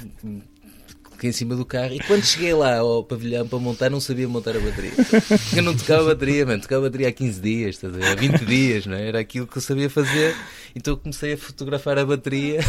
Fiquei 1.18 1.30
em 1.30 1.32
cima 1.32 1.56
do 1.56 1.66
carro 1.66 1.92
e 1.92 1.98
quando 1.98 2.22
cheguei 2.22 2.54
lá 2.54 2.78
ao 2.78 3.02
pavilhão 3.02 3.44
para 3.44 3.58
montar, 3.58 3.90
não 3.90 4.00
sabia 4.00 4.28
montar 4.28 4.56
a 4.56 4.60
bateria. 4.60 4.92
Eu 5.52 5.64
não 5.64 5.76
tocava 5.76 6.02
a 6.02 6.14
bateria, 6.14 6.46
mano. 6.46 6.62
Tocava 6.62 6.86
a 6.86 6.88
bateria 6.88 7.08
há 7.08 7.12
15 7.12 7.40
dias, 7.40 7.80
há 7.82 8.14
20 8.14 8.44
dias, 8.46 8.86
não 8.86 8.96
é? 8.96 9.08
Era 9.08 9.18
aquilo 9.18 9.44
que 9.44 9.56
eu 9.56 9.60
sabia 9.60 9.90
fazer. 9.90 10.36
Então 10.76 10.92
eu 10.94 10.96
comecei 10.96 11.32
a 11.32 11.36
fotografar 11.36 11.98
a 11.98 12.06
bateria 12.06 12.60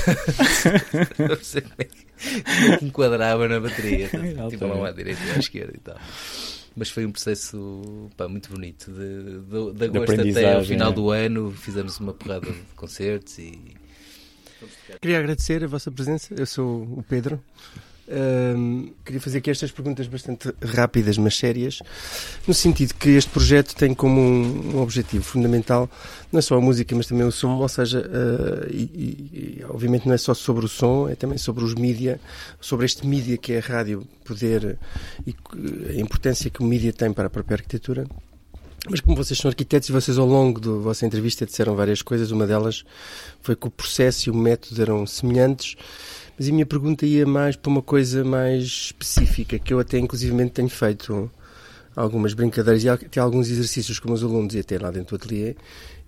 para 1.15 1.37
perceber 1.37 1.61
como 1.69 1.75
é 1.77 1.83
que, 1.83 2.05
é 2.81 2.85
enquadrava 2.85 3.47
na 3.47 3.59
bateria. 3.59 4.09
Tipo, 4.49 4.65
lá 4.65 4.89
à 4.89 4.91
direita 4.93 5.21
e 5.27 5.31
à 5.31 5.37
esquerda 5.37 5.73
e 5.75 5.79
tal. 5.79 5.97
Mas 6.75 6.89
foi 6.89 7.05
um 7.05 7.11
processo 7.11 8.09
pá, 8.17 8.27
muito 8.27 8.49
bonito. 8.49 8.91
De, 8.91 9.41
de, 9.41 9.73
de 9.73 9.85
agosto 9.85 10.21
até 10.21 10.55
ao 10.55 10.65
final 10.65 10.89
é. 10.89 10.95
do 10.95 11.11
ano 11.11 11.51
fizemos 11.51 11.99
uma 11.99 12.15
porrada 12.15 12.47
de 12.47 12.57
concertos 12.75 13.37
e 13.37 13.75
Queria 14.99 15.19
agradecer 15.19 15.63
a 15.63 15.67
vossa 15.67 15.91
presença. 15.91 16.33
Eu 16.35 16.47
sou 16.47 16.81
o 16.81 17.03
Pedro. 17.07 17.39
Um, 18.11 18.91
queria 19.05 19.21
fazer 19.21 19.37
aqui 19.37 19.51
estas 19.51 19.71
perguntas 19.71 20.07
bastante 20.07 20.51
rápidas, 20.63 21.15
mas 21.17 21.37
sérias, 21.37 21.79
no 22.47 22.55
sentido 22.55 22.95
que 22.95 23.09
este 23.09 23.29
projeto 23.29 23.75
tem 23.75 23.93
como 23.93 24.19
um, 24.19 24.77
um 24.77 24.81
objetivo 24.81 25.23
fundamental 25.23 25.87
não 26.31 26.39
é 26.39 26.41
só 26.41 26.57
a 26.57 26.61
música, 26.61 26.95
mas 26.95 27.05
também 27.05 27.25
o 27.25 27.31
som, 27.31 27.57
ou 27.57 27.67
seja, 27.67 27.99
uh, 27.99 28.69
e, 28.71 29.59
e, 29.59 29.65
obviamente 29.69 30.07
não 30.07 30.13
é 30.13 30.17
só 30.17 30.33
sobre 30.33 30.65
o 30.65 30.67
som, 30.67 31.07
é 31.07 31.15
também 31.15 31.37
sobre 31.37 31.63
os 31.63 31.75
mídia, 31.75 32.19
sobre 32.59 32.85
este 32.85 33.05
mídia 33.05 33.37
que 33.37 33.53
é 33.53 33.59
a 33.59 33.61
rádio, 33.61 34.07
poder 34.25 34.77
e 35.25 35.35
a 35.89 36.01
importância 36.01 36.49
que 36.49 36.61
o 36.61 36.65
mídia 36.65 36.91
tem 36.91 37.13
para 37.13 37.27
a 37.27 37.29
própria 37.29 37.55
arquitetura. 37.55 38.07
Mas 38.89 39.01
como 39.01 39.15
vocês 39.15 39.37
são 39.37 39.49
arquitetos 39.49 39.89
e 39.89 39.91
vocês 39.91 40.17
ao 40.17 40.25
longo 40.25 40.59
da 40.59 40.71
vossa 40.71 41.05
entrevista 41.05 41.45
disseram 41.45 41.75
várias 41.75 42.01
coisas, 42.01 42.31
uma 42.31 42.47
delas 42.47 42.85
foi 43.41 43.55
que 43.55 43.67
o 43.67 43.71
processo 43.71 44.29
e 44.29 44.31
o 44.31 44.35
método 44.35 44.81
eram 44.81 45.05
semelhantes, 45.05 45.75
mas 46.39 46.47
a 46.47 46.53
minha 46.53 46.65
pergunta 46.65 47.05
ia 47.05 47.27
mais 47.27 47.57
para 47.57 47.69
uma 47.69 47.81
coisa 47.81 48.23
mais 48.23 48.63
específica, 48.63 49.59
que 49.59 49.73
eu 49.73 49.79
até 49.79 49.99
inclusivamente 49.99 50.51
tenho 50.51 50.69
feito 50.69 51.29
algumas 51.93 52.33
brincadeiras 52.33 52.81
e 52.81 52.87
até 52.87 53.19
alguns 53.19 53.49
exercícios 53.49 53.99
com 53.99 54.13
os 54.13 54.23
alunos 54.23 54.55
e 54.55 54.59
até 54.59 54.79
lá 54.79 54.89
dentro 54.89 55.17
do 55.17 55.21
ateliê, 55.21 55.57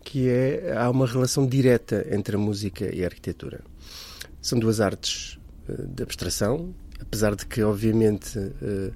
que 0.06 0.30
é, 0.30 0.74
há 0.78 0.90
uma 0.90 1.06
relação 1.06 1.46
direta 1.46 2.08
entre 2.10 2.38
a 2.38 2.40
música 2.40 2.96
e 2.96 3.04
a 3.04 3.08
arquitetura. 3.08 3.60
São 4.42 4.58
duas 4.58 4.80
artes 4.80 5.38
uh, 5.68 5.86
de 5.86 6.02
abstração, 6.02 6.74
apesar 7.02 7.36
de 7.36 7.46
que, 7.46 7.62
obviamente, 7.62 8.40
uh, 8.40 8.94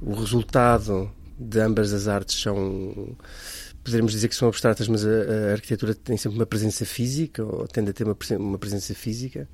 o 0.00 0.14
resultado 0.14 1.12
de 1.38 1.60
ambas 1.60 1.92
as 1.92 2.08
artes 2.08 2.40
são 2.40 3.14
poderemos 3.82 4.12
dizer 4.12 4.28
que 4.28 4.34
são 4.34 4.48
abstratas, 4.48 4.88
mas 4.88 5.06
a, 5.06 5.08
a, 5.08 5.52
arquitetura 5.52 5.94
tem 5.94 6.16
sempre 6.16 6.38
uma 6.38 6.46
presença 6.46 6.84
física, 6.84 7.44
ou 7.44 7.66
tende 7.66 7.90
a 7.90 7.92
ter 7.92 8.04
uma, 8.04 8.16
uma 8.38 8.58
presença 8.58 8.94
física. 8.94 9.48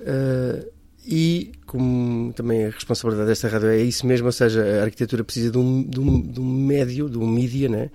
Uh, 0.00 0.78
e 1.10 1.52
como 1.64 2.34
também 2.34 2.66
a 2.66 2.70
responsabilidade 2.70 3.28
desta 3.30 3.48
rádio 3.48 3.68
é 3.68 3.78
isso 3.78 4.06
mesmo, 4.06 4.26
ou 4.26 4.32
seja, 4.32 4.62
a 4.80 4.84
arquitetura 4.84 5.24
precisa 5.24 5.50
de 5.50 5.56
um, 5.56 5.82
de 5.82 5.98
um, 5.98 6.20
de 6.20 6.38
um 6.38 6.44
médio, 6.44 7.08
de 7.08 7.16
um 7.16 7.26
mídia, 7.26 7.66
né? 7.66 7.90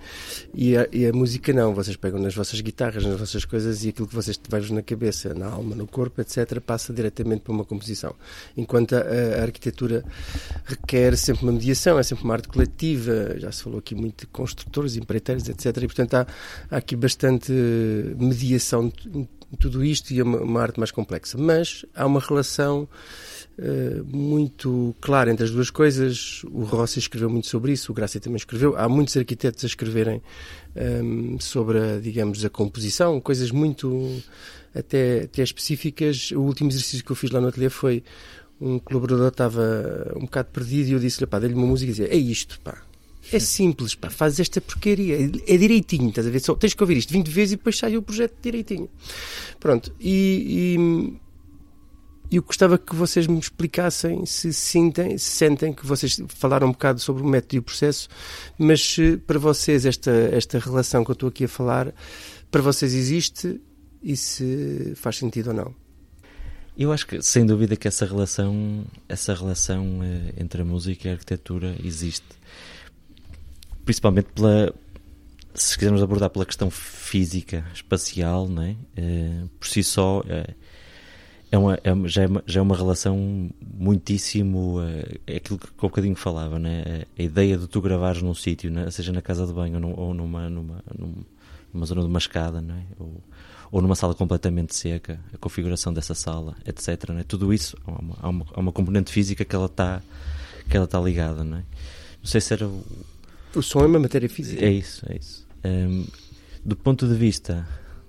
E 0.52 0.76
a, 0.76 0.88
e 0.90 1.06
a, 1.06 1.12
música 1.12 1.52
não. 1.52 1.72
Vocês 1.72 1.96
pegam 1.96 2.20
nas 2.20 2.34
vossas 2.34 2.60
guitarras, 2.60 3.04
nas 3.04 3.16
vossas 3.16 3.44
coisas 3.44 3.84
e 3.84 3.90
aquilo 3.90 4.08
que 4.08 4.14
vocês 4.16 4.36
vão 4.48 4.60
na 4.74 4.82
cabeça, 4.82 5.32
na 5.32 5.46
alma, 5.46 5.76
no 5.76 5.86
corpo, 5.86 6.20
etc., 6.20 6.60
passa 6.60 6.92
diretamente 6.92 7.42
para 7.42 7.52
uma 7.52 7.64
composição. 7.64 8.16
Enquanto 8.56 8.96
a, 8.96 8.98
a, 8.98 9.42
arquitetura 9.42 10.04
requer 10.64 11.16
sempre 11.16 11.44
uma 11.44 11.52
mediação, 11.52 11.96
é 12.00 12.02
sempre 12.02 12.24
uma 12.24 12.34
arte 12.34 12.48
coletiva, 12.48 13.38
já 13.38 13.52
se 13.52 13.62
falou 13.62 13.78
aqui 13.78 13.94
muito 13.94 14.22
de 14.22 14.26
construtores, 14.26 14.96
empreiteiros, 14.96 15.48
etc., 15.48 15.66
e 15.76 15.86
portanto 15.86 16.14
há, 16.14 16.26
há 16.68 16.76
aqui 16.78 16.96
bastante 16.96 17.52
mediação 18.18 18.92
tudo 19.54 19.84
isto 19.84 20.12
e 20.12 20.20
é 20.20 20.22
uma, 20.22 20.38
uma 20.38 20.62
arte 20.62 20.78
mais 20.78 20.90
complexa. 20.90 21.38
Mas 21.38 21.84
há 21.94 22.06
uma 22.06 22.20
relação 22.20 22.88
uh, 23.58 24.04
muito 24.04 24.94
clara 25.00 25.30
entre 25.30 25.44
as 25.44 25.50
duas 25.50 25.70
coisas. 25.70 26.42
O 26.44 26.62
Rossi 26.62 26.98
escreveu 26.98 27.30
muito 27.30 27.46
sobre 27.46 27.72
isso, 27.72 27.92
o 27.92 27.94
Gracia 27.94 28.20
também 28.20 28.36
escreveu. 28.36 28.76
Há 28.76 28.88
muitos 28.88 29.16
arquitetos 29.16 29.64
a 29.64 29.66
escreverem 29.66 30.22
um, 30.76 30.80
ehm, 30.80 31.38
sobre, 31.38 31.78
a, 31.78 31.98
digamos, 32.00 32.44
a 32.44 32.50
composição, 32.50 33.20
coisas 33.20 33.50
muito 33.50 34.22
até, 34.74 35.22
até 35.22 35.42
específicas. 35.42 36.30
O 36.32 36.40
último 36.40 36.70
exercício 36.70 37.04
que 37.04 37.12
eu 37.12 37.16
fiz 37.16 37.30
lá 37.30 37.40
no 37.40 37.48
ateliê 37.48 37.70
foi 37.70 38.02
um 38.60 38.78
colaborador 38.78 39.28
estava 39.28 40.12
um 40.16 40.22
bocado 40.22 40.48
perdido 40.52 40.88
e 40.88 40.92
eu 40.92 40.98
disse-lhe, 40.98 41.26
pá, 41.26 41.38
dei-lhe 41.38 41.54
uma 41.54 41.66
música 41.66 41.90
e 41.90 41.94
dizia, 41.94 42.12
é 42.12 42.16
isto, 42.16 42.60
pá 42.60 42.82
é 43.32 43.38
simples, 43.38 43.94
pá, 43.94 44.10
fazes 44.10 44.40
esta 44.40 44.60
porcaria. 44.60 45.30
É, 45.46 45.56
direitinho, 45.56 46.08
estás 46.08 46.26
a 46.26 46.30
ver? 46.30 46.40
Só 46.40 46.54
tens 46.54 46.74
que 46.74 46.82
ouvir 46.82 46.96
isto 46.96 47.12
20 47.12 47.28
vezes 47.28 47.52
e 47.52 47.56
depois 47.56 47.78
sai 47.78 47.96
o 47.96 48.02
projeto 48.02 48.34
direitinho. 48.42 48.88
Pronto. 49.58 49.94
E, 50.00 50.76
e 52.30 52.36
eu 52.36 52.42
gostava 52.42 52.78
que 52.78 52.94
vocês 52.94 53.26
me 53.26 53.38
explicassem 53.38 54.26
se 54.26 54.52
sentem, 54.52 55.16
se 55.18 55.30
sentem 55.30 55.72
que 55.72 55.86
vocês 55.86 56.20
falaram 56.28 56.68
um 56.68 56.72
bocado 56.72 57.00
sobre 57.00 57.22
o 57.22 57.26
método 57.26 57.56
e 57.56 57.58
o 57.58 57.62
processo, 57.62 58.08
mas 58.58 58.80
se 58.80 59.16
para 59.18 59.38
vocês 59.38 59.86
esta, 59.86 60.10
esta 60.10 60.58
relação 60.58 61.04
que 61.04 61.10
eu 61.10 61.14
estou 61.14 61.28
aqui 61.28 61.44
a 61.44 61.48
falar, 61.48 61.94
para 62.50 62.62
vocês 62.62 62.94
existe 62.94 63.60
e 64.02 64.16
se 64.16 64.94
faz 64.96 65.16
sentido 65.16 65.48
ou 65.48 65.54
não. 65.54 65.74
Eu 66.76 66.92
acho 66.92 67.06
que 67.06 67.22
sem 67.22 67.46
dúvida 67.46 67.76
que 67.76 67.86
essa 67.86 68.04
relação, 68.04 68.84
essa 69.08 69.32
relação 69.32 70.00
eh, 70.02 70.34
entre 70.36 70.62
a 70.62 70.64
música 70.64 71.06
e 71.06 71.10
a 71.10 71.14
arquitetura 71.14 71.76
existe 71.84 72.26
principalmente 73.84 74.28
pela 74.34 74.72
se 75.54 75.78
quisermos 75.78 76.02
abordar 76.02 76.30
pela 76.30 76.44
questão 76.44 76.68
física, 76.68 77.64
espacial, 77.72 78.48
não 78.48 78.62
é? 78.62 78.76
Uh, 78.98 79.48
por 79.58 79.68
si 79.68 79.84
só 79.84 80.20
uh, 80.20 80.54
é 81.50 81.56
uma, 81.56 81.74
é, 81.74 82.08
já, 82.08 82.22
é 82.24 82.26
uma, 82.26 82.44
já 82.44 82.60
é 82.60 82.62
uma 82.62 82.76
relação 82.76 83.48
muitíssimo 83.62 84.80
uh, 84.80 85.18
é 85.26 85.36
aquilo 85.36 85.58
que 85.60 85.66
há 85.66 85.86
um 85.86 85.88
bocadinho 85.88 86.16
falava, 86.16 86.58
né? 86.58 87.04
a 87.16 87.22
ideia 87.22 87.56
de 87.56 87.68
tu 87.68 87.80
gravares 87.80 88.20
num 88.20 88.34
sítio, 88.34 88.68
né? 88.68 88.90
seja 88.90 89.12
na 89.12 89.22
casa 89.22 89.46
de 89.46 89.52
banho 89.52 89.80
ou, 89.86 89.96
ou 89.96 90.14
numa, 90.14 90.50
numa, 90.50 90.82
numa, 91.72 91.86
zona 91.86 92.00
de 92.00 92.08
uma 92.08 92.18
escada, 92.18 92.60
não 92.60 92.74
é? 92.74 92.82
ou, 92.98 93.22
ou 93.70 93.80
numa 93.80 93.94
sala 93.94 94.12
completamente 94.12 94.74
seca, 94.74 95.20
a 95.32 95.38
configuração 95.38 95.94
dessa 95.94 96.14
sala, 96.14 96.56
etc. 96.66 97.10
Né? 97.10 97.22
Tudo 97.22 97.54
isso 97.54 97.76
há 97.86 97.92
uma, 97.92 98.16
há 98.20 98.28
uma, 98.28 98.46
há 98.54 98.60
uma 98.60 98.72
componente 98.72 99.12
física 99.12 99.44
que 99.44 99.54
ela 99.54 99.66
está 99.66 100.02
está 100.68 100.98
ligada, 100.98 101.44
não 101.44 101.58
é? 101.58 101.60
Não 102.20 102.26
sei 102.26 102.40
se 102.40 102.54
era 102.54 102.68
o 103.58 103.62
som 103.62 103.80
é 103.80 103.86
uma 103.86 103.98
matéria 103.98 104.28
física. 104.28 104.64
É 104.64 104.70
isso, 104.70 105.04
é 105.08 105.16
isso. 105.16 105.46
Um, 105.64 106.06
do 106.64 106.76
ponto 106.76 107.06
de 107.06 107.14
vista 107.14 107.66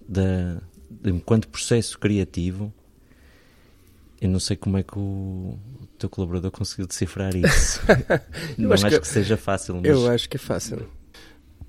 da, 0.08 0.62
de 0.90 1.12
enquanto 1.12 1.48
processo 1.48 1.98
criativo, 2.00 2.74
eu 4.22 4.30
não 4.30 4.40
sei 4.40 4.56
como 4.56 4.78
é 4.78 4.84
que 4.84 4.98
o, 4.98 5.02
o 5.82 5.88
teu 5.98 6.10
colaborador 6.10 6.52
conseguiu 6.52 6.88
decifrar 6.88 7.36
isso. 7.36 7.82
não 8.58 8.72
acho, 8.72 8.88
acho 8.88 8.96
que, 8.96 9.02
que, 9.02 9.08
seja 9.08 9.38
fácil. 9.38 9.76
Mas... 9.76 9.86
Eu 9.86 10.10
acho 10.10 10.30
que 10.30 10.38
é 10.38 10.40
fácil. 10.40 10.88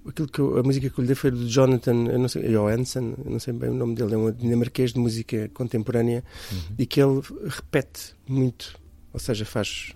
Aquilo 0.06 0.28
que 0.28 0.38
eu, 0.38 0.56
a 0.56 0.62
música 0.62 0.88
que 0.88 0.98
eu 0.98 1.02
lhe 1.02 1.08
dei 1.08 1.16
foi 1.16 1.32
do 1.32 1.48
Jonathan 1.48 2.06
eu 2.06 2.18
não 2.18 2.28
sei, 2.28 2.48
Johansson, 2.48 3.14
eu 3.24 3.30
não 3.30 3.40
sei 3.40 3.52
bem 3.52 3.70
o 3.70 3.74
nome 3.74 3.96
dele, 3.96 4.14
é 4.14 4.16
um 4.16 4.30
dinamarquês 4.30 4.92
de 4.92 5.00
música 5.00 5.50
contemporânea 5.52 6.22
uhum. 6.52 6.74
e 6.78 6.86
que 6.86 7.02
ele 7.02 7.20
repete 7.48 8.14
muito, 8.28 8.78
ou 9.12 9.18
seja, 9.18 9.44
faz. 9.44 9.94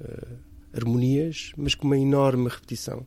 Uh, 0.00 0.53
harmonias, 0.74 1.52
mas 1.56 1.74
com 1.74 1.86
uma 1.86 1.98
enorme 1.98 2.48
repetição. 2.48 3.06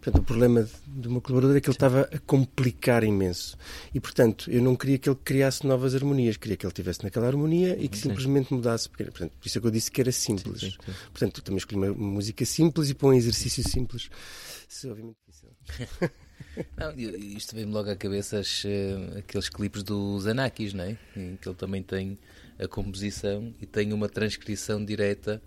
Portanto, 0.00 0.22
o 0.22 0.24
problema 0.24 0.68
do 0.86 1.10
meu 1.10 1.20
colaborador 1.20 1.56
é 1.56 1.60
que 1.60 1.68
ele 1.68 1.74
estava 1.74 2.08
a 2.12 2.18
complicar 2.20 3.04
imenso. 3.04 3.56
E, 3.94 4.00
portanto, 4.00 4.50
eu 4.50 4.62
não 4.62 4.74
queria 4.74 4.98
que 4.98 5.08
ele 5.08 5.18
criasse 5.22 5.66
novas 5.66 5.94
harmonias, 5.94 6.36
queria 6.36 6.56
que 6.56 6.64
ele 6.64 6.70
estivesse 6.70 7.04
naquela 7.04 7.26
harmonia 7.26 7.76
e 7.78 7.88
que 7.88 7.98
sim. 7.98 8.08
simplesmente 8.08 8.52
mudasse. 8.52 8.88
Porque, 8.88 9.04
portanto, 9.04 9.32
por 9.38 9.46
isso 9.46 9.58
é 9.58 9.60
que 9.60 9.66
eu 9.66 9.70
disse 9.70 9.90
que 9.90 10.00
era 10.00 10.12
simples. 10.12 10.60
Sim, 10.60 10.70
sim, 10.70 10.92
portanto, 11.12 11.42
também 11.42 11.58
escolhi 11.58 11.90
uma, 11.90 11.92
música 11.92 12.44
simples 12.46 12.88
e 12.88 12.94
para 12.94 13.08
um 13.08 13.12
exercício 13.12 13.62
simples. 13.68 14.08
Isso 14.68 14.86
é 14.86 14.90
obviamente 14.90 15.16
difícil. 15.26 16.10
Não, 16.76 16.92
isto 16.96 17.54
veio-me 17.54 17.72
logo 17.72 17.90
à 17.90 17.96
cabeça 17.96 18.38
as, 18.38 18.64
uh, 18.64 19.18
aqueles 19.18 19.48
clipes 19.48 19.82
dos 19.82 20.26
Anakis, 20.26 20.74
não 20.74 20.84
é? 20.84 20.98
Em 21.16 21.36
que 21.36 21.48
ele 21.48 21.56
também 21.56 21.82
tem 21.82 22.18
a 22.58 22.66
composição 22.66 23.54
e 23.60 23.66
tem 23.66 23.92
uma 23.92 24.08
transcrição 24.08 24.84
direta 24.84 25.40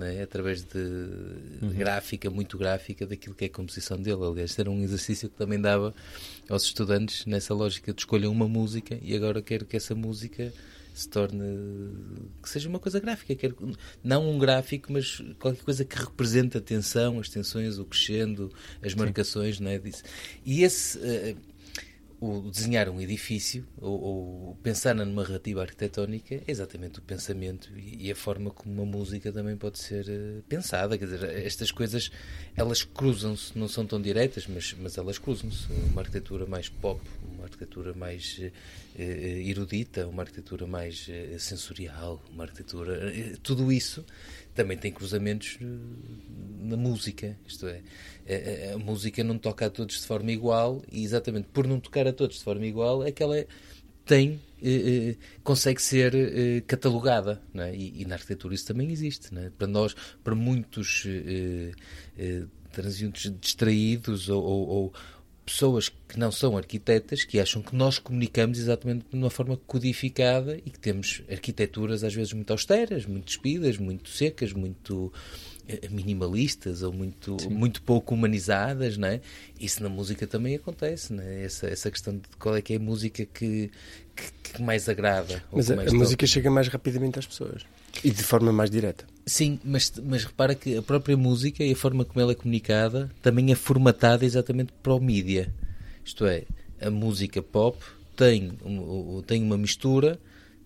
é? 0.00 0.22
através 0.22 0.62
de 0.62 0.78
uhum. 0.78 1.70
gráfica, 1.70 2.30
muito 2.30 2.56
gráfica, 2.56 3.06
daquilo 3.06 3.34
que 3.34 3.44
é 3.44 3.46
a 3.48 3.50
composição 3.50 4.00
dele. 4.00 4.24
Aliás, 4.24 4.58
era 4.58 4.70
um 4.70 4.82
exercício 4.82 5.28
que 5.28 5.36
também 5.36 5.60
dava 5.60 5.94
aos 6.48 6.64
estudantes 6.64 7.26
nessa 7.26 7.52
lógica 7.54 7.92
de 7.92 8.00
escolher 8.00 8.26
uma 8.26 8.48
música 8.48 8.98
e 9.02 9.14
agora 9.14 9.42
quero 9.42 9.66
que 9.66 9.76
essa 9.76 9.94
música 9.94 10.52
se 10.94 11.08
torne 11.08 11.42
que 12.42 12.48
seja 12.48 12.68
uma 12.68 12.78
coisa 12.78 13.00
gráfica, 13.00 13.34
quero, 13.34 13.56
não 14.04 14.30
um 14.30 14.38
gráfico, 14.38 14.92
mas 14.92 15.22
qualquer 15.38 15.62
coisa 15.62 15.84
que 15.84 15.96
represente 15.96 16.58
a 16.58 16.60
tensão, 16.60 17.18
as 17.18 17.28
tensões, 17.28 17.78
o 17.78 17.84
crescendo, 17.84 18.52
as 18.82 18.94
marcações, 18.94 19.58
não 19.58 19.70
é 19.70 19.78
disso. 19.78 20.02
E 20.44 20.62
esse 20.62 20.98
uh, 20.98 21.36
o 22.22 22.50
desenhar 22.52 22.88
um 22.88 23.00
edifício 23.00 23.66
ou, 23.80 24.00
ou, 24.00 24.54
pensar 24.62 24.94
na 24.94 25.04
narrativa 25.04 25.60
arquitetónica 25.60 26.36
é 26.36 26.44
exatamente 26.46 27.00
o 27.00 27.02
pensamento 27.02 27.68
e, 27.76 28.12
a 28.12 28.14
forma 28.14 28.52
como 28.52 28.72
uma 28.72 28.86
música 28.86 29.32
também 29.32 29.56
pode 29.56 29.80
ser 29.80 30.06
uh, 30.08 30.42
pensada. 30.48 30.96
Quer 30.96 31.06
dizer, 31.06 31.24
estas 31.44 31.72
coisas 31.72 32.12
elas 32.54 32.84
cruzam-se, 32.84 33.58
não 33.58 33.66
são 33.66 33.84
tão 33.84 34.00
diretas, 34.00 34.46
mas, 34.46 34.72
mas 34.78 34.96
elas 34.96 35.18
cruzam-se. 35.18 35.66
Uma 35.90 36.02
arquitetura 36.02 36.46
mais 36.46 36.68
pop, 36.68 37.00
uma 37.24 37.42
arquitetura 37.42 37.92
mais 37.92 38.38
uh, 38.38 39.02
erudita, 39.02 40.06
uma 40.06 40.22
arquitetura 40.22 40.64
mais 40.64 41.10
sensorial, 41.40 42.22
uma 42.32 42.44
arquitetura. 42.44 43.12
tudo 43.42 43.72
isso 43.72 44.04
também 44.54 44.76
tem 44.76 44.92
cruzamentos 44.92 45.58
na 45.60 46.76
música, 46.76 47.36
isto 47.46 47.66
é, 47.66 47.80
a, 48.28 48.74
a, 48.74 48.78
música 48.78 49.22
não 49.24 49.38
toca 49.38 49.66
a 49.66 49.70
todos 49.70 50.00
de 50.00 50.06
forma 50.06 50.30
igual 50.30 50.82
e 50.90 51.04
exatamente 51.04 51.48
por 51.52 51.66
não 51.66 51.80
tocar 51.80 52.06
a 52.06 52.12
todos 52.12 52.38
de 52.38 52.44
forma 52.44 52.66
igual 52.66 53.04
é 53.04 53.12
que 53.12 53.22
ela 53.22 53.44
tem, 54.04 54.40
eh, 54.62 55.10
eh, 55.10 55.16
consegue 55.42 55.80
ser 55.80 56.14
eh, 56.14 56.62
catalogada, 56.66 57.40
é? 57.54 57.74
e, 57.74 58.02
e, 58.02 58.04
na 58.04 58.16
arquitetura 58.16 58.54
isso 58.54 58.66
também 58.66 58.90
existe, 58.90 59.36
é? 59.36 59.50
para 59.50 59.66
nós, 59.66 59.94
para 60.24 60.34
muitos 60.34 61.04
eh, 61.06 61.72
eh, 62.18 62.42
transeuntes 62.72 63.32
distraídos 63.40 64.28
ou, 64.28 64.42
ou, 64.42 64.92
pessoas 65.44 65.88
que 65.88 66.18
não 66.18 66.30
são 66.30 66.56
arquitetas 66.56 67.24
que 67.24 67.40
acham 67.40 67.62
que 67.62 67.74
nós 67.74 67.98
comunicamos 67.98 68.58
exatamente 68.58 69.06
de 69.10 69.16
uma 69.16 69.28
forma 69.28 69.56
codificada 69.66 70.56
e 70.56 70.70
que 70.70 70.78
temos 70.78 71.22
arquiteturas 71.28 72.04
às 72.04 72.14
vezes 72.14 72.32
muito 72.32 72.52
austeras, 72.52 73.06
muito 73.06 73.26
despidas, 73.26 73.76
muito 73.76 74.08
secas, 74.08 74.52
muito 74.52 75.12
eh, 75.12 75.51
minimalistas 75.90 76.82
ou 76.82 76.92
muito, 76.92 77.36
muito 77.50 77.82
pouco 77.82 78.14
humanizadas, 78.14 78.96
não 78.96 79.08
é? 79.08 79.20
Isso 79.60 79.82
na 79.82 79.88
música 79.88 80.26
também 80.26 80.54
acontece, 80.54 81.12
não 81.12 81.22
é? 81.22 81.44
Essa, 81.44 81.66
essa 81.68 81.90
questão 81.90 82.14
de 82.14 82.22
qual 82.38 82.56
é 82.56 82.62
que 82.62 82.72
é 82.72 82.76
a 82.76 82.80
música 82.80 83.24
que, 83.24 83.70
que, 84.14 84.52
que 84.52 84.62
mais 84.62 84.88
agrada. 84.88 85.42
Mas 85.52 85.70
a, 85.70 85.74
a 85.74 85.92
música 85.92 86.26
chega 86.26 86.50
mais 86.50 86.68
rapidamente 86.68 87.18
às 87.18 87.26
pessoas 87.26 87.62
e 88.02 88.10
de 88.10 88.22
forma 88.22 88.52
mais 88.52 88.70
direta. 88.70 89.04
Sim, 89.26 89.58
mas, 89.64 89.92
mas 90.04 90.24
repara 90.24 90.54
que 90.54 90.76
a 90.76 90.82
própria 90.82 91.16
música 91.16 91.62
e 91.62 91.72
a 91.72 91.76
forma 91.76 92.04
como 92.04 92.20
ela 92.20 92.32
é 92.32 92.34
comunicada 92.34 93.10
também 93.20 93.52
é 93.52 93.54
formatada 93.54 94.24
exatamente 94.24 94.72
para 94.82 94.94
o 94.94 95.00
mídia. 95.00 95.52
Isto 96.04 96.26
é, 96.26 96.44
a 96.80 96.90
música 96.90 97.42
pop 97.42 97.78
tem, 98.16 98.52
um, 98.64 99.22
tem 99.22 99.42
uma 99.42 99.58
mistura 99.58 100.18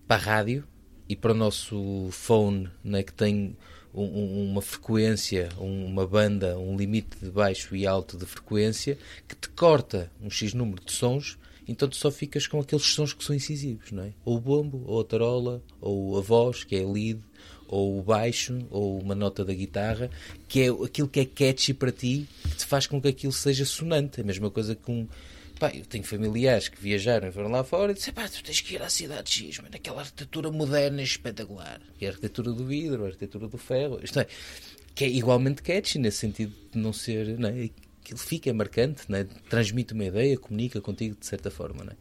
para 0.07 0.17
a 0.17 0.19
rádio 0.19 0.63
e 1.07 1.15
para 1.15 1.31
o 1.31 1.35
nosso 1.35 2.09
phone, 2.11 2.69
né, 2.83 3.03
que 3.03 3.13
tem 3.13 3.55
um, 3.93 4.51
uma 4.51 4.61
frequência, 4.61 5.49
uma 5.57 6.05
banda, 6.05 6.57
um 6.57 6.75
limite 6.75 7.17
de 7.21 7.29
baixo 7.29 7.75
e 7.75 7.87
alto 7.87 8.17
de 8.17 8.25
frequência 8.25 8.97
que 9.27 9.35
te 9.35 9.49
corta 9.49 10.11
um 10.21 10.29
X 10.29 10.53
número 10.53 10.83
de 10.83 10.91
sons, 10.91 11.37
então 11.67 11.87
tu 11.87 11.97
só 11.97 12.09
ficas 12.09 12.47
com 12.47 12.59
aqueles 12.59 12.85
sons 12.85 13.13
que 13.13 13.23
são 13.23 13.35
incisivos, 13.35 13.91
não 13.91 14.03
é? 14.03 14.13
Ou 14.23 14.37
o 14.37 14.39
bombo, 14.39 14.83
ou 14.85 15.01
a 15.01 15.03
tarola, 15.03 15.61
ou 15.81 16.17
a 16.17 16.21
voz, 16.21 16.63
que 16.63 16.75
é 16.75 16.85
lead, 16.85 17.19
ou 17.67 17.99
o 17.99 18.01
baixo, 18.01 18.57
ou 18.69 18.99
uma 18.99 19.13
nota 19.13 19.43
da 19.43 19.53
guitarra, 19.53 20.09
que 20.47 20.61
é 20.61 20.69
aquilo 20.69 21.09
que 21.09 21.19
é 21.19 21.25
catchy 21.25 21.73
para 21.73 21.91
ti, 21.91 22.27
que 22.43 22.55
te 22.55 22.65
faz 22.65 22.87
com 22.87 23.01
que 23.01 23.09
aquilo 23.09 23.33
seja 23.33 23.65
sonante. 23.65 24.21
A 24.21 24.23
mesma 24.23 24.49
coisa 24.49 24.75
que 24.75 24.89
um. 24.89 25.07
Pá, 25.59 25.71
eu 25.73 25.85
tenho 25.85 26.03
familiares 26.03 26.67
que 26.67 26.79
viajaram 26.79 27.29
e 27.29 27.31
foram 27.31 27.49
lá 27.49 27.63
fora 27.63 27.91
e 27.91 27.95
disseram, 27.95 28.15
pá, 28.15 28.29
tu 28.29 28.43
tens 28.43 28.61
que 28.61 28.75
ir 28.75 28.81
à 28.81 28.89
cidade 28.89 29.29
X, 29.29 29.57
mano, 29.59 29.75
aquela 29.75 30.01
arquitetura 30.01 30.51
moderna 30.51 31.01
e 31.01 31.05
espetacular. 31.05 31.81
E 31.99 32.05
a 32.05 32.09
arquitetura 32.09 32.51
do 32.51 32.65
vidro, 32.65 33.03
a 33.03 33.07
arquitetura 33.07 33.47
do 33.47 33.57
ferro, 33.57 33.99
isto 34.03 34.19
é, 34.19 34.27
que 34.93 35.03
é 35.03 35.09
igualmente 35.09 35.63
catchy, 35.63 35.97
nesse 35.97 36.17
sentido 36.17 36.53
de 36.71 36.77
não 36.77 36.93
ser, 36.93 37.39
não 37.39 37.49
é? 37.49 37.69
aquilo 38.07 38.19
fica, 38.19 38.49
é 38.49 38.53
marcante, 38.53 39.03
né? 39.09 39.25
transmite 39.49 39.93
uma 39.93 40.05
ideia, 40.05 40.37
comunica 40.37 40.79
contigo 40.79 41.17
de 41.19 41.25
certa 41.25 41.51
forma. 41.51 41.83
Né? 41.83 41.93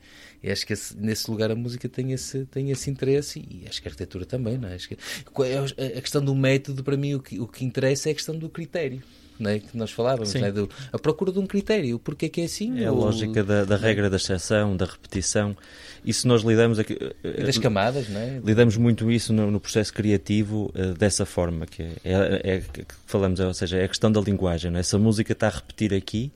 E 0.42 0.50
acho 0.50 0.64
que 0.66 0.72
esse, 0.72 0.96
nesse 0.96 1.30
lugar 1.30 1.50
a 1.50 1.56
música 1.56 1.88
tem 1.88 2.12
esse, 2.12 2.44
tem 2.46 2.70
esse 2.70 2.88
interesse 2.88 3.40
e 3.40 3.66
acho 3.68 3.82
que 3.82 3.88
a 3.88 3.90
arquitetura 3.90 4.24
também. 4.24 4.56
Né? 4.56 4.74
Acho 4.74 4.88
que, 4.88 4.94
a 4.94 6.00
questão 6.00 6.24
do 6.24 6.34
método, 6.34 6.84
para 6.84 6.96
mim, 6.96 7.14
o 7.14 7.20
que, 7.20 7.40
o 7.40 7.48
que 7.48 7.64
interessa 7.64 8.08
é 8.08 8.12
a 8.12 8.14
questão 8.14 8.38
do 8.38 8.48
critério 8.48 9.02
né, 9.38 9.58
que 9.58 9.76
nós 9.76 9.90
falávamos, 9.90 10.32
né, 10.34 10.50
do, 10.50 10.68
a 10.92 10.98
procura 10.98 11.32
de 11.32 11.38
um 11.38 11.46
critério, 11.46 11.98
porque 11.98 12.26
é 12.26 12.28
que 12.28 12.40
é 12.40 12.44
assim? 12.44 12.80
É 12.80 12.86
a 12.86 12.92
lógica 12.92 13.42
da, 13.42 13.64
da 13.64 13.76
regra 13.76 14.08
da 14.08 14.16
exceção, 14.16 14.76
da 14.76 14.86
repetição. 14.86 15.56
Isso 16.04 16.28
nós 16.28 16.42
lidamos 16.42 16.78
aqui. 16.78 16.98
E 17.24 17.42
das 17.42 17.58
camadas, 17.58 18.08
né? 18.08 18.40
Lidamos 18.44 18.76
muito 18.76 19.10
isso 19.10 19.32
no, 19.32 19.50
no 19.50 19.58
processo 19.58 19.92
criativo 19.92 20.72
uh, 20.74 20.94
dessa 20.94 21.26
forma, 21.26 21.66
que 21.66 21.82
é, 21.82 21.92
é, 22.04 22.40
é, 22.44 22.60
que 22.60 22.84
falamos, 23.06 23.40
ou 23.40 23.54
seja, 23.54 23.78
é 23.78 23.84
a 23.84 23.88
questão 23.88 24.10
da 24.10 24.20
linguagem. 24.20 24.70
Né? 24.70 24.82
Se 24.82 24.94
a 24.94 24.98
música 24.98 25.32
está 25.32 25.48
a 25.48 25.50
repetir 25.50 25.92
aqui, 25.92 26.32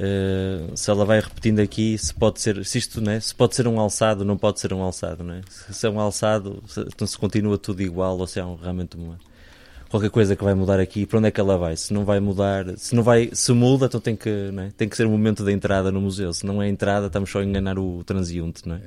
Uh, 0.00 0.74
se 0.76 0.88
ela 0.90 1.04
vai 1.04 1.20
repetindo 1.20 1.58
aqui, 1.60 1.98
se 1.98 2.14
pode 2.14 2.40
ser, 2.40 2.64
se 2.64 2.78
isto, 2.78 3.00
né, 3.02 3.20
se 3.20 3.34
pode 3.34 3.54
ser 3.54 3.66
um 3.66 3.78
alçado, 3.78 4.24
não 4.24 4.38
pode 4.38 4.58
ser 4.60 4.72
um 4.72 4.80
alçado, 4.80 5.22
né? 5.22 5.42
Se 5.48 5.86
é 5.86 5.90
um 5.90 6.00
alçado, 6.00 6.62
se, 6.66 6.80
então 6.80 7.06
se 7.06 7.18
continua 7.18 7.58
tudo 7.58 7.82
igual 7.82 8.16
ou 8.16 8.26
se 8.26 8.38
é 8.40 8.44
um, 8.44 8.54
realmente 8.54 8.96
uma, 8.96 9.18
qualquer 9.90 10.10
coisa 10.10 10.36
que 10.36 10.44
vai 10.44 10.54
mudar 10.54 10.78
aqui, 10.78 11.04
para 11.04 11.18
onde 11.18 11.28
é 11.28 11.30
que 11.30 11.40
ela 11.40 11.58
vai? 11.58 11.76
Se 11.76 11.92
não 11.92 12.04
vai 12.04 12.20
mudar, 12.20 12.78
se 12.78 12.94
não 12.94 13.02
vai, 13.02 13.30
se 13.32 13.52
muda, 13.52 13.86
então 13.86 14.00
tem 14.00 14.14
que, 14.14 14.30
é? 14.30 14.70
tem 14.76 14.88
que 14.88 14.96
ser 14.96 15.06
o 15.06 15.10
momento 15.10 15.44
da 15.44 15.52
entrada 15.52 15.90
no 15.90 16.00
museu. 16.00 16.32
Se 16.32 16.46
não 16.46 16.62
é 16.62 16.66
a 16.66 16.68
entrada, 16.68 17.08
estamos 17.08 17.28
só 17.28 17.40
a 17.40 17.44
enganar 17.44 17.78
o 17.78 18.04
transeunte, 18.04 18.66
não 18.66 18.76
é? 18.76 18.82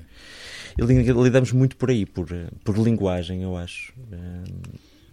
E 0.77 0.81
lidamos 0.83 1.51
muito 1.51 1.75
por 1.75 1.91
aí, 1.91 2.05
por, 2.05 2.27
por 2.63 2.77
linguagem, 2.79 3.43
eu 3.43 3.55
acho, 3.55 3.93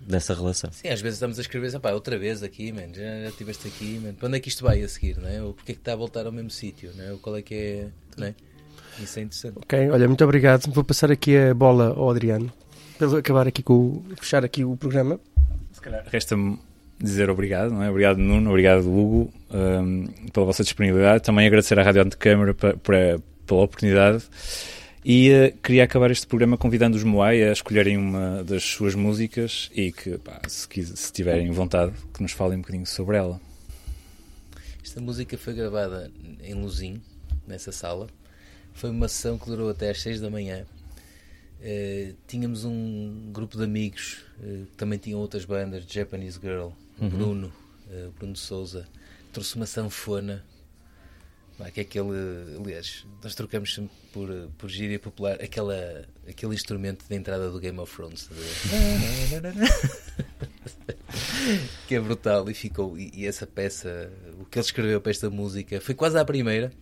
dessa 0.00 0.32
relação. 0.32 0.70
Sim, 0.72 0.88
às 0.88 1.00
vezes 1.00 1.16
estamos 1.16 1.38
a 1.38 1.42
escrever, 1.42 1.78
pá, 1.80 1.90
outra 1.92 2.16
vez 2.18 2.42
aqui, 2.42 2.72
man, 2.72 2.94
já, 2.94 3.22
já 3.22 3.28
estiveste 3.28 3.68
aqui, 3.68 4.00
man. 4.02 4.14
para 4.14 4.28
onde 4.28 4.38
é 4.38 4.40
que 4.40 4.48
isto 4.48 4.64
vai 4.64 4.82
a 4.82 4.88
seguir, 4.88 5.18
não 5.18 5.28
é? 5.28 5.42
Ou 5.42 5.52
porque 5.52 5.72
é 5.72 5.74
que 5.74 5.80
está 5.80 5.92
a 5.92 5.96
voltar 5.96 6.24
ao 6.24 6.32
mesmo 6.32 6.50
sítio, 6.50 6.92
não 6.96 7.04
é? 7.04 7.12
Ou 7.12 7.18
qual 7.18 7.36
é 7.36 7.42
que 7.42 7.54
é, 7.54 7.88
não 8.16 8.28
é? 8.28 8.34
Isso 8.98 9.18
é 9.18 9.22
interessante. 9.22 9.58
Ok, 9.58 9.90
olha, 9.90 10.06
muito 10.06 10.24
obrigado. 10.24 10.72
Vou 10.72 10.84
passar 10.84 11.10
aqui 11.10 11.36
a 11.36 11.52
bola 11.52 11.94
ao 11.94 12.10
Adriano, 12.10 12.50
para 12.98 13.18
acabar 13.18 13.46
aqui 13.46 13.62
com, 13.62 14.02
fechar 14.18 14.44
aqui 14.44 14.64
o 14.64 14.76
programa 14.76 15.20
se 15.80 15.84
calhar 15.84 16.04
resta-me 16.10 16.58
dizer 16.98 17.30
obrigado, 17.30 17.72
não 17.72 17.82
é? 17.82 17.88
Obrigado 17.88 18.18
Nuno, 18.18 18.50
obrigado 18.50 18.86
Hugo 18.86 19.32
um, 19.50 20.06
pela 20.30 20.46
vossa 20.46 20.62
disponibilidade. 20.62 21.24
Também 21.24 21.46
agradecer 21.46 21.78
à 21.78 21.82
Rádio 21.82 22.02
Antecâmara 22.02 22.54
pela 22.54 23.62
oportunidade. 23.62 24.24
E 25.02 25.30
uh, 25.30 25.58
queria 25.62 25.84
acabar 25.84 26.10
este 26.10 26.26
programa 26.26 26.58
convidando 26.58 26.98
os 26.98 27.02
Moai 27.02 27.42
a 27.42 27.52
escolherem 27.52 27.96
uma 27.96 28.44
das 28.44 28.62
suas 28.62 28.94
músicas 28.94 29.70
e 29.74 29.90
que, 29.90 30.18
pá, 30.18 30.42
se, 30.46 30.68
se 30.84 31.12
tiverem 31.12 31.50
vontade, 31.50 31.94
que 32.12 32.22
nos 32.22 32.32
falem 32.32 32.58
um 32.58 32.60
bocadinho 32.60 32.86
sobre 32.86 33.16
ela. 33.16 33.40
Esta 34.84 35.00
música 35.00 35.38
foi 35.38 35.54
gravada 35.54 36.10
em 36.42 36.52
Luzim, 36.52 37.00
nessa 37.48 37.72
sala. 37.72 38.08
Foi 38.74 38.90
uma 38.90 39.08
sessão 39.08 39.38
que 39.38 39.46
durou 39.46 39.70
até 39.70 39.88
às 39.88 40.02
6 40.02 40.20
da 40.20 40.28
manhã 40.28 40.66
Uh, 41.60 42.16
tínhamos 42.26 42.64
um 42.64 43.30
grupo 43.32 43.58
de 43.58 43.64
amigos 43.64 44.24
uh, 44.38 44.64
que 44.64 44.76
também 44.78 44.98
tinham 44.98 45.20
outras 45.20 45.44
bandas, 45.44 45.84
Japanese 45.84 46.40
Girl, 46.40 46.70
uhum. 46.98 47.08
Bruno, 47.10 47.52
uh, 47.88 48.10
Bruno 48.12 48.34
Souza, 48.34 48.88
trouxe 49.30 49.56
uma 49.56 49.66
sanfona, 49.66 50.42
que 51.74 51.80
é 51.80 51.82
aquele, 51.82 52.08
aliás, 52.58 53.04
nós 53.22 53.34
trocamos 53.34 53.74
sempre 53.74 53.90
por, 54.10 54.30
por 54.56 54.70
gíria 54.70 54.98
popular, 54.98 55.34
aquela, 55.42 56.08
aquele 56.26 56.54
instrumento 56.54 57.04
de 57.06 57.14
entrada 57.14 57.50
do 57.50 57.60
Game 57.60 57.78
of 57.78 57.94
Thrones, 57.94 58.30
que 61.86 61.94
é 61.94 62.00
brutal 62.00 62.48
e 62.48 62.54
ficou, 62.54 62.96
e, 62.96 63.10
e, 63.14 63.26
essa 63.26 63.46
peça, 63.46 64.10
o 64.40 64.46
que 64.46 64.58
ele 64.58 64.64
escreveu 64.64 64.98
para 65.02 65.10
esta 65.10 65.28
música, 65.28 65.78
foi 65.82 65.94
quase 65.94 66.18
a 66.18 66.24
primeira, 66.24 66.72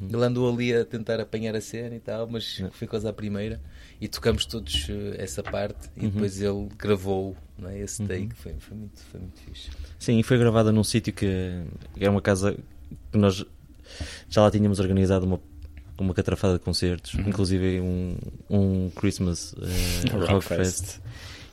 uhum. 0.00 0.08
ele 0.12 0.24
andou 0.24 0.52
ali 0.52 0.74
a 0.74 0.84
tentar 0.84 1.20
apanhar 1.20 1.54
a 1.54 1.60
cena 1.60 1.94
e 1.94 2.00
tal, 2.00 2.26
mas 2.26 2.62
foi 2.72 2.86
quase 2.86 3.06
a 3.08 3.12
primeira 3.12 3.60
e 4.00 4.08
tocamos 4.08 4.46
todos 4.46 4.88
uh, 4.88 5.14
essa 5.16 5.42
parte 5.42 5.90
e 5.96 6.04
uhum. 6.04 6.10
depois 6.10 6.40
ele 6.40 6.68
gravou 6.78 7.36
é, 7.64 7.78
esse 7.80 8.02
uhum. 8.02 8.08
take, 8.08 8.22
uhum. 8.22 8.30
foi, 8.34 8.54
foi, 8.58 8.76
muito, 8.76 9.00
foi 9.10 9.20
muito 9.20 9.40
fixe. 9.40 9.70
Sim, 9.98 10.18
e 10.18 10.22
foi 10.22 10.38
gravada 10.38 10.72
num 10.72 10.84
sítio 10.84 11.12
que 11.12 11.62
é 11.98 12.08
uma 12.08 12.22
casa 12.22 12.56
que 13.12 13.18
nós 13.18 13.44
já 14.28 14.42
lá 14.42 14.50
tínhamos 14.50 14.80
organizado 14.80 15.26
uma 15.26 15.40
uma 16.00 16.14
catrafada 16.14 16.54
de 16.54 16.60
concertos, 16.60 17.14
uhum. 17.14 17.28
inclusive 17.28 17.80
um, 17.80 18.16
um 18.48 18.90
Christmas 18.90 19.52
uh, 19.60 20.32
Rock 20.32 20.46
Fest. 20.46 20.58
Fest. 20.58 21.00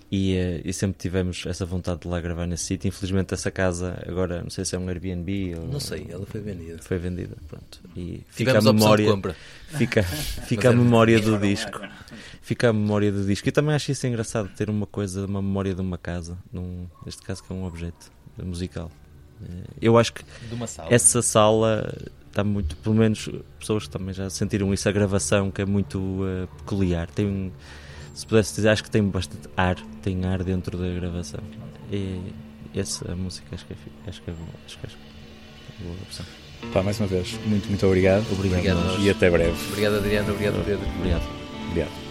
E, 0.10 0.36
uh, 0.36 0.62
e, 0.64 0.72
sempre 0.72 0.98
tivemos 0.98 1.46
essa 1.46 1.66
vontade 1.66 2.02
de 2.02 2.08
lá 2.08 2.22
gravar 2.22 2.48
nesse 2.48 2.64
sítio. 2.64 2.88
Infelizmente, 2.88 3.34
essa 3.34 3.52
casa 3.52 4.02
agora 4.08 4.42
não 4.42 4.50
sei 4.50 4.64
se 4.64 4.74
é 4.74 4.80
um 4.80 4.88
Airbnb 4.88 5.56
ou. 5.56 5.68
Não 5.68 5.80
sei, 5.82 6.08
ela 6.10 6.26
foi 6.26 6.40
vendida. 6.40 6.78
Foi 6.82 6.98
vendida, 6.98 7.36
pronto. 7.48 7.82
E 7.96 8.22
fica 8.30 8.58
a 8.58 8.62
memória. 8.62 9.36
Fica, 9.68 10.04
fica 10.48 10.70
a 10.70 10.74
memória 10.74 11.20
do 11.20 11.38
disco. 11.38 11.82
Fica 12.42 12.70
a 12.70 12.74
memória 12.74 13.12
do 13.12 13.26
disco. 13.26 13.50
E 13.50 13.52
também 13.52 13.76
acho 13.76 13.92
isso 13.92 14.08
engraçado 14.08 14.50
ter 14.56 14.70
uma 14.70 14.88
coisa, 14.88 15.26
uma 15.26 15.42
memória 15.42 15.76
de 15.76 15.82
uma 15.82 15.98
casa, 15.98 16.38
num, 16.54 16.88
neste 17.06 17.22
caso 17.22 17.44
que 17.44 17.52
é 17.52 17.56
um 17.56 17.66
objeto 17.66 18.10
musical. 18.38 18.90
Eh, 19.42 19.64
eu 19.82 19.98
acho 19.98 20.14
que 20.14 20.24
sala. 20.68 20.88
essa 20.90 21.22
sala 21.22 21.94
está 22.28 22.44
muito, 22.44 22.76
pelo 22.78 22.96
menos 22.96 23.30
pessoas 23.60 23.88
também 23.88 24.14
já 24.14 24.30
sentiram 24.30 24.74
isso, 24.74 24.88
a 24.88 24.92
gravação 24.92 25.52
que 25.52 25.62
é 25.62 25.66
muito 25.66 26.00
uh, 26.00 26.48
peculiar. 26.60 27.10
Tem 27.10 27.26
um 27.26 27.52
se 28.18 28.26
pudesse 28.26 28.56
dizer, 28.56 28.70
acho 28.70 28.84
que 28.84 28.90
tem 28.90 29.04
bastante 29.04 29.48
ar, 29.56 29.76
tem 30.02 30.26
ar 30.26 30.44
dentro 30.44 30.76
da 30.76 30.88
gravação. 30.88 31.40
E 31.92 32.20
essa 32.76 33.16
música 33.16 33.48
acho 33.54 33.64
que 33.68 33.74
é, 33.74 33.78
acho 34.10 34.24
que 34.24 34.32
é, 34.32 34.34
boa, 34.34 34.50
acho 34.66 34.80
que 34.80 34.88
é 34.88 35.84
boa 35.84 35.96
opção. 36.02 36.26
Pá, 36.74 36.82
mais 36.82 37.00
uma 37.00 37.06
vez, 37.06 37.40
muito, 37.46 37.68
muito 37.68 37.86
obrigado. 37.86 38.26
Obrigado, 38.32 38.80
obrigado 38.80 39.02
e 39.04 39.10
até 39.12 39.30
breve. 39.30 39.56
Obrigado, 39.70 39.98
Adriano. 39.98 40.32
Obrigado, 40.32 40.66
Pedro. 40.66 40.86
Obrigado. 40.98 41.24
Obrigado. 41.70 42.07